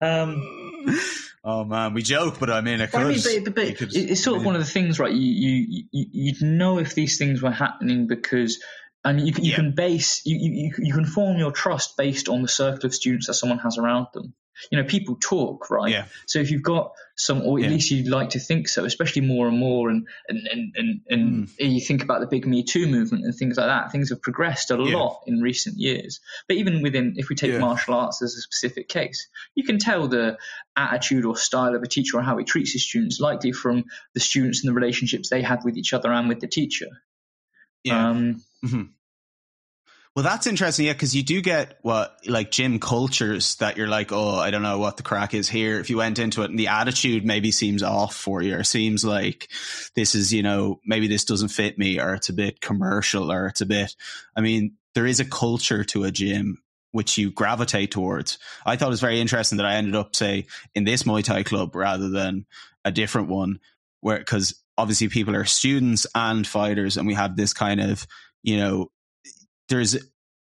[0.00, 1.00] um,
[1.44, 3.00] oh man, we joke, but I mean, it could.
[3.00, 5.12] I mean, but, but, but it's sort of one of the things, right?
[5.12, 8.62] You you you you'd know if these things were happening because
[9.04, 9.56] and you, you yeah.
[9.56, 13.26] can base you, you you can form your trust based on the circle of students
[13.26, 14.34] that someone has around them
[14.70, 15.90] you know, people talk, right?
[15.90, 16.06] Yeah.
[16.26, 17.70] So if you've got some, or at yeah.
[17.70, 21.48] least you'd like to think so, especially more and more, and and and and, and
[21.48, 21.50] mm.
[21.58, 24.70] you think about the big Me Too movement and things like that, things have progressed
[24.70, 24.96] a yeah.
[24.96, 26.20] lot in recent years.
[26.46, 27.58] But even within, if we take yeah.
[27.58, 30.38] martial arts as a specific case, you can tell the
[30.76, 34.20] attitude or style of a teacher or how he treats his students, likely from the
[34.20, 36.88] students and the relationships they had with each other and with the teacher.
[37.84, 38.10] Yeah.
[38.10, 38.82] Um, mm-hmm.
[40.18, 44.10] Well, that's interesting, yeah, because you do get what like gym cultures that you're like,
[44.10, 45.78] oh, I don't know what the crack is here.
[45.78, 49.04] If you went into it and the attitude maybe seems off for you, or seems
[49.04, 49.48] like
[49.94, 53.46] this is, you know, maybe this doesn't fit me, or it's a bit commercial, or
[53.46, 53.94] it's a bit.
[54.34, 58.38] I mean, there is a culture to a gym which you gravitate towards.
[58.66, 61.44] I thought it was very interesting that I ended up, say, in this Muay Thai
[61.44, 62.44] club rather than
[62.84, 63.60] a different one,
[64.00, 68.04] where because obviously people are students and fighters, and we have this kind of,
[68.42, 68.90] you know,
[69.68, 69.96] there's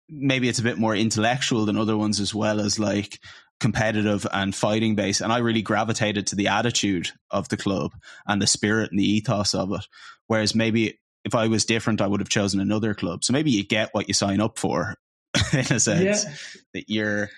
[0.08, 3.20] maybe it's a bit more intellectual than other ones as well as like
[3.58, 5.20] competitive and fighting based.
[5.20, 7.92] And I really gravitated to the attitude of the club
[8.26, 9.86] and the spirit and the ethos of it.
[10.26, 13.24] Whereas maybe if I was different, I would have chosen another club.
[13.24, 14.96] So maybe you get what you sign up for
[15.52, 16.32] in a sense yeah.
[16.74, 17.30] that you're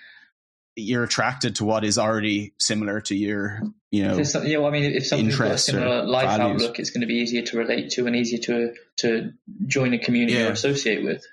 [0.75, 3.61] you're attracted to what is already similar to your,
[3.91, 4.57] you know, yeah.
[4.59, 6.63] Well, I mean, if something's got a similar life values.
[6.63, 9.33] outlook, it's going to be easier to relate to and easier to to
[9.65, 10.47] join a community yeah.
[10.47, 11.25] or associate with.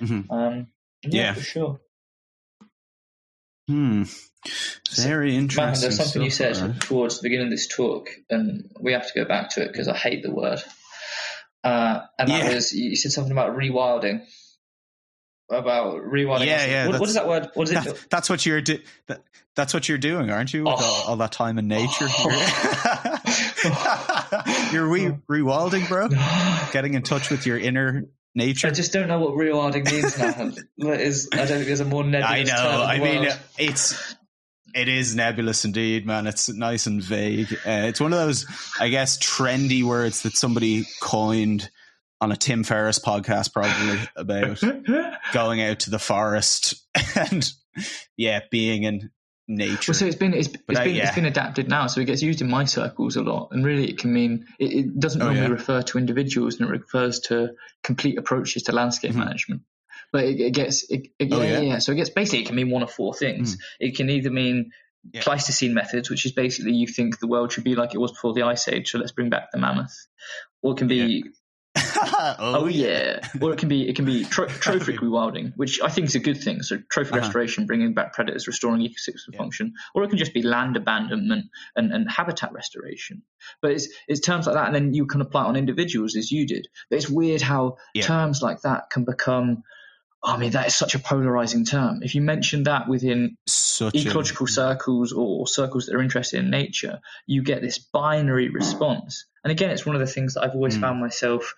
[0.00, 0.30] Mm-hmm.
[0.30, 0.66] Um,
[1.02, 1.80] yeah, yeah, for sure.
[3.68, 4.04] Hmm.
[4.94, 5.64] Very so, interesting.
[5.64, 6.80] Matt, there's something you said right?
[6.80, 9.88] towards the beginning of this talk, and we have to go back to it because
[9.88, 10.62] I hate the word.
[11.64, 12.54] Uh, and that yeah.
[12.54, 14.24] was you said something about rewilding.
[15.50, 16.46] About rewilding.
[16.46, 16.86] Yeah, yeah.
[16.88, 17.48] What, what is that word?
[17.54, 18.06] What is that, it?
[18.08, 18.82] That's what you're doing.
[19.08, 19.22] That,
[19.56, 20.64] that's what you're doing, aren't you?
[20.64, 20.84] With oh.
[20.84, 22.06] all, all, that time in nature.
[23.68, 24.70] Oh.
[24.72, 26.08] you're re- rewilding, bro.
[26.72, 28.04] Getting in touch with your inner
[28.36, 28.68] nature.
[28.68, 30.52] I just don't know what rewilding means now.
[30.90, 32.30] that is, I don't think there's a more nebulous.
[32.30, 32.82] I know.
[32.82, 34.16] I mean, it's
[34.74, 36.26] it is nebulous indeed, man.
[36.26, 37.50] It's nice and vague.
[37.52, 38.46] Uh, it's one of those,
[38.78, 41.70] I guess, trendy words that somebody coined
[42.20, 44.60] on a Tim Ferriss podcast, probably about
[45.32, 46.74] going out to the forest
[47.16, 47.50] and
[48.16, 49.10] yeah, being in
[49.48, 49.92] nature.
[49.92, 51.06] Well, so it's been it's, it's been yeah.
[51.06, 53.88] it's been adapted now, so it gets used in my circles a lot, and really
[53.88, 55.52] it can mean it, it doesn't oh, normally yeah.
[55.52, 57.50] refer to individuals, and it refers to
[57.82, 59.20] complete approaches to landscape mm-hmm.
[59.20, 59.62] management.
[60.12, 62.70] But it, it gets it, oh, yeah, yeah, So it gets basically it can mean
[62.70, 63.56] one of four things.
[63.56, 63.60] Mm.
[63.80, 64.70] It can either mean
[65.12, 65.22] yeah.
[65.22, 68.34] Pleistocene methods, which is basically you think the world should be like it was before
[68.34, 70.06] the Ice Age, so let's bring back the mammoth.
[70.62, 71.24] Or it can be
[72.18, 73.20] oh, oh, yeah.
[73.40, 76.20] or it can be it can be tro- trophic rewilding, which I think is a
[76.20, 76.62] good thing.
[76.62, 77.22] So trophic uh-huh.
[77.22, 79.38] restoration, bringing back predators, restoring ecosystem yeah.
[79.38, 83.22] function, or it can just be land abandonment and, and habitat restoration.
[83.62, 86.30] But it's it's terms like that, and then you can apply it on individuals as
[86.30, 86.68] you did.
[86.90, 88.02] But it's weird how yeah.
[88.02, 89.62] terms like that can become.
[90.24, 92.02] I mean, that is such a polarizing term.
[92.02, 94.48] If you mention that within such ecological a...
[94.48, 99.26] circles or circles that are interested in nature, you get this binary response.
[99.46, 100.80] And again, it's one of the things that I've always mm.
[100.80, 101.54] found myself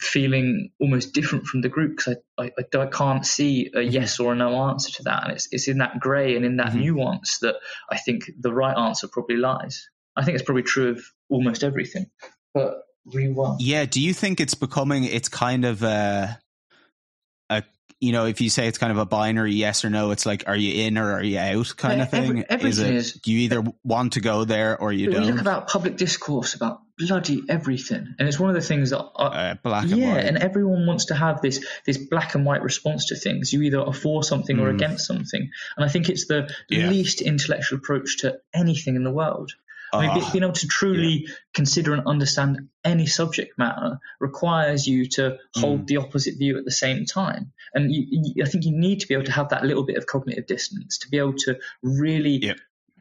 [0.00, 3.90] feeling almost different from the group because I, I, I, can't see a mm-hmm.
[3.90, 5.22] yes or a no answer to that.
[5.22, 6.80] And it's, it's in that grey and in that mm-hmm.
[6.80, 7.54] nuance that
[7.88, 9.88] I think the right answer probably lies.
[10.16, 12.06] I think it's probably true of almost everything.
[12.52, 13.60] But rewind.
[13.60, 13.84] Yeah.
[13.84, 16.40] Do you think it's becoming, it's kind of a
[18.02, 20.42] you know, if you say it's kind of a binary yes or no, it's like,
[20.48, 22.44] are you in or are you out kind yeah, of thing?
[22.48, 25.22] Every, is it, is, do you either want to go there or you don't?
[25.22, 28.98] We look about public discourse about bloody everything, and it's one of the things that
[28.98, 30.24] uh, black and yeah, white.
[30.24, 33.52] and everyone wants to have this this black and white response to things.
[33.52, 34.62] You either are for something mm.
[34.62, 36.88] or against something, and I think it's the yeah.
[36.88, 39.52] least intellectual approach to anything in the world.
[39.92, 41.34] I mean, being able to truly yeah.
[41.52, 45.86] consider and understand any subject matter requires you to hold mm.
[45.86, 47.52] the opposite view at the same time.
[47.74, 49.96] And you, you, I think you need to be able to have that little bit
[49.96, 52.54] of cognitive dissonance to be able to really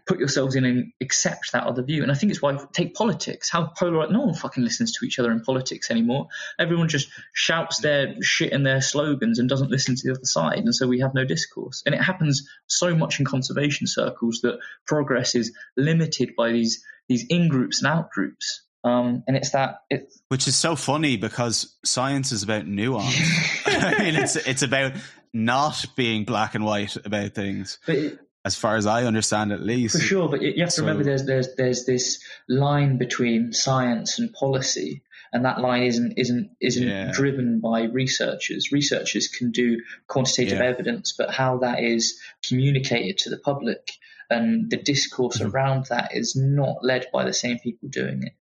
[0.06, 2.04] put yourselves in and accept that other view.
[2.04, 3.50] And I think it's why take politics.
[3.50, 6.28] How polar no one fucking listens to each other in politics anymore.
[6.60, 10.60] Everyone just shouts their shit and their slogans and doesn't listen to the other side.
[10.60, 11.84] And so we have no discourse.
[11.86, 17.26] And it happens so much in conservation circles that progress is limited by these these
[17.28, 18.62] in groups and out groups.
[18.84, 23.16] Um, and it's that it, which is so funny because science is about nuance.
[23.66, 24.94] I mean, it's it's about
[25.34, 27.78] not being black and white about things.
[27.88, 29.96] It, as far as I understand, at least.
[29.96, 34.20] For sure, but you have to so, remember there's there's there's this line between science
[34.20, 37.12] and policy, and that line isn't isn't isn't yeah.
[37.12, 38.72] driven by researchers.
[38.72, 40.66] Researchers can do quantitative yeah.
[40.66, 43.92] evidence, but how that is communicated to the public
[44.32, 45.52] and the discourse mm-hmm.
[45.52, 48.34] around that is not led by the same people doing it.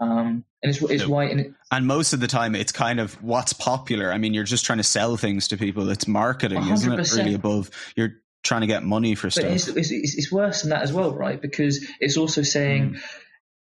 [0.00, 1.10] Um, and it's, it's no.
[1.10, 4.12] why, and, it, and, most of the time, it's kind of what's popular.
[4.12, 5.88] I mean, you're just trying to sell things to people.
[5.90, 7.12] It's marketing, is not it?
[7.12, 8.14] Really above you're
[8.48, 9.44] trying to get money for stuff.
[9.44, 11.40] It's, it's, it's, worse than that as well, right?
[11.40, 13.00] Because it's also saying mm.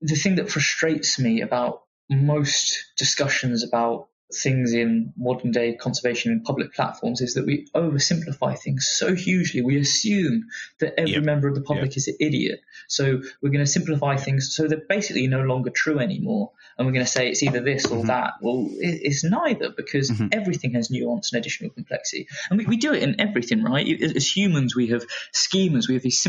[0.02, 6.44] the thing that frustrates me about most discussions about things in modern day conservation and
[6.44, 9.62] public platforms is that we oversimplify things so hugely.
[9.62, 10.46] We assume
[10.80, 11.24] that every yep.
[11.24, 11.98] member of the public yep.
[11.98, 12.62] is an idiot.
[12.88, 16.94] So we're going to simplify things so they're basically no longer true anymore and we're
[16.94, 18.08] going to say it's either this or mm-hmm.
[18.08, 18.34] that.
[18.42, 20.28] Well, it's neither because mm-hmm.
[20.32, 22.28] everything has nuance and additional complexity.
[22.50, 24.02] And we, we do it in everything, right?
[24.02, 26.20] As humans, we have schemas, we have these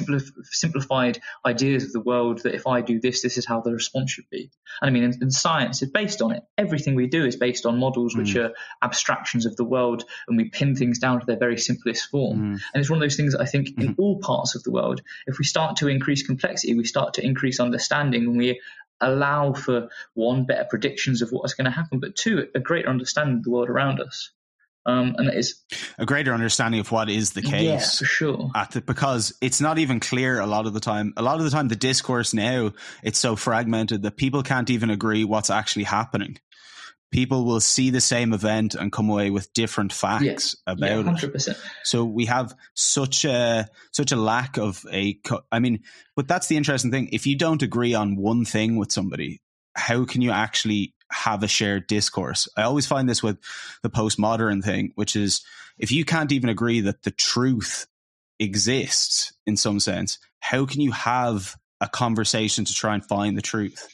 [0.51, 4.11] simplified ideas of the world that if I do this, this is how the response
[4.11, 4.51] should be.
[4.81, 6.43] And I mean, in, in science is based on it.
[6.59, 8.45] Everything we do is based on models which mm.
[8.45, 12.39] are abstractions of the world and we pin things down to their very simplest form.
[12.39, 12.61] Mm.
[12.73, 14.03] And it's one of those things that I think in mm-hmm.
[14.03, 17.61] all parts of the world, if we start to increase complexity, we start to increase
[17.61, 18.61] understanding and we
[19.01, 23.39] allow for one better predictions of what's going to happen, but two a greater understanding
[23.39, 24.31] of the world around us.
[24.85, 25.61] Um, and it is
[25.97, 27.63] a greater understanding of what is the case.
[27.63, 28.51] Yeah, for sure.
[28.73, 31.13] The, because it's not even clear a lot of the time.
[31.17, 32.73] A lot of the time, the discourse now
[33.05, 36.39] it's so fragmented that people can't even agree what's actually happening
[37.13, 41.49] people will see the same event and come away with different facts about yeah, 100%.
[41.49, 41.57] it.
[41.85, 45.21] So we have such a such a lack of a.
[45.53, 45.85] I mean,
[46.17, 47.11] but that's the interesting thing.
[47.13, 49.41] If you don't agree on one thing with somebody,
[49.77, 52.49] how can you actually have a shared discourse?
[52.57, 53.39] I always find this with
[53.83, 55.45] the postmodern thing, which is
[55.79, 57.87] if you can't even agree that the truth
[58.41, 63.43] exists in some sense, how can you have a conversation to try and find the
[63.43, 63.89] truth?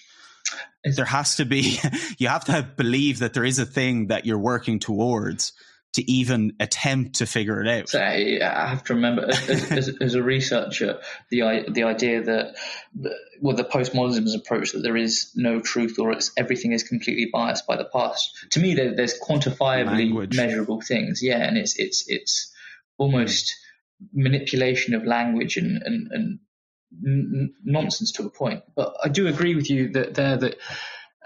[0.84, 1.78] There has to be
[2.18, 5.52] you have to believe that there is a thing that you're working towards
[5.94, 7.88] to even attempt to figure it out.
[7.88, 11.00] So I have to remember, as, as, as, a researcher,
[11.30, 12.56] the the idea that
[13.40, 17.66] well, the postmodernism approach that there is no truth or it's everything is completely biased
[17.66, 18.30] by the past.
[18.50, 20.36] To me, there, there's quantifiably language.
[20.36, 21.22] measurable things.
[21.22, 22.52] Yeah, and it's it's it's
[22.98, 23.56] almost
[24.12, 26.38] manipulation of language and and, and
[26.92, 28.62] n- nonsense to a point.
[28.74, 30.56] But I do agree with you that there that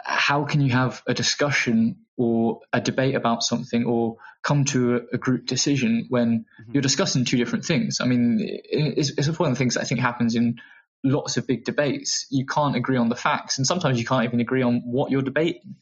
[0.04, 5.00] how can you have a discussion or a debate about something or come to a,
[5.14, 6.72] a group decision when mm-hmm.
[6.72, 8.00] you're discussing two different things?
[8.00, 10.60] I mean, it's, it's one of the things that I think happens in
[11.04, 12.26] lots of big debates.
[12.30, 15.22] You can't agree on the facts, and sometimes you can't even agree on what you're
[15.22, 15.76] debating.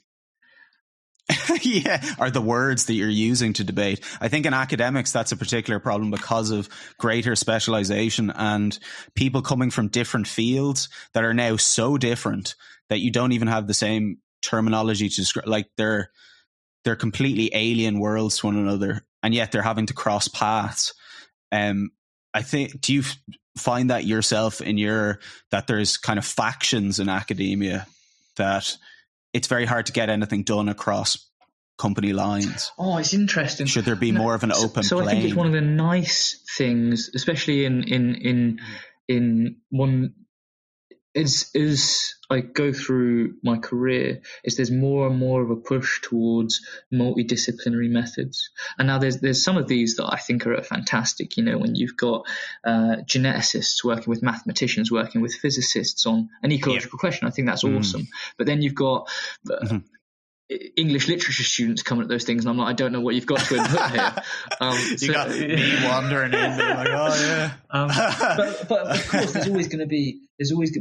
[1.63, 4.05] yeah, are the words that you're using to debate.
[4.21, 8.79] I think in academics, that's a particular problem because of greater specialization and
[9.15, 12.55] people coming from different fields that are now so different
[12.89, 15.47] that you don't even have the same terminology to describe.
[15.47, 16.11] Like they're,
[16.85, 20.95] they're completely alien worlds to one another and yet they're having to cross paths.
[21.53, 21.91] Um,
[22.33, 23.03] I think, do you
[23.57, 25.19] find that yourself in your,
[25.51, 27.87] that there's kind of factions in academia
[28.37, 28.77] that,
[29.33, 31.31] it's very hard to get anything done across
[31.79, 32.73] company lines.
[32.79, 33.67] Oh, it's interesting.
[33.67, 34.83] Should there be more of an open?
[34.83, 38.61] So, so I think it's one of the nice things, especially in in in
[39.09, 40.15] in one
[41.15, 46.01] as as I go through my career, is there's more and more of a push
[46.03, 46.61] towards
[46.93, 48.51] multidisciplinary methods.
[48.79, 51.37] And now there's there's some of these that I think are fantastic.
[51.37, 52.27] You know, when you've got
[52.65, 57.01] uh, geneticists working with mathematicians, working with physicists on an ecological yeah.
[57.01, 57.79] question, I think that's mm.
[57.79, 58.07] awesome.
[58.39, 59.09] But then you've got
[59.51, 59.79] uh, mm-hmm.
[60.77, 63.27] English literature students coming at those things, and I'm like, I don't know what you've
[63.27, 64.15] got to input here.
[64.61, 67.53] Um, you so, got me wandering in, like, oh yeah.
[67.71, 70.77] Um, but, but of course, there's always going to be there's always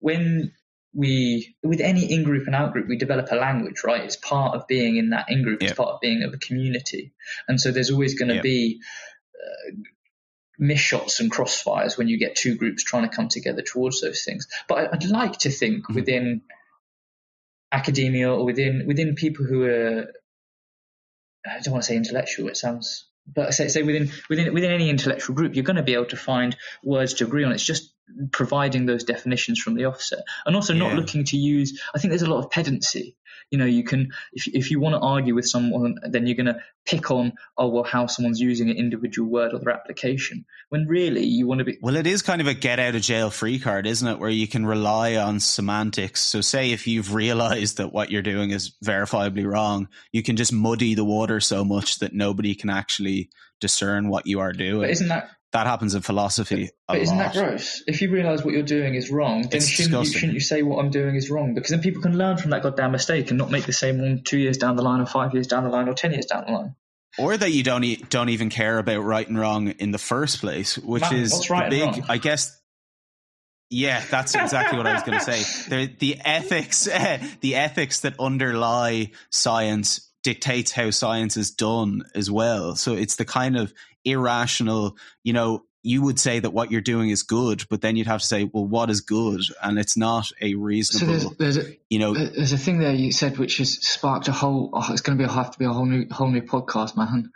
[0.00, 0.52] when
[0.92, 4.56] we with any in group and out group we develop a language right it's part
[4.56, 5.70] of being in that in group yep.
[5.70, 7.12] it's part of being of a community
[7.46, 8.42] and so there's always going to yep.
[8.42, 8.80] be
[9.34, 9.72] uh,
[10.58, 14.24] miss shots and crossfires when you get two groups trying to come together towards those
[14.24, 15.94] things but i'd like to think mm-hmm.
[15.94, 16.42] within
[17.70, 20.06] academia or within within people who are
[21.46, 24.90] i don't want to say intellectual it sounds but say, say within within within any
[24.90, 27.94] intellectual group you're going to be able to find words to agree on it's just
[28.32, 30.20] providing those definitions from the offset.
[30.46, 33.14] And also not looking to use i think there's a lot of pedancy
[33.50, 36.46] you know you can if, if you want to argue with someone then you're going
[36.46, 40.86] to pick on oh well how someone's using an individual word or their application when
[40.86, 43.30] really you want to be well it is kind of a get out of jail
[43.30, 44.18] free card isn't it?
[44.18, 46.20] Where you can rely on semantics.
[46.20, 50.52] So say if you've realized that what you're doing is verifiably wrong you can just
[50.52, 53.30] muddy the water so much that nobody can actually
[53.60, 56.70] discern what you are doing but isn't that that happens in philosophy.
[56.86, 57.34] But isn't lot.
[57.34, 57.82] that gross?
[57.86, 60.78] If you realise what you're doing is wrong, then shouldn't you, shouldn't you, say what
[60.78, 61.54] I'm doing is wrong?
[61.54, 64.22] Because then people can learn from that goddamn mistake and not make the same one
[64.22, 66.44] two years down the line, or five years down the line, or ten years down
[66.46, 66.74] the line.
[67.18, 70.40] Or that you don't e- don't even care about right and wrong in the first
[70.40, 72.04] place, which Man, is right big.
[72.08, 72.56] I guess.
[73.72, 75.44] Yeah, that's exactly what I was going to say.
[75.70, 82.30] The, the ethics, uh, the ethics that underlie science dictates how science is done as
[82.30, 82.74] well.
[82.76, 83.72] So it's the kind of
[84.04, 88.06] irrational, you know, you would say that what you're doing is good, but then you'd
[88.06, 89.40] have to say, well, what is good?
[89.62, 91.18] And it's not a reasonable.
[91.18, 94.28] So there's, there's a, you know, there's a thing there you said which has sparked
[94.28, 94.70] a whole.
[94.74, 97.32] Oh, it's going to be have to be a whole new whole new podcast, man.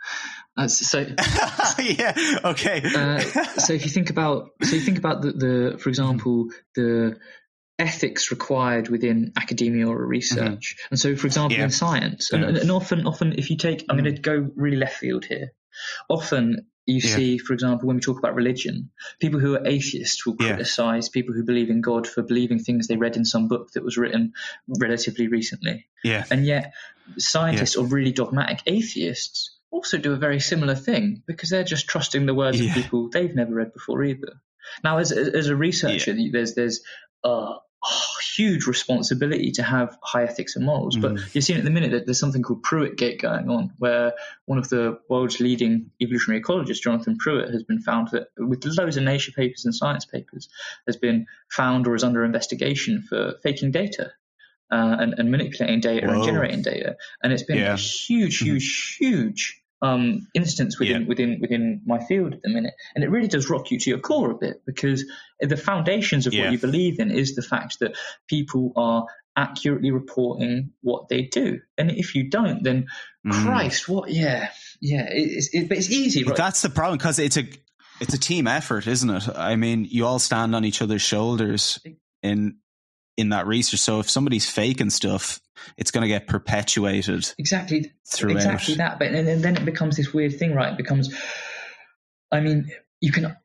[0.69, 0.99] so
[1.79, 2.83] yeah, okay.
[2.95, 7.17] uh, so if you think about, so you think about the, the for example, the
[7.77, 10.75] ethics required within academia or research.
[10.77, 10.87] Mm-hmm.
[10.91, 11.65] And so, for example, yeah.
[11.65, 14.97] in science, and, and, often, often, if you take, I'm going to go really left
[14.97, 15.51] field here.
[16.09, 17.15] Often, you yeah.
[17.15, 21.33] see, for example, when we talk about religion, people who are atheists will criticize people
[21.33, 24.33] who believe in God for believing things they read in some book that was written
[24.79, 25.87] relatively recently.
[26.03, 26.25] Yeah.
[26.29, 26.73] And yet,
[27.17, 32.25] scientists or really dogmatic atheists also do a very similar thing because they're just trusting
[32.25, 34.33] the words of people they've never read before either.
[34.83, 36.81] Now, as, as a researcher, there's there's
[37.23, 37.55] uh,
[38.35, 40.97] huge responsibility to have high ethics and morals.
[40.97, 41.35] But mm.
[41.35, 44.13] you're seeing at the minute that there's something called Pruitt Gate going on, where
[44.45, 48.97] one of the world's leading evolutionary ecologists, Jonathan Pruitt, has been found that with loads
[48.97, 50.49] of Nature papers and science papers,
[50.85, 54.11] has been found or is under investigation for faking data.
[54.71, 56.13] Uh, and, and, manipulating data Whoa.
[56.13, 57.75] and generating data, and it's been yeah.
[57.75, 58.53] a huge, mm-hmm.
[58.53, 61.07] huge, huge um, instance within yeah.
[61.07, 63.99] within within my field at the minute, and it really does rock you to your
[63.99, 65.05] core a bit because
[65.39, 66.43] the foundations of yeah.
[66.43, 67.95] what you believe in is the fact that
[68.27, 69.05] people are
[69.37, 72.87] accurately reporting what they do, and if you don't, then
[73.25, 73.43] mm.
[73.43, 74.09] Christ, what?
[74.09, 74.49] Yeah,
[74.81, 76.23] yeah, it's it, but it's easy.
[76.23, 76.35] Right?
[76.35, 77.47] That's the problem because it's a
[77.99, 79.29] it's a team effort, isn't it?
[79.35, 81.79] I mean, you all stand on each other's shoulders
[82.23, 82.57] in
[83.17, 83.79] in that research.
[83.79, 85.39] So if somebody's faking stuff,
[85.77, 88.35] it's going to get perpetuated exactly throughout.
[88.35, 88.99] exactly that.
[88.99, 90.73] But and, then it becomes this weird thing, right?
[90.73, 91.13] It becomes,
[92.31, 93.35] I mean, you can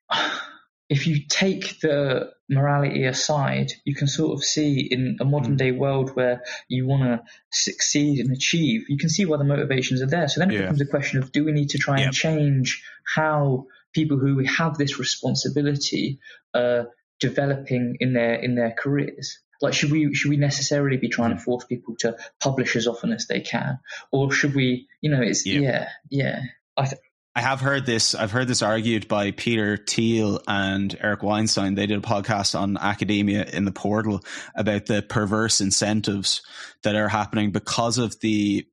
[0.91, 5.59] if you take the morality aside, you can sort of see in a modern mm.
[5.59, 7.23] day world where you want to
[7.53, 10.27] succeed and achieve, you can see why the motivations are there.
[10.27, 10.61] So then it yeah.
[10.63, 12.07] becomes a question of do we need to try yep.
[12.07, 16.19] and change how people who have this responsibility
[16.55, 16.89] are
[17.21, 19.39] developing in their in their careers?
[19.61, 23.13] Like, should we should we necessarily be trying to force people to publish as often
[23.13, 23.79] as they can,
[24.11, 24.89] or should we?
[25.01, 25.89] You know, it's yeah, yeah.
[26.11, 26.41] yeah.
[26.77, 27.01] I th-
[27.35, 28.15] I have heard this.
[28.15, 31.75] I've heard this argued by Peter Thiel and Eric Weinstein.
[31.75, 34.21] They did a podcast on academia in the portal
[34.57, 36.43] about the perverse incentives
[36.83, 38.67] that are happening because of the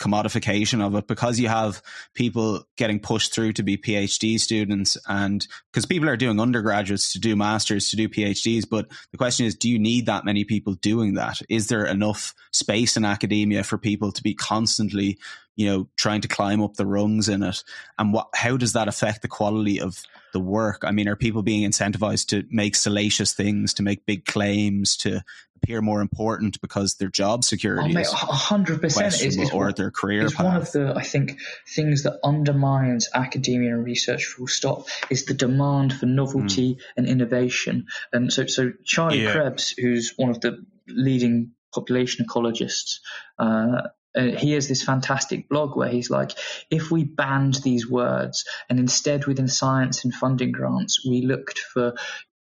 [0.00, 1.82] commodification of it because you have
[2.14, 7.20] people getting pushed through to be PhD students and because people are doing undergraduates to
[7.20, 10.74] do masters to do PhDs but the question is do you need that many people
[10.74, 11.40] doing that?
[11.48, 15.18] Is there enough space in academia for people to be constantly
[15.56, 17.62] you know trying to climb up the rungs in it?
[17.98, 20.02] And what how does that affect the quality of
[20.32, 24.24] the work i mean are people being incentivized to make salacious things to make big
[24.24, 25.22] claims to
[25.62, 29.90] appear more important because their job security oh, is hundred percent is, is or their
[29.90, 30.24] career.
[30.24, 31.38] Is one of the I think
[31.68, 34.24] things that undermines academia and research.
[34.24, 36.80] Full stop is the demand for novelty mm.
[36.96, 37.86] and innovation.
[38.12, 39.32] And so, so Charlie yeah.
[39.32, 43.00] Krebs, who's one of the leading population ecologists.
[43.38, 43.82] Uh,
[44.16, 46.32] uh, he has this fantastic blog where he's like,
[46.70, 51.94] if we banned these words and instead within science and funding grants, we looked for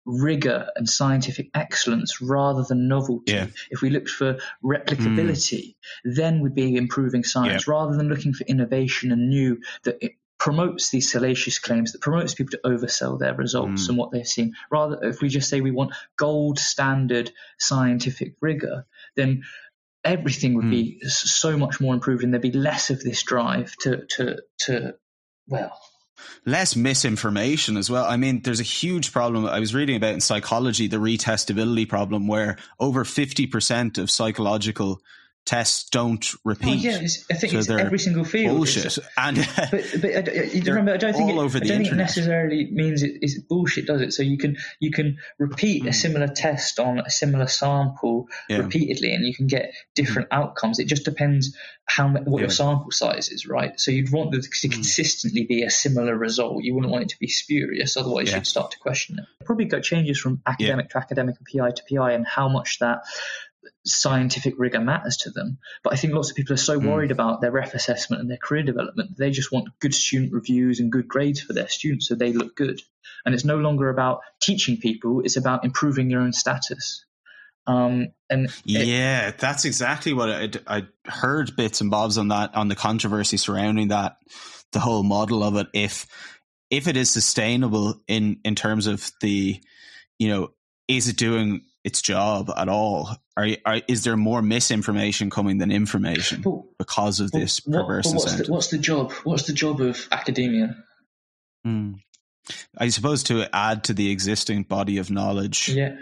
[0.06, 3.34] rigor and scientific excellence rather than novelty.
[3.34, 3.48] Yeah.
[3.72, 5.76] If we looked for replicability, mm.
[6.04, 7.74] then we'd be improving science yeah.
[7.74, 12.36] rather than looking for innovation and new that it promotes these salacious claims, that promotes
[12.36, 13.90] people to oversell their results mm.
[13.90, 14.54] and what they've seen.
[14.70, 18.86] Rather, if we just say we want gold standard scientific rigor,
[19.16, 19.44] then
[20.06, 20.72] everything would mm.
[20.72, 24.96] be so much more improved and there'd be less of this drive to, to, to,
[25.48, 25.78] well,
[26.46, 28.06] less misinformation as well.
[28.06, 32.28] I mean, there's a huge problem I was reading about in psychology, the retestability problem,
[32.28, 35.02] where over 50% of psychological
[35.46, 36.86] tests don't repeat.
[36.86, 38.58] Oh, yeah, I think so it's every single field.
[38.58, 38.98] Bullshit.
[39.18, 39.38] and
[39.72, 40.32] but, but uh,
[40.66, 44.02] remember, I don't think it, I don't think it necessarily means it is bullshit, does
[44.02, 44.14] it?
[44.14, 45.88] So you can you can repeat mm.
[45.88, 45.94] a hmm.
[45.94, 48.58] similar test on a similar sample yeah.
[48.58, 50.38] repeatedly, and you can get different mm.
[50.38, 50.80] outcomes.
[50.80, 51.56] It just depends
[51.86, 52.40] how what yeah.
[52.40, 53.80] your sample size is, right?
[53.80, 54.72] So you'd want there to mm.
[54.72, 56.64] consistently be a similar result.
[56.64, 58.38] You wouldn't want it to be spurious, otherwise yeah.
[58.38, 59.46] you'd start to question it.
[59.46, 63.04] Probably got changes from academic to academic and PI to PI, and how much that
[63.86, 65.58] scientific rigor matters to them.
[65.84, 66.88] But I think lots of people are so hmm.
[66.88, 67.14] worried mm.
[67.14, 69.18] about their ref assessment and their career development.
[69.18, 72.56] They just want good student reviews and good grades for their students so they look
[72.56, 72.82] good.
[73.26, 77.06] And it's no longer about teaching people, it's about improving your own status.
[77.68, 82.68] Um, and yeah, that's exactly what I, I heard bits and bobs on that, on
[82.68, 84.18] the controversy surrounding that,
[84.72, 85.68] the whole model of it.
[85.74, 86.06] If,
[86.70, 89.60] if it is sustainable in, in terms of the,
[90.20, 90.52] you know,
[90.88, 93.16] is it doing its job at all?
[93.38, 98.16] Are, are, is there more misinformation coming than information well, because of this perverse well,
[98.16, 99.12] what's, the, what's the job?
[99.24, 100.76] What's the job of academia?
[101.64, 101.94] Hmm.
[102.78, 105.96] I suppose to add to the existing body of knowledge yeah.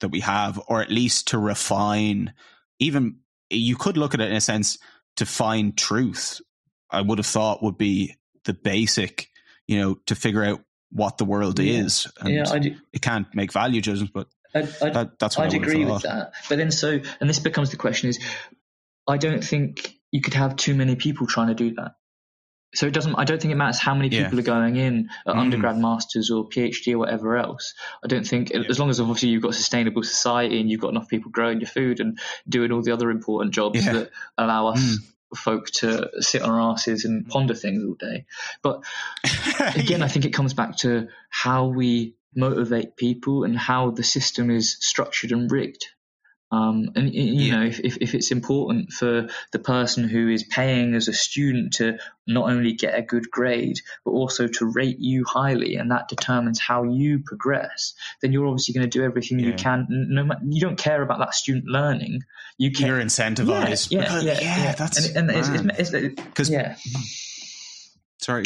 [0.00, 2.32] that we have, or at least to refine.
[2.78, 3.18] Even
[3.50, 4.78] you could look at it in a sense
[5.16, 6.40] to find truth.
[6.90, 9.28] I would have thought would be the basic,
[9.66, 10.60] you know, to figure out
[10.90, 11.80] what the world yeah.
[11.80, 12.06] is.
[12.20, 12.76] And yeah, I do.
[12.92, 16.32] it can't make value judgments, but I'd, I'd, that, that's I'd agree with that.
[16.48, 18.20] But then, so, and this becomes the question is,
[19.06, 21.96] I don't think you could have too many people trying to do that.
[22.74, 23.16] So it doesn't.
[23.16, 24.40] I don't think it matters how many people yeah.
[24.40, 25.38] are going in at mm.
[25.38, 27.74] undergrad, masters, or PhD or whatever else.
[28.02, 28.62] I don't think yeah.
[28.68, 31.68] as long as obviously you've got sustainable society and you've got enough people growing your
[31.68, 32.18] food and
[32.48, 33.92] doing all the other important jobs yeah.
[33.92, 35.36] that allow us mm.
[35.36, 38.24] folk to sit on our asses and ponder things all day.
[38.62, 38.84] But
[39.76, 44.50] again, I think it comes back to how we motivate people and how the system
[44.50, 45.86] is structured and rigged.
[46.52, 50.94] Um, and you know, if, if, if, it's important for the person who is paying
[50.94, 51.96] as a student to
[52.26, 56.60] not only get a good grade, but also to rate you highly, and that determines
[56.60, 59.46] how you progress, then you're obviously going to do everything yeah.
[59.46, 59.86] you can.
[59.88, 62.20] No, you don't care about that student learning.
[62.58, 62.88] You care.
[62.88, 63.90] You're incentivized.
[63.90, 65.38] Yeah, yeah, yeah, yeah, That's and, and
[65.78, 66.76] it's, it's, it's, yeah.
[68.22, 68.44] Sorry.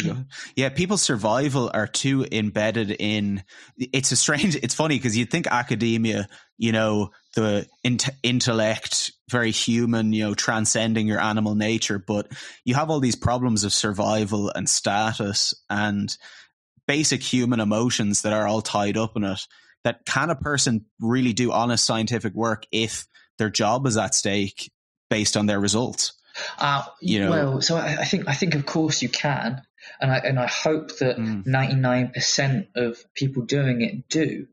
[0.55, 3.43] Yeah, people's survival are too embedded in.
[3.77, 4.55] It's a strange.
[4.55, 6.27] It's funny because you'd think academia,
[6.57, 7.67] you know, the
[8.23, 12.31] intellect, very human, you know, transcending your animal nature, but
[12.65, 16.17] you have all these problems of survival and status and
[16.87, 19.41] basic human emotions that are all tied up in it.
[19.83, 24.71] That can a person really do honest scientific work if their job is at stake
[25.09, 26.13] based on their results?
[26.57, 29.61] Uh, you know, well, so I, I, think I think of course you can,
[29.99, 31.45] and I and I hope that mm.
[31.45, 34.47] ninety nine percent of people doing it do.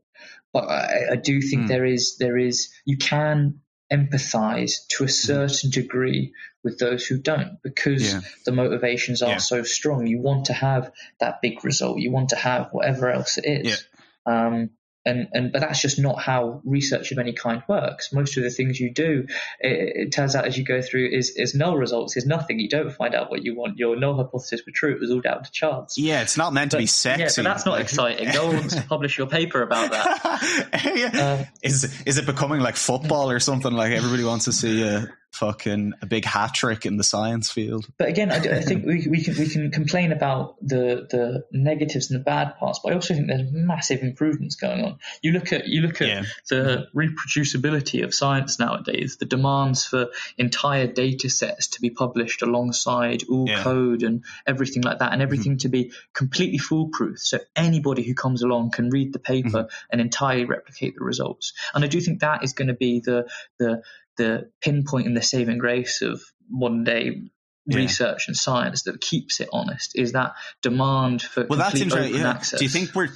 [0.53, 1.67] But I, I do think mm.
[1.67, 5.11] there is there is you can empathize to a hmm.
[5.11, 6.33] certain degree
[6.63, 8.21] with those who don't because yeah.
[8.45, 9.37] the motivations are yeah.
[9.37, 10.07] so strong.
[10.07, 11.99] You want to have that big result.
[11.99, 13.85] You want to have whatever else it is.
[14.25, 14.47] Yeah.
[14.47, 14.71] Um,
[15.05, 18.11] and, and but that's just not how research of any kind works.
[18.11, 19.27] Most of the things you do,
[19.59, 22.59] it, it, turns out as you go through, is is null results, is nothing.
[22.59, 23.77] You don't find out what you want.
[23.77, 24.93] Your null hypothesis were true.
[24.93, 25.97] It was all down to chance.
[25.97, 27.21] Yeah, it's not meant but, to be sexy.
[27.21, 28.29] Yeah, but that's not exciting.
[28.29, 30.93] No one wants to publish your paper about that.
[30.95, 31.37] yeah.
[31.39, 33.71] um, is is it becoming like football or something?
[33.71, 37.87] Like everybody wants to see a fucking a big hat trick in the science field.
[37.97, 42.09] But again, I, I, think we, we can we can complain about the the negatives
[42.09, 44.99] and the bad parts, but I also think there's massive improvements going on.
[45.21, 46.23] You look at you look at yeah.
[46.49, 50.07] the reproducibility of science nowadays, the demands for
[50.37, 53.63] entire data sets to be published alongside all yeah.
[53.63, 55.59] code and everything like that, and everything mm-hmm.
[55.59, 59.85] to be completely foolproof, so anybody who comes along can read the paper mm-hmm.
[59.91, 61.53] and entirely replicate the results.
[61.73, 63.27] And I do think that is going to be the
[63.59, 63.81] the
[64.17, 67.21] the pinpoint and the saving grace of modern day
[67.65, 67.77] yeah.
[67.77, 72.19] research and science that keeps it honest is that demand for well, that's interesting.
[72.19, 72.29] Yeah.
[72.29, 72.59] Access.
[72.59, 73.09] Do you think we're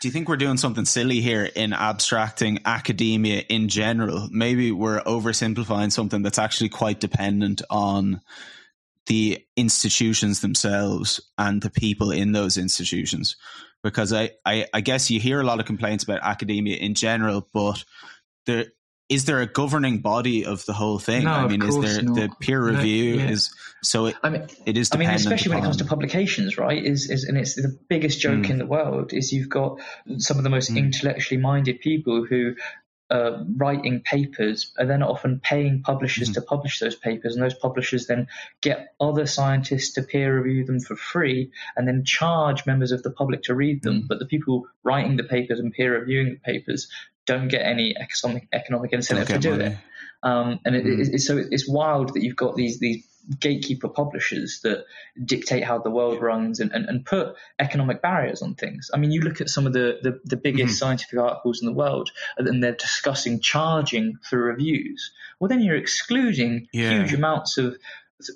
[0.00, 4.28] do you think we're doing something silly here in abstracting academia in general?
[4.30, 8.22] Maybe we're oversimplifying something that's actually quite dependent on
[9.06, 13.36] the institutions themselves and the people in those institutions.
[13.82, 17.46] Because I, I, I guess you hear a lot of complaints about academia in general,
[17.52, 17.84] but
[18.46, 18.66] there
[19.10, 21.24] is there a governing body of the whole thing?
[21.24, 22.14] No, I mean, is there not.
[22.14, 23.30] the peer review no, yeah.
[23.30, 24.90] is so it, I mean, it is.
[24.92, 26.82] I mean, especially upon, when it comes to publications, right?
[26.82, 28.50] Is, is and it's the biggest joke mm.
[28.50, 29.80] in the world is you've got
[30.18, 30.76] some of the most mm.
[30.76, 32.54] intellectually minded people who
[33.10, 37.54] uh, writing papers are then often paying publishers mm to publish those papers, and those
[37.54, 38.28] publishers then
[38.60, 43.10] get other scientists to peer review them for free, and then charge members of the
[43.10, 44.02] public to read them.
[44.02, 46.88] mm But the people writing the papers and peer reviewing the papers
[47.30, 49.64] don't get any economic economic incentive to do money.
[49.64, 49.76] it.
[50.22, 51.14] Um, and it, mm.
[51.14, 53.06] it, so it's wild that you've got these these
[53.38, 54.84] gatekeeper publishers that
[55.24, 58.90] dictate how the world runs and, and, and, put economic barriers on things.
[58.92, 61.66] I mean, you look at some of the, the, the biggest mm scientific articles in
[61.66, 65.12] the world and they're discussing charging for reviews.
[65.38, 66.90] Well, then you're excluding yeah.
[66.90, 67.76] huge amounts of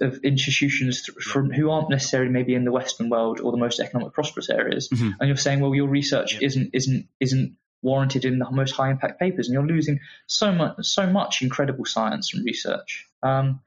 [0.01, 4.13] of institutions from who aren't necessarily maybe in the Western world or the most economic
[4.13, 5.11] prosperous areas, mm-hmm.
[5.19, 6.47] and you're saying, well, your research yeah.
[6.47, 10.77] isn't isn't isn't warranted in the most high impact papers, and you're losing so much
[10.81, 13.07] so much incredible science and research.
[13.23, 13.61] Um,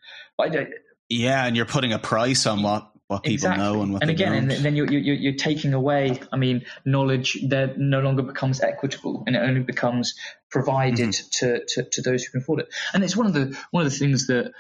[1.10, 3.64] yeah, and you're putting a price on what what people exactly.
[3.64, 7.38] know and what and again and then you're, you're, you're taking away i mean knowledge
[7.48, 10.16] that no longer becomes equitable and it only becomes
[10.50, 11.30] provided mm-hmm.
[11.32, 13.92] to, to, to those who can afford it and it's one of the one of
[13.92, 14.52] the things that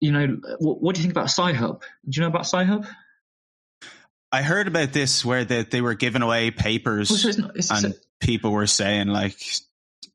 [0.00, 2.86] you know what, what do you think about sci-hub do you know about sci-hub
[4.32, 7.56] I heard about this where they, they were giving away papers well, so it's not,
[7.56, 9.40] it's, and people were saying like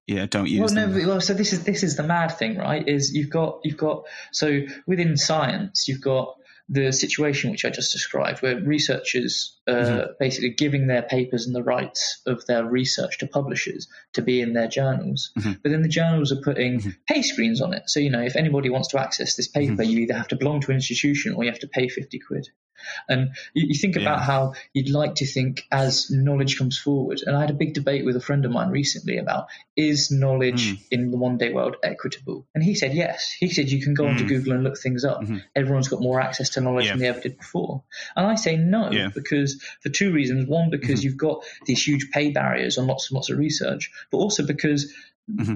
[0.07, 0.97] yeah, don't use well, them.
[0.97, 2.85] No, well, so this is this is the mad thing, right?
[2.87, 6.35] Is you've got you've got so within science you've got
[6.67, 10.11] the situation which I just described, where researchers uh, mm-hmm.
[10.19, 14.53] basically giving their papers and the rights of their research to publishers to be in
[14.53, 15.53] their journals, mm-hmm.
[15.63, 16.89] but then the journals are putting mm-hmm.
[17.07, 17.89] pay screens on it.
[17.89, 19.89] So you know, if anybody wants to access this paper, mm-hmm.
[19.89, 22.47] you either have to belong to an institution or you have to pay fifty quid.
[23.07, 24.25] And you, you think about yeah.
[24.25, 27.21] how you'd like to think as knowledge comes forward.
[27.25, 30.73] And I had a big debate with a friend of mine recently about is knowledge
[30.73, 30.83] mm.
[30.91, 32.47] in the one day world equitable?
[32.53, 33.31] And he said yes.
[33.39, 34.09] He said you can go mm.
[34.09, 35.21] onto Google and look things up.
[35.21, 35.37] Mm-hmm.
[35.55, 36.93] Everyone's got more access to knowledge yeah.
[36.93, 37.83] than they ever did before.
[38.15, 39.09] And I say no yeah.
[39.13, 40.47] because for two reasons.
[40.47, 41.09] One, because mm-hmm.
[41.09, 44.93] you've got these huge pay barriers on lots and lots of research, but also because
[45.29, 45.55] mm-hmm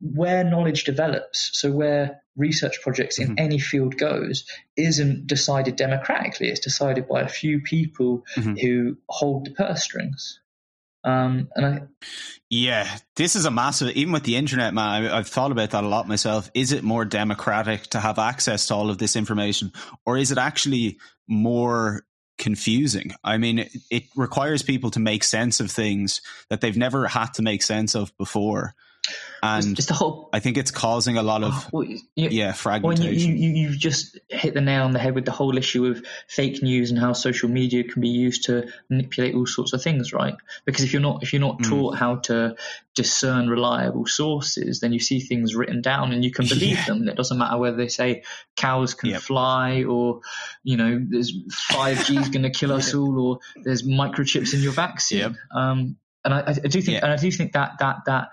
[0.00, 3.34] where knowledge develops, so where research projects in mm-hmm.
[3.38, 4.46] any field goes,
[4.76, 6.48] isn't decided democratically.
[6.48, 8.54] It's decided by a few people mm-hmm.
[8.54, 10.40] who hold the purse strings.
[11.02, 11.80] Um, and I,
[12.50, 12.86] yeah,
[13.16, 13.90] this is a massive.
[13.90, 16.50] Even with the internet, man, I, I've thought about that a lot myself.
[16.52, 19.72] Is it more democratic to have access to all of this information,
[20.04, 22.04] or is it actually more
[22.40, 23.12] confusing.
[23.22, 27.42] I mean, it, requires people to make sense of things that they've never had to
[27.42, 28.74] make sense of before
[29.42, 30.28] and it's the whole.
[30.32, 33.30] I think it's causing a lot of well, you, yeah fragmentation.
[33.30, 35.86] Well, you, you, have just hit the nail on the head with the whole issue
[35.86, 39.82] of fake news and how social media can be used to manipulate all sorts of
[39.82, 40.34] things, right?
[40.64, 41.68] Because if you're not if you're not mm.
[41.68, 42.56] taught how to
[42.94, 46.84] discern reliable sources, then you see things written down and you can believe yeah.
[46.86, 47.08] them.
[47.08, 48.24] It doesn't matter whether they say
[48.56, 49.22] cows can yep.
[49.22, 50.20] fly or
[50.62, 54.60] you know there's five G is going to kill us all or there's microchips in
[54.60, 55.18] your vaccine.
[55.20, 55.32] Yep.
[55.54, 58.28] Um, and I, I, do think, and I do think that that that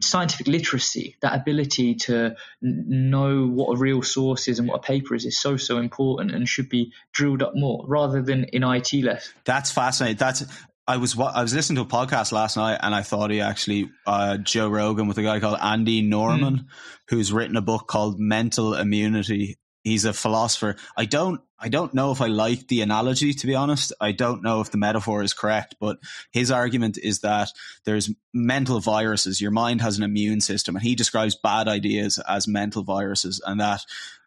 [0.00, 5.14] scientific literacy, that ability to know what a real source is and what a paper
[5.14, 8.92] is, is so so important and should be drilled up more rather than in IT
[8.94, 9.32] less.
[9.44, 10.16] That's fascinating.
[10.16, 10.44] That's
[10.86, 13.90] I was I was listening to a podcast last night and I thought he actually
[14.06, 16.66] uh, Joe Rogan with a guy called Andy Norman, mm.
[17.08, 20.76] who's written a book called Mental Immunity, he's a philosopher.
[20.96, 23.92] I don't I don't know if I like the analogy to be honest.
[24.00, 25.98] I don't know if the metaphor is correct, but
[26.32, 27.50] his argument is that
[27.84, 29.40] there's mental viruses.
[29.40, 33.60] Your mind has an immune system and he describes bad ideas as mental viruses and
[33.60, 33.84] that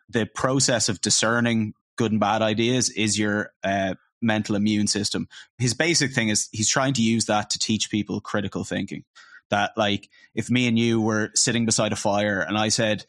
[0.08, 5.28] the process of discerning good and bad ideas is your uh, mental immune system.
[5.58, 9.04] His basic thing is he's trying to use that to teach people critical thinking.
[9.50, 13.06] That like if me and you were sitting beside a fire and I said,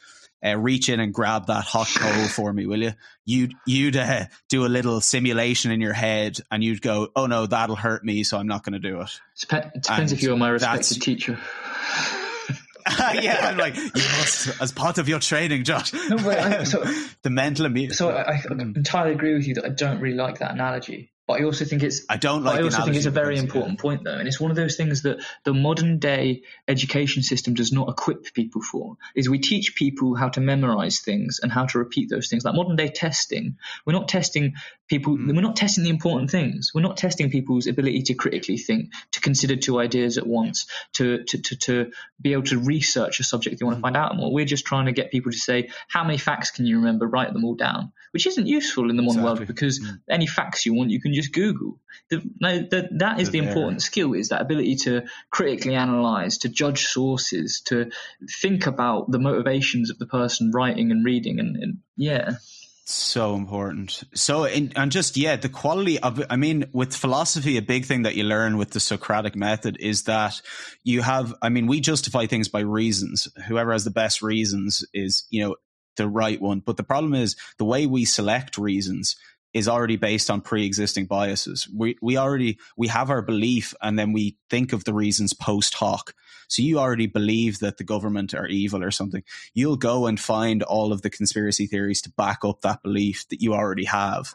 [0.46, 2.92] uh, reach in and grab that hot coal for me, will you?
[3.24, 7.46] You'd you'd uh, do a little simulation in your head, and you'd go, "Oh no,
[7.46, 10.36] that'll hurt me, so I'm not going to do it." It depends and if you're
[10.36, 11.38] my respected teacher.
[13.14, 15.92] yeah, I'm like, you must, as part of your training, Josh.
[15.92, 16.84] No, but I, so,
[17.22, 17.94] the mental immunity.
[17.94, 21.10] So I, I, entirely agree with you that I don't really like that analogy.
[21.26, 22.60] But I also think it's I don't like.
[22.60, 25.02] I also think it's a very important point though, and it's one of those things
[25.02, 28.96] that the modern day education system does not equip people for.
[29.16, 32.44] Is we teach people how to memorize things and how to repeat those things.
[32.44, 34.54] Like modern day testing, we're not testing
[34.88, 35.16] people.
[35.16, 35.34] Mm.
[35.34, 36.72] We're not testing the important things.
[36.74, 41.24] We're not testing people's ability to critically think, to consider two ideas at once, to
[41.24, 41.90] to to, to
[42.20, 44.32] be able to research a subject they want to find out more.
[44.32, 47.06] We're just trying to get people to say, how many facts can you remember?
[47.06, 49.38] Write them all down, which isn't useful in the modern exactly.
[49.38, 50.00] world because mm.
[50.08, 51.78] any facts you want, you can just Google.
[52.10, 56.48] The, no, the, that is the important skill: is that ability to critically analyze, to
[56.48, 57.90] judge sources, to
[58.40, 62.36] think about the motivations of the person writing and reading, and, and yeah.
[62.88, 64.04] So important.
[64.14, 68.02] So, in, and just, yeah, the quality of I mean, with philosophy, a big thing
[68.02, 70.40] that you learn with the Socratic method is that
[70.84, 73.26] you have, I mean, we justify things by reasons.
[73.48, 75.56] Whoever has the best reasons is, you know,
[75.96, 76.60] the right one.
[76.60, 79.16] But the problem is the way we select reasons
[79.52, 81.66] is already based on pre-existing biases.
[81.74, 85.74] We we already we have our belief, and then we think of the reasons post
[85.74, 86.12] hoc.
[86.48, 89.22] So you already believe that the government are evil or something.
[89.54, 93.40] You'll go and find all of the conspiracy theories to back up that belief that
[93.40, 94.34] you already have.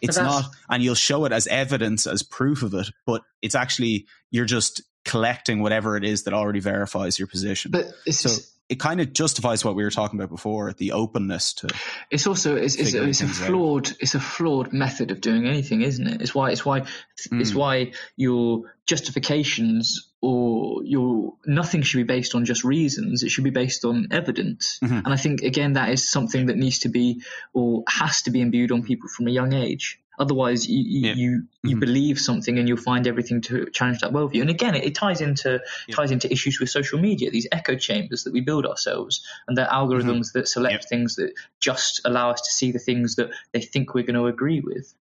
[0.00, 4.06] It's not, and you'll show it as evidence, as proof of it, but it's actually,
[4.30, 7.70] you're just collecting whatever it is that already verifies your position.
[7.72, 8.30] But so
[8.72, 11.68] it kind of justifies what we were talking about before the openness to
[12.10, 13.96] it's also it's, it's, it's a flawed out.
[14.00, 17.40] it's a flawed method of doing anything isn't it it's why it's why mm.
[17.40, 23.44] it's why your justifications or your nothing should be based on just reasons it should
[23.44, 24.94] be based on evidence mm-hmm.
[25.04, 27.22] and i think again that is something that needs to be
[27.52, 31.14] or has to be imbued on people from a young age Otherwise, you you, yeah.
[31.14, 31.80] you, you mm-hmm.
[31.80, 34.40] believe something and you'll find everything to challenge that worldview.
[34.40, 35.96] And again, it, it ties into yeah.
[35.96, 39.64] ties into issues with social media, these echo chambers that we build ourselves, and the
[39.64, 40.38] algorithms mm-hmm.
[40.38, 40.88] that select yeah.
[40.88, 44.26] things that just allow us to see the things that they think we're going to
[44.26, 44.94] agree with.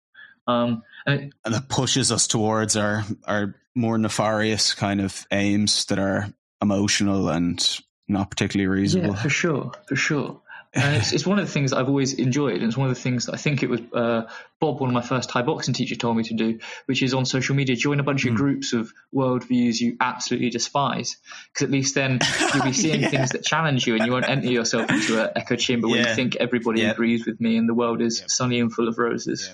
[0.47, 5.99] Um, and, and that pushes us towards our our more nefarious kind of aims that
[5.99, 9.15] are emotional and not particularly reasonable.
[9.15, 10.41] Yeah, for sure, for sure.
[10.73, 13.01] And it's, it's one of the things I've always enjoyed, and it's one of the
[13.01, 14.29] things that I think it was uh,
[14.59, 17.25] Bob, one of my first Thai boxing teachers, told me to do, which is on
[17.25, 18.27] social media join a bunch mm.
[18.27, 18.37] of hmm.
[18.37, 21.17] groups of worldviews you absolutely despise,
[21.53, 22.19] because at least then
[22.53, 23.09] you'll be seeing yeah.
[23.09, 25.93] things that challenge you, and you won't enter yourself into an echo chamber yeah.
[25.93, 26.91] where you think everybody yeah.
[26.91, 29.49] agrees with me and the world is sunny and full of roses.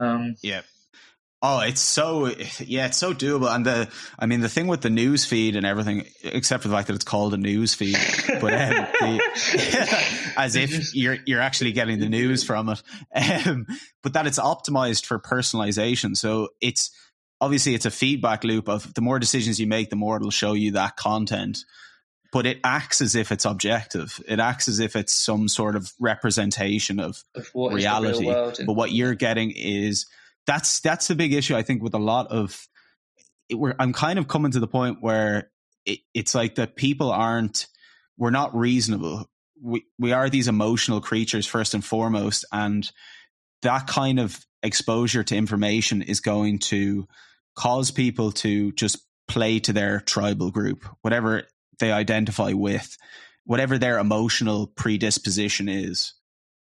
[0.00, 0.62] Um, yeah.
[1.46, 2.28] Oh, it's so
[2.60, 3.54] yeah, it's so doable.
[3.54, 6.74] And the I mean the thing with the news feed and everything, except for the
[6.74, 7.98] fact that it's called a news feed,
[8.40, 12.82] but um, the, as if you're you're actually getting the news from it.
[13.46, 13.66] Um,
[14.02, 16.16] but that it's optimized for personalization.
[16.16, 16.90] So it's
[17.42, 20.54] obviously it's a feedback loop of the more decisions you make, the more it'll show
[20.54, 21.58] you that content.
[22.32, 24.18] But it acts as if it's objective.
[24.26, 28.24] It acts as if it's some sort of representation of, of reality.
[28.24, 30.06] But what you're getting is
[30.46, 32.66] that's that's the big issue I think with a lot of.
[33.48, 35.50] It, where I'm kind of coming to the point where
[35.84, 37.66] it, it's like that people aren't.
[38.16, 39.26] We're not reasonable.
[39.60, 42.90] We we are these emotional creatures first and foremost, and
[43.62, 47.06] that kind of exposure to information is going to
[47.56, 48.98] cause people to just
[49.28, 51.44] play to their tribal group, whatever
[51.78, 52.96] they identify with,
[53.44, 56.14] whatever their emotional predisposition is.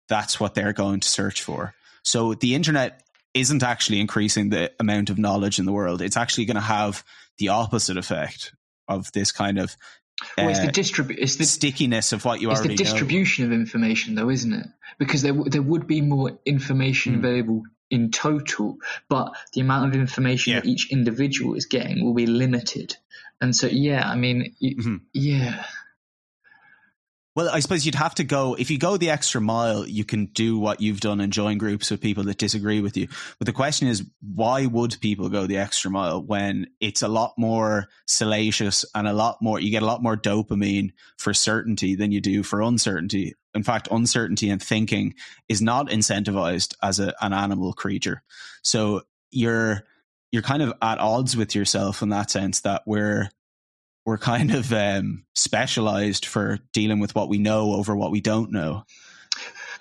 [0.09, 1.75] That's what they're going to search for.
[2.03, 3.03] So the internet
[3.37, 6.03] isn't actually increasing the amount of knowledge in the world.
[6.03, 7.05] It's actually going to have
[7.39, 8.53] the opposite effect
[8.89, 9.77] of this kind of
[10.39, 13.45] well, it's the, uh, distribu- it's the stickiness of what you it's already the distribution
[13.45, 13.55] know.
[13.55, 14.67] of information, though, isn't it?
[14.99, 17.19] Because there there would be more information mm.
[17.19, 20.61] available in total, but the amount of information yeah.
[20.61, 22.97] that each individual is getting will be limited.
[23.41, 24.97] And so, yeah, I mean, mm-hmm.
[25.13, 25.65] yeah.
[27.37, 29.87] Well, I suppose you'd have to go if you go the extra mile.
[29.87, 33.09] You can do what you've done and join groups with people that disagree with you.
[33.39, 37.35] But the question is, why would people go the extra mile when it's a lot
[37.37, 39.61] more salacious and a lot more?
[39.61, 43.35] You get a lot more dopamine for certainty than you do for uncertainty.
[43.55, 45.15] In fact, uncertainty and thinking
[45.47, 48.23] is not incentivized as a, an animal creature.
[48.63, 49.85] So you're
[50.33, 53.29] you're kind of at odds with yourself in that sense that we're
[54.07, 58.53] we're kind of um, specialized for dealing with what we know over what we don't
[58.53, 58.85] know.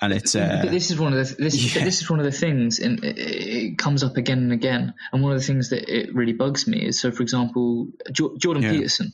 [0.02, 1.86] And it's uh, this is one of the this, yeah.
[1.86, 4.94] this is one of the things, and it, it, comes up again and again.
[5.14, 8.64] And one of the things that it really bugs me is, so for example, Jordan
[8.64, 8.72] yeah.
[8.72, 9.14] Peterson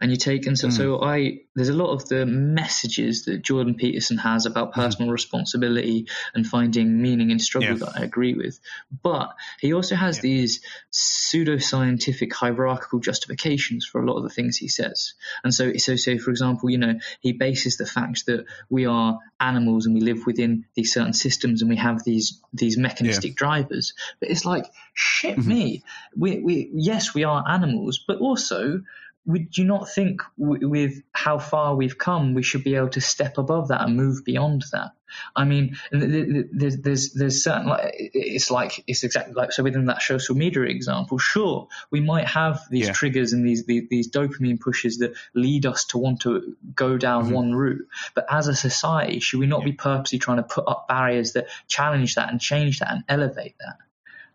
[0.00, 0.72] and you take and so, mm.
[0.72, 4.80] so I there's a lot of the messages that Jordan Peterson has about hmm.
[4.80, 5.12] personal mm.
[5.12, 7.84] responsibility and finding meaning in struggle yeah.
[7.84, 8.58] that I agree with,
[9.02, 10.22] but he also has yeah.
[10.22, 10.60] these
[10.92, 15.14] pseudoscientific hierarchical justifications for a lot of the things he says.
[15.44, 19.18] And so so say for example, you know, he bases the fact that we are
[19.38, 23.36] animals and we live within these certain systems and we have these these mechanistic yeah.
[23.36, 23.94] drivers.
[24.20, 25.48] But it's like shit mm-hmm.
[25.48, 25.82] me.
[26.16, 28.82] We we yes we are animals, but also
[29.26, 33.00] would you not think w- with how far we've come, we should be able to
[33.00, 34.92] step above that and move beyond that?
[35.34, 40.02] I mean, there's there's there's certain like it's like it's exactly like so within that
[40.02, 41.18] social media example.
[41.18, 42.92] Sure, we might have these yeah.
[42.92, 47.24] triggers and these, these, these dopamine pushes that lead us to want to go down
[47.24, 47.34] mm-hmm.
[47.34, 47.86] one route.
[48.14, 49.66] But as a society, should we not yeah.
[49.66, 53.56] be purposely trying to put up barriers that challenge that and change that and elevate
[53.58, 53.78] that?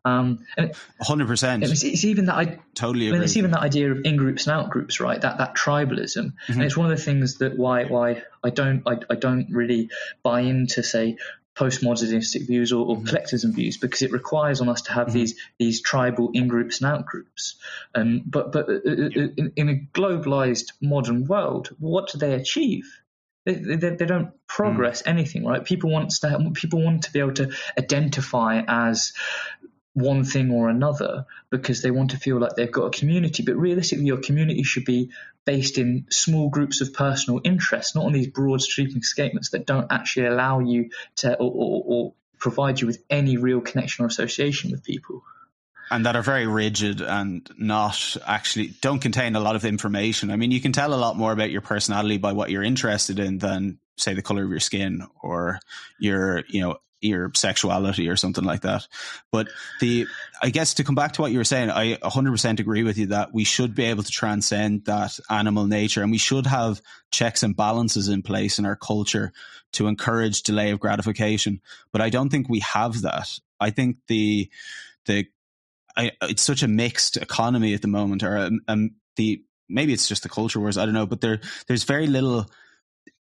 [0.06, 0.46] Um,
[1.02, 1.64] hundred percent.
[1.64, 3.08] It's, it's, even that I totally.
[3.08, 3.24] Agree.
[3.24, 5.20] it's even that idea of in groups and out groups, right?
[5.20, 6.54] That that tribalism, mm-hmm.
[6.54, 9.90] and it's one of the things that why why I don't I, I don't really
[10.22, 11.18] buy into say
[11.56, 13.06] postmodernistic views or, or mm-hmm.
[13.06, 15.18] collectivism views because it requires on us to have mm-hmm.
[15.18, 17.56] these these tribal in groups and out groups.
[17.96, 22.34] Um, but but uh, uh, uh, in, in, a globalized modern world, what do they
[22.34, 22.86] achieve?
[23.46, 25.08] They, they, they don't progress mm.
[25.08, 25.64] anything, right?
[25.64, 29.14] People want to people want to be able to identify as
[29.96, 33.44] one thing or another because they want to feel like they've got a community.
[33.44, 35.10] But realistically, your community should be
[35.46, 39.92] based in small groups of personal interest, not on these broad sweeping statements that don't
[39.92, 44.70] actually allow you to or, or, or provide you with any real connection or association
[44.70, 45.24] with people
[45.92, 50.32] and that are very rigid and not actually don't contain a lot of information.
[50.32, 53.20] I mean, you can tell a lot more about your personality by what you're interested
[53.20, 55.60] in than say the color of your skin or
[56.00, 58.88] your, you know, your sexuality or something like that.
[59.32, 59.48] But
[59.80, 60.08] the,
[60.42, 63.08] I guess to come back to what you were saying, I 100% agree with you
[63.08, 67.44] that we should be able to transcend that animal nature and we should have checks
[67.44, 69.32] and balances in place in our culture
[69.74, 71.62] to encourage delay of gratification.
[71.92, 73.30] But I don't think we have that.
[73.60, 74.50] I think the,
[75.06, 75.28] the
[75.98, 80.08] I, it's such a mixed economy at the moment, or um, um, the maybe it's
[80.08, 80.78] just the culture wars.
[80.78, 82.50] I don't know, but there there's very little.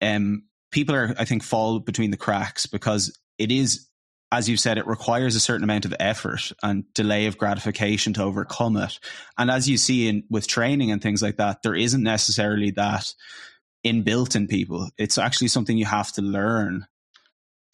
[0.01, 3.87] Um, people are I think fall between the cracks because it is,
[4.31, 8.23] as you've said, it requires a certain amount of effort and delay of gratification to
[8.23, 8.99] overcome it.
[9.37, 13.13] And as you see in with training and things like that, there isn't necessarily that
[13.85, 14.89] inbuilt in people.
[14.97, 16.87] It's actually something you have to learn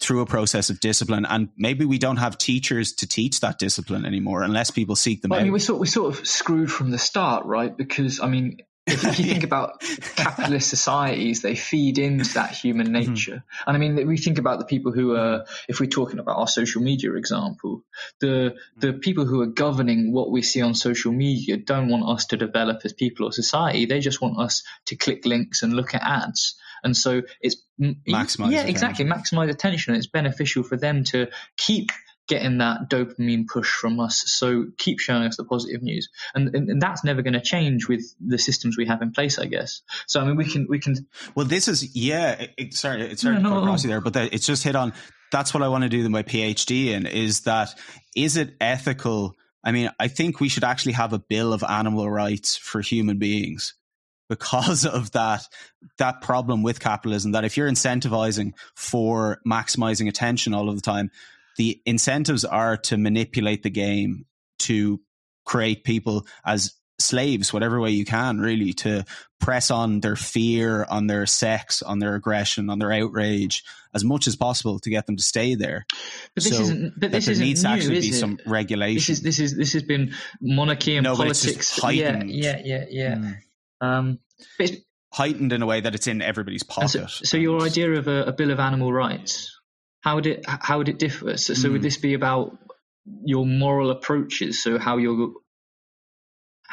[0.00, 1.26] through a process of discipline.
[1.26, 5.28] And maybe we don't have teachers to teach that discipline anymore unless people seek them
[5.28, 5.42] well, out.
[5.42, 7.76] I mean, we're sort, we're sort of screwed from the start, right?
[7.76, 8.58] Because, I mean,
[8.90, 9.80] if, if you think about
[10.16, 13.12] capitalist societies, they feed into that human mm-hmm.
[13.12, 13.36] nature.
[13.36, 13.68] Mm-hmm.
[13.68, 16.48] And I mean, we think about the people who are, if we're talking about our
[16.48, 17.84] social media example,
[18.20, 22.26] the the people who are governing what we see on social media don't want us
[22.26, 23.86] to develop as people or society.
[23.86, 26.56] They just want us to click links and look at ads.
[26.82, 28.52] And so it's maximize.
[28.52, 28.68] Yeah, attention.
[28.68, 29.04] exactly.
[29.04, 29.94] Maximize attention.
[29.94, 31.90] It's beneficial for them to keep
[32.30, 34.22] getting that dopamine push from us.
[34.26, 37.88] So keep showing us the positive news, and and, and that's never going to change
[37.88, 39.82] with the systems we have in place, I guess.
[40.06, 41.06] So I mean, we can we can.
[41.34, 42.46] Well, this is yeah.
[42.56, 43.76] It, sorry, it's sorry no, to no, no.
[43.76, 44.94] there, but it's just hit on.
[45.32, 47.06] That's what I want to do my PhD in.
[47.06, 47.74] Is that
[48.16, 49.36] is it ethical?
[49.62, 53.18] I mean, I think we should actually have a bill of animal rights for human
[53.18, 53.74] beings
[54.30, 55.42] because of that
[55.98, 61.10] that problem with capitalism that if you're incentivizing for maximizing attention all of the time
[61.60, 64.24] the incentives are to manipulate the game
[64.58, 64.98] to
[65.44, 69.04] create people as slaves whatever way you can really to
[69.40, 73.62] press on their fear on their sex on their aggression on their outrage
[73.92, 75.84] as much as possible to get them to stay there.
[76.34, 78.96] But this so isn't but this there isn't needs new, to actually be some regulation
[78.96, 81.78] this is this is this has been monarchy and no, politics.
[81.92, 83.14] Yeah yeah yeah yeah.
[83.16, 83.36] Mm.
[83.82, 84.18] um
[85.12, 86.88] heightened in a way that it's in everybody's pocket.
[86.88, 89.59] So, so, your idea of a, a, bill of animal rights,
[90.00, 91.36] how would it how would it differ?
[91.36, 91.72] So, so mm.
[91.72, 91.84] would hmm.
[91.84, 92.58] this be about
[93.24, 94.62] your moral approaches?
[94.62, 95.32] So how you're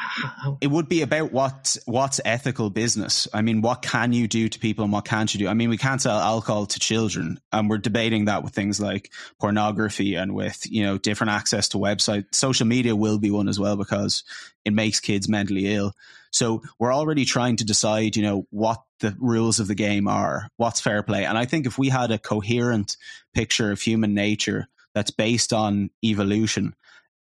[0.60, 3.28] it would be about what what's ethical business.
[3.32, 5.48] I mean, what can you do to people and what can't you do?
[5.48, 9.10] I mean, we can't sell alcohol to children, and we're debating that with things like
[9.40, 12.34] pornography and with you know different access to websites.
[12.34, 14.24] Social media will be one as well because
[14.64, 15.94] it makes kids mentally ill.
[16.30, 20.50] So we're already trying to decide, you know, what the rules of the game are,
[20.56, 21.24] what's fair play.
[21.24, 22.96] And I think if we had a coherent
[23.34, 26.74] picture of human nature that's based on evolution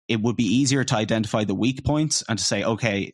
[0.07, 3.13] it would be easier to identify the weak points and to say, okay,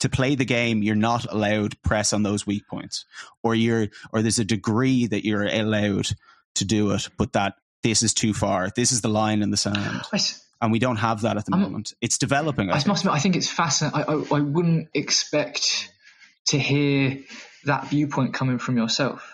[0.00, 3.06] to play the game, you're not allowed press on those weak points,
[3.42, 6.08] or you're, or there's a degree that you're allowed
[6.56, 8.70] to do it, but that this is too far.
[8.74, 10.02] This is the line in the sand.
[10.62, 11.92] and we don't have that at the I'm, moment.
[12.00, 12.70] It's developing.
[12.70, 14.00] I, I must admit, I think it's fascinating.
[14.00, 15.92] I, I, I wouldn't expect
[16.46, 17.18] to hear
[17.64, 19.28] that viewpoint coming from yourself.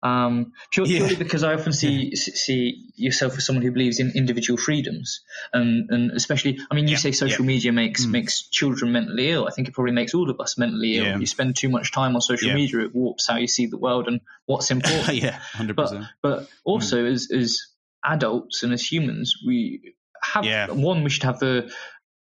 [0.00, 1.14] Um, purely, yeah.
[1.18, 2.14] because I often see yeah.
[2.14, 5.22] see yourself as someone who believes in individual freedoms,
[5.52, 6.98] and and especially, I mean, you yeah.
[6.98, 8.12] say social media makes mm.
[8.12, 9.48] makes children mentally ill.
[9.48, 11.18] I think it probably makes all of us mentally ill.
[11.18, 14.06] You spend too much time on social media, it warps how you see the world
[14.06, 15.16] and what's important.
[15.22, 16.04] yeah, hundred percent.
[16.22, 17.12] But but also mm.
[17.12, 17.66] as as
[18.04, 21.02] adults and as humans, we have one.
[21.02, 21.72] We should have the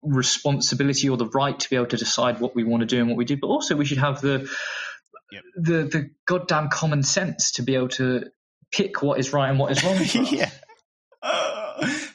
[0.01, 3.09] responsibility or the right to be able to decide what we want to do and
[3.09, 4.49] what we do, but also we should have the
[5.31, 5.43] yep.
[5.55, 8.25] the the goddamn common sense to be able to
[8.71, 9.97] pick what is right and what is wrong.
[10.31, 10.51] yeah.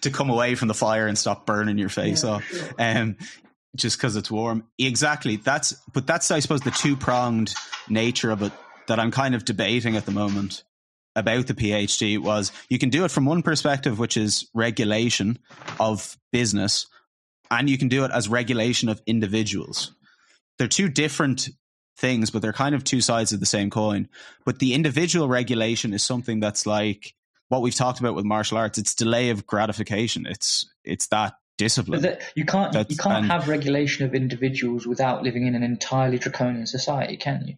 [0.01, 2.45] to come away from the fire and stop burning your face yeah, off.
[2.45, 2.69] Sure.
[2.79, 3.17] Um,
[3.77, 4.65] just because it's warm.
[4.79, 5.37] Exactly.
[5.37, 7.55] That's but that's I suppose the two pronged
[7.89, 8.53] nature of it
[8.87, 10.65] that I'm kind of debating at the moment
[11.17, 15.39] about the PhD was you can do it from one perspective, which is regulation
[15.79, 16.87] of business,
[17.51, 19.95] and you can do it as regulation of individuals.
[20.59, 21.49] They're two different
[21.97, 24.09] things, but they're kind of two sides of the same coin.
[24.45, 27.15] But the individual regulation is something that's like
[27.49, 28.79] what we've talked about with martial arts.
[28.79, 30.27] It's delay of gratification.
[30.27, 32.03] It's it's that discipline.
[32.03, 35.63] That you can't that's, you can't and, have regulation of individuals without living in an
[35.63, 37.57] entirely draconian society, can you?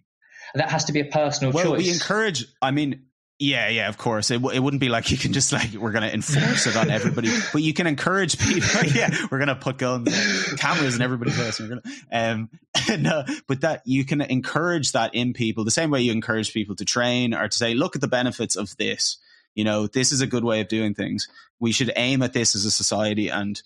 [0.57, 1.85] that has to be a personal well, choice.
[1.85, 2.47] we encourage.
[2.63, 3.06] I mean,
[3.39, 4.31] yeah, yeah, of course.
[4.31, 6.77] It, w- it wouldn't be like you can just like we're going to enforce it
[6.77, 8.85] on everybody, but you can encourage people.
[8.95, 10.11] yeah, we're going to put guns,
[10.55, 11.61] cameras in everybody's face.
[11.61, 12.51] We're gonna, um,
[12.99, 16.77] no, but that you can encourage that in people the same way you encourage people
[16.77, 19.19] to train or to say, look at the benefits of this.
[19.55, 21.29] You know, this is a good way of doing things.
[21.61, 23.61] We should aim at this as a society and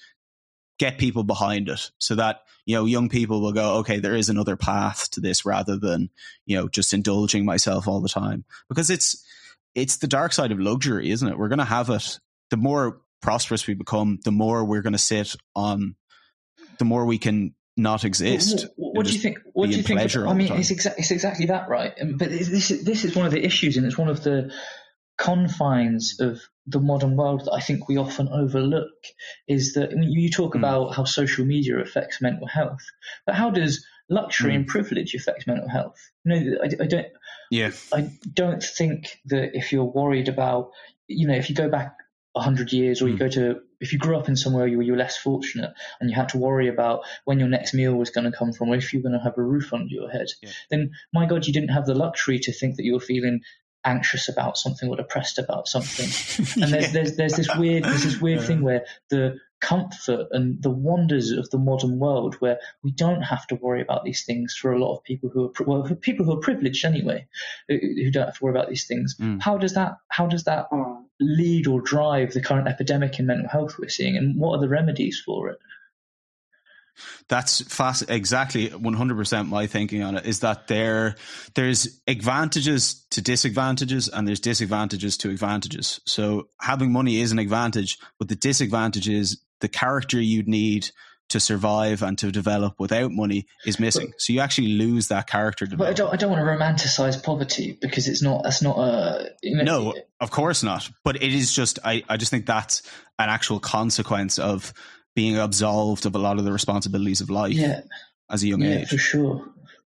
[0.79, 4.31] get people behind it so that you know young people will go okay there is
[4.31, 6.09] another path to this rather than
[6.47, 9.23] you know just indulging myself all the time because it's
[9.75, 12.19] it's the dark side of luxury isn't it we're going to have it
[12.51, 15.95] the more prosperous we become the more we're going to sit on
[16.79, 20.01] the more we can not exist what, what do you think what do you think
[20.01, 23.33] i mean it's, exa- it's exactly that right but this is, this is one of
[23.33, 24.53] the issues and it's one of the
[25.21, 28.89] confines of the modern world that I think we often overlook
[29.47, 30.59] is that you talk mm.
[30.59, 32.81] about how social media affects mental health,
[33.27, 34.57] but how does luxury mm.
[34.57, 35.99] and privilege affect mental health?
[36.25, 37.07] You know, I, I don't.
[37.51, 37.73] Yeah.
[37.93, 40.71] I don't think that if you're worried about,
[41.09, 41.97] you know, if you go back
[42.37, 43.13] hundred years, or mm.
[43.13, 46.11] you go to if you grew up in somewhere where you were less fortunate and
[46.11, 48.77] you had to worry about when your next meal was going to come from, or
[48.77, 50.51] if you were going to have a roof under your head, yeah.
[50.71, 53.41] then my God, you didn't have the luxury to think that you were feeling
[53.85, 56.07] anxious about something or depressed about something.
[56.63, 56.93] And there's, yeah.
[56.93, 58.47] there's, there's this weird, there's this weird yeah.
[58.47, 63.47] thing where the comfort and the wonders of the modern world where we don't have
[63.47, 66.25] to worry about these things for a lot of people who are, well, for people
[66.25, 67.27] who are privileged anyway,
[67.69, 69.17] who don't have to worry about these things.
[69.21, 69.43] Mm.
[69.43, 70.69] How does that, how does that
[71.21, 74.69] lead or drive the current epidemic in mental health we're seeing and what are the
[74.69, 75.59] remedies for it?
[77.29, 78.11] That's fast.
[78.11, 79.49] Exactly, one hundred percent.
[79.49, 81.15] My thinking on it is that there,
[81.55, 86.01] there's advantages to disadvantages, and there's disadvantages to advantages.
[86.05, 90.91] So having money is an advantage, but the disadvantage is the character you'd need
[91.31, 94.09] to survive and to develop without money is missing.
[94.09, 95.67] But, so you actually lose that character.
[95.67, 98.43] But I don't, I don't want to romanticize poverty because it's not.
[98.43, 99.31] That's not a.
[99.43, 100.91] You know, no, of course not.
[101.05, 101.79] But it is just.
[101.85, 102.83] I, I just think that's
[103.19, 104.73] an actual consequence of
[105.15, 107.83] being absolved of a lot of the responsibilities of life yeah.
[108.31, 108.89] as a young yeah, age.
[108.89, 109.49] For sure.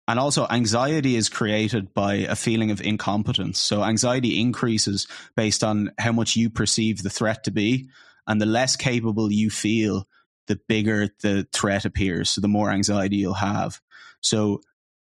[0.08, 3.60] And also, anxiety is created by a feeling of incompetence.
[3.60, 5.06] So, anxiety increases
[5.36, 7.88] based on how much you perceive the threat to be.
[8.26, 10.06] And the less capable you feel,
[10.46, 12.30] the bigger the threat appears.
[12.30, 13.80] So, the more anxiety you'll have.
[14.20, 14.60] So,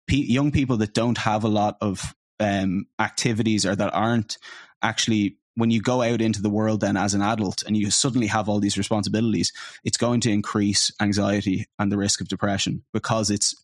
[0.10, 4.38] young people that don't have a lot of um, activities or that aren't
[4.82, 8.28] actually when you go out into the world then as an adult and you suddenly
[8.28, 9.52] have all these responsibilities,
[9.84, 13.56] it's going to increase anxiety and the risk of depression because it's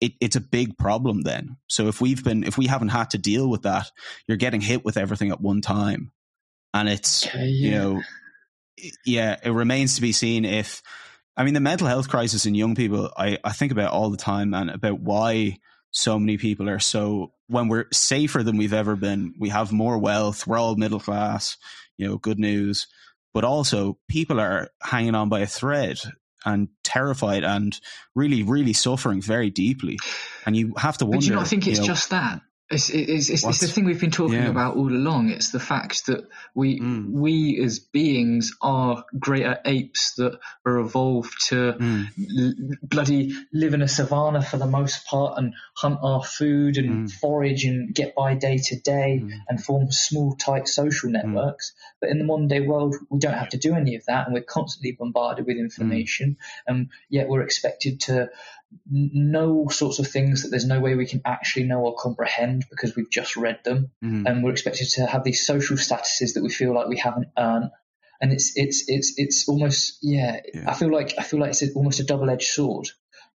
[0.00, 1.58] it, it's a big problem then.
[1.68, 3.90] So if we've been if we haven't had to deal with that,
[4.26, 6.12] you're getting hit with everything at one time.
[6.72, 7.44] And it's yeah.
[7.44, 8.02] you know
[9.04, 10.82] yeah, it remains to be seen if
[11.36, 14.16] I mean the mental health crisis in young people I, I think about all the
[14.16, 15.58] time and about why
[15.90, 19.98] so many people are so when we're safer than we've ever been we have more
[19.98, 21.56] wealth we're all middle class
[21.96, 22.86] you know good news.
[23.32, 25.98] But also people are hanging on by a thread
[26.44, 27.78] and terrified and
[28.14, 29.98] really really suffering very deeply.
[30.46, 32.42] And you have to wonder but you know i think it's you know, just that
[32.70, 34.48] it's, it's, it's, it's, the thing we've been talking yeah.
[34.48, 35.28] about all along.
[35.28, 37.10] It's the fact that we mm.
[37.10, 42.06] we as beings are greater apes that are evolved to mm.
[42.38, 47.08] l- bloody live in a savannah for the most part and hunt our food and
[47.08, 47.12] mm.
[47.12, 49.30] forage and get by day to day mm.
[49.46, 51.22] and form small tight social mm.
[51.22, 51.74] networks.
[52.00, 54.34] But in the modern day world, we don't have to do any of that, and
[54.34, 56.36] we're constantly bombarded with information, mm.
[56.66, 58.30] and yet we're expected to
[58.90, 62.96] know sorts of things that there's no way we can actually know or comprehend because
[62.96, 64.24] we've just read them, mm.
[64.26, 67.70] and we're expected to have these social statuses that we feel like we haven't earned.
[68.20, 70.70] And it's it's it's it's almost yeah, yeah.
[70.70, 72.88] I feel like I feel like it's almost a double edged sword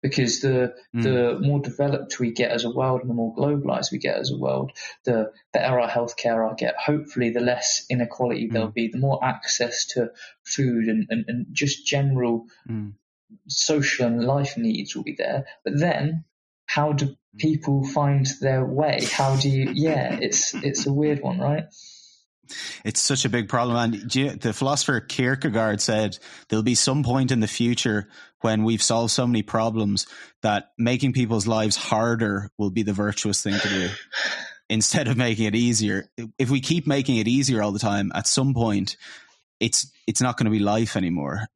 [0.03, 1.03] because the mm.
[1.03, 4.31] the more developed we get as a world and the more globalized we get as
[4.31, 4.73] a world,
[5.05, 6.77] the better our healthcare I get.
[6.77, 8.53] Hopefully, the less inequality mm.
[8.53, 10.11] there'll be, the more access to
[10.45, 12.93] food and, and, and just general mm
[13.48, 15.47] social and life needs will be there.
[15.65, 16.24] But then,
[16.66, 19.01] how do people find their way?
[19.11, 19.70] How do you?
[19.73, 21.65] Yeah, it's it's a weird one, right?
[22.85, 23.77] It's such a big problem.
[23.77, 28.09] And the philosopher Kierkegaard said there'll be some point in the future
[28.40, 30.07] when we've solved so many problems
[30.43, 33.89] that making people's lives harder will be the virtuous thing to do
[34.70, 36.09] instead of making it easier.
[36.39, 38.97] If we keep making it easier all the time, at some point,
[39.59, 41.47] it's it's not going to be life anymore.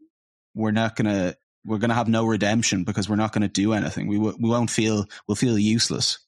[0.54, 3.48] We're not going to we're going to have no redemption because we're not going to
[3.48, 4.06] do anything.
[4.06, 6.18] We w- we won't feel we'll feel useless,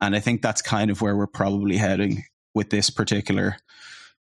[0.00, 2.24] and I think that's kind of where we're probably heading
[2.54, 3.56] with this particular,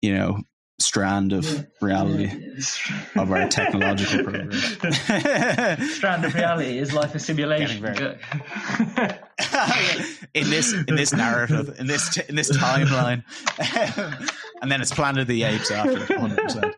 [0.01, 0.43] you know,
[0.83, 1.63] strand of yeah.
[1.81, 3.23] reality yeah.
[3.23, 4.53] of our technological program.
[4.53, 7.85] strand of reality is life a simulation.
[10.35, 13.23] in this in this narrative, in this in this timeline,
[14.63, 16.01] and then it's Planet of the Apes after.
[16.01, 16.75] 100%.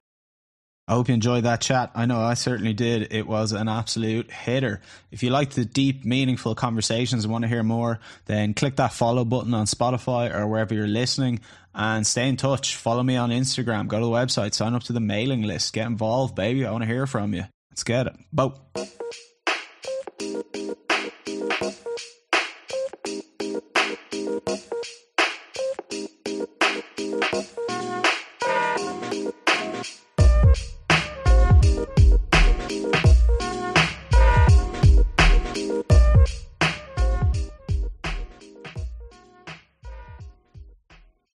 [0.87, 1.93] I hope you enjoyed that chat.
[1.95, 3.13] I know I certainly did.
[3.13, 4.83] It was an absolute hitter.
[5.11, 8.93] If you like the deep, meaningful conversations and want to hear more, then click that
[8.93, 11.41] follow button on Spotify or wherever you're listening
[11.75, 12.77] and stay in touch.
[12.77, 13.89] Follow me on Instagram.
[13.89, 16.67] Go to the website, sign up to the mailing list, get involved, baby.
[16.67, 17.45] I want to hear from you.
[17.71, 18.17] Let's get it.
[18.31, 18.59] Boat.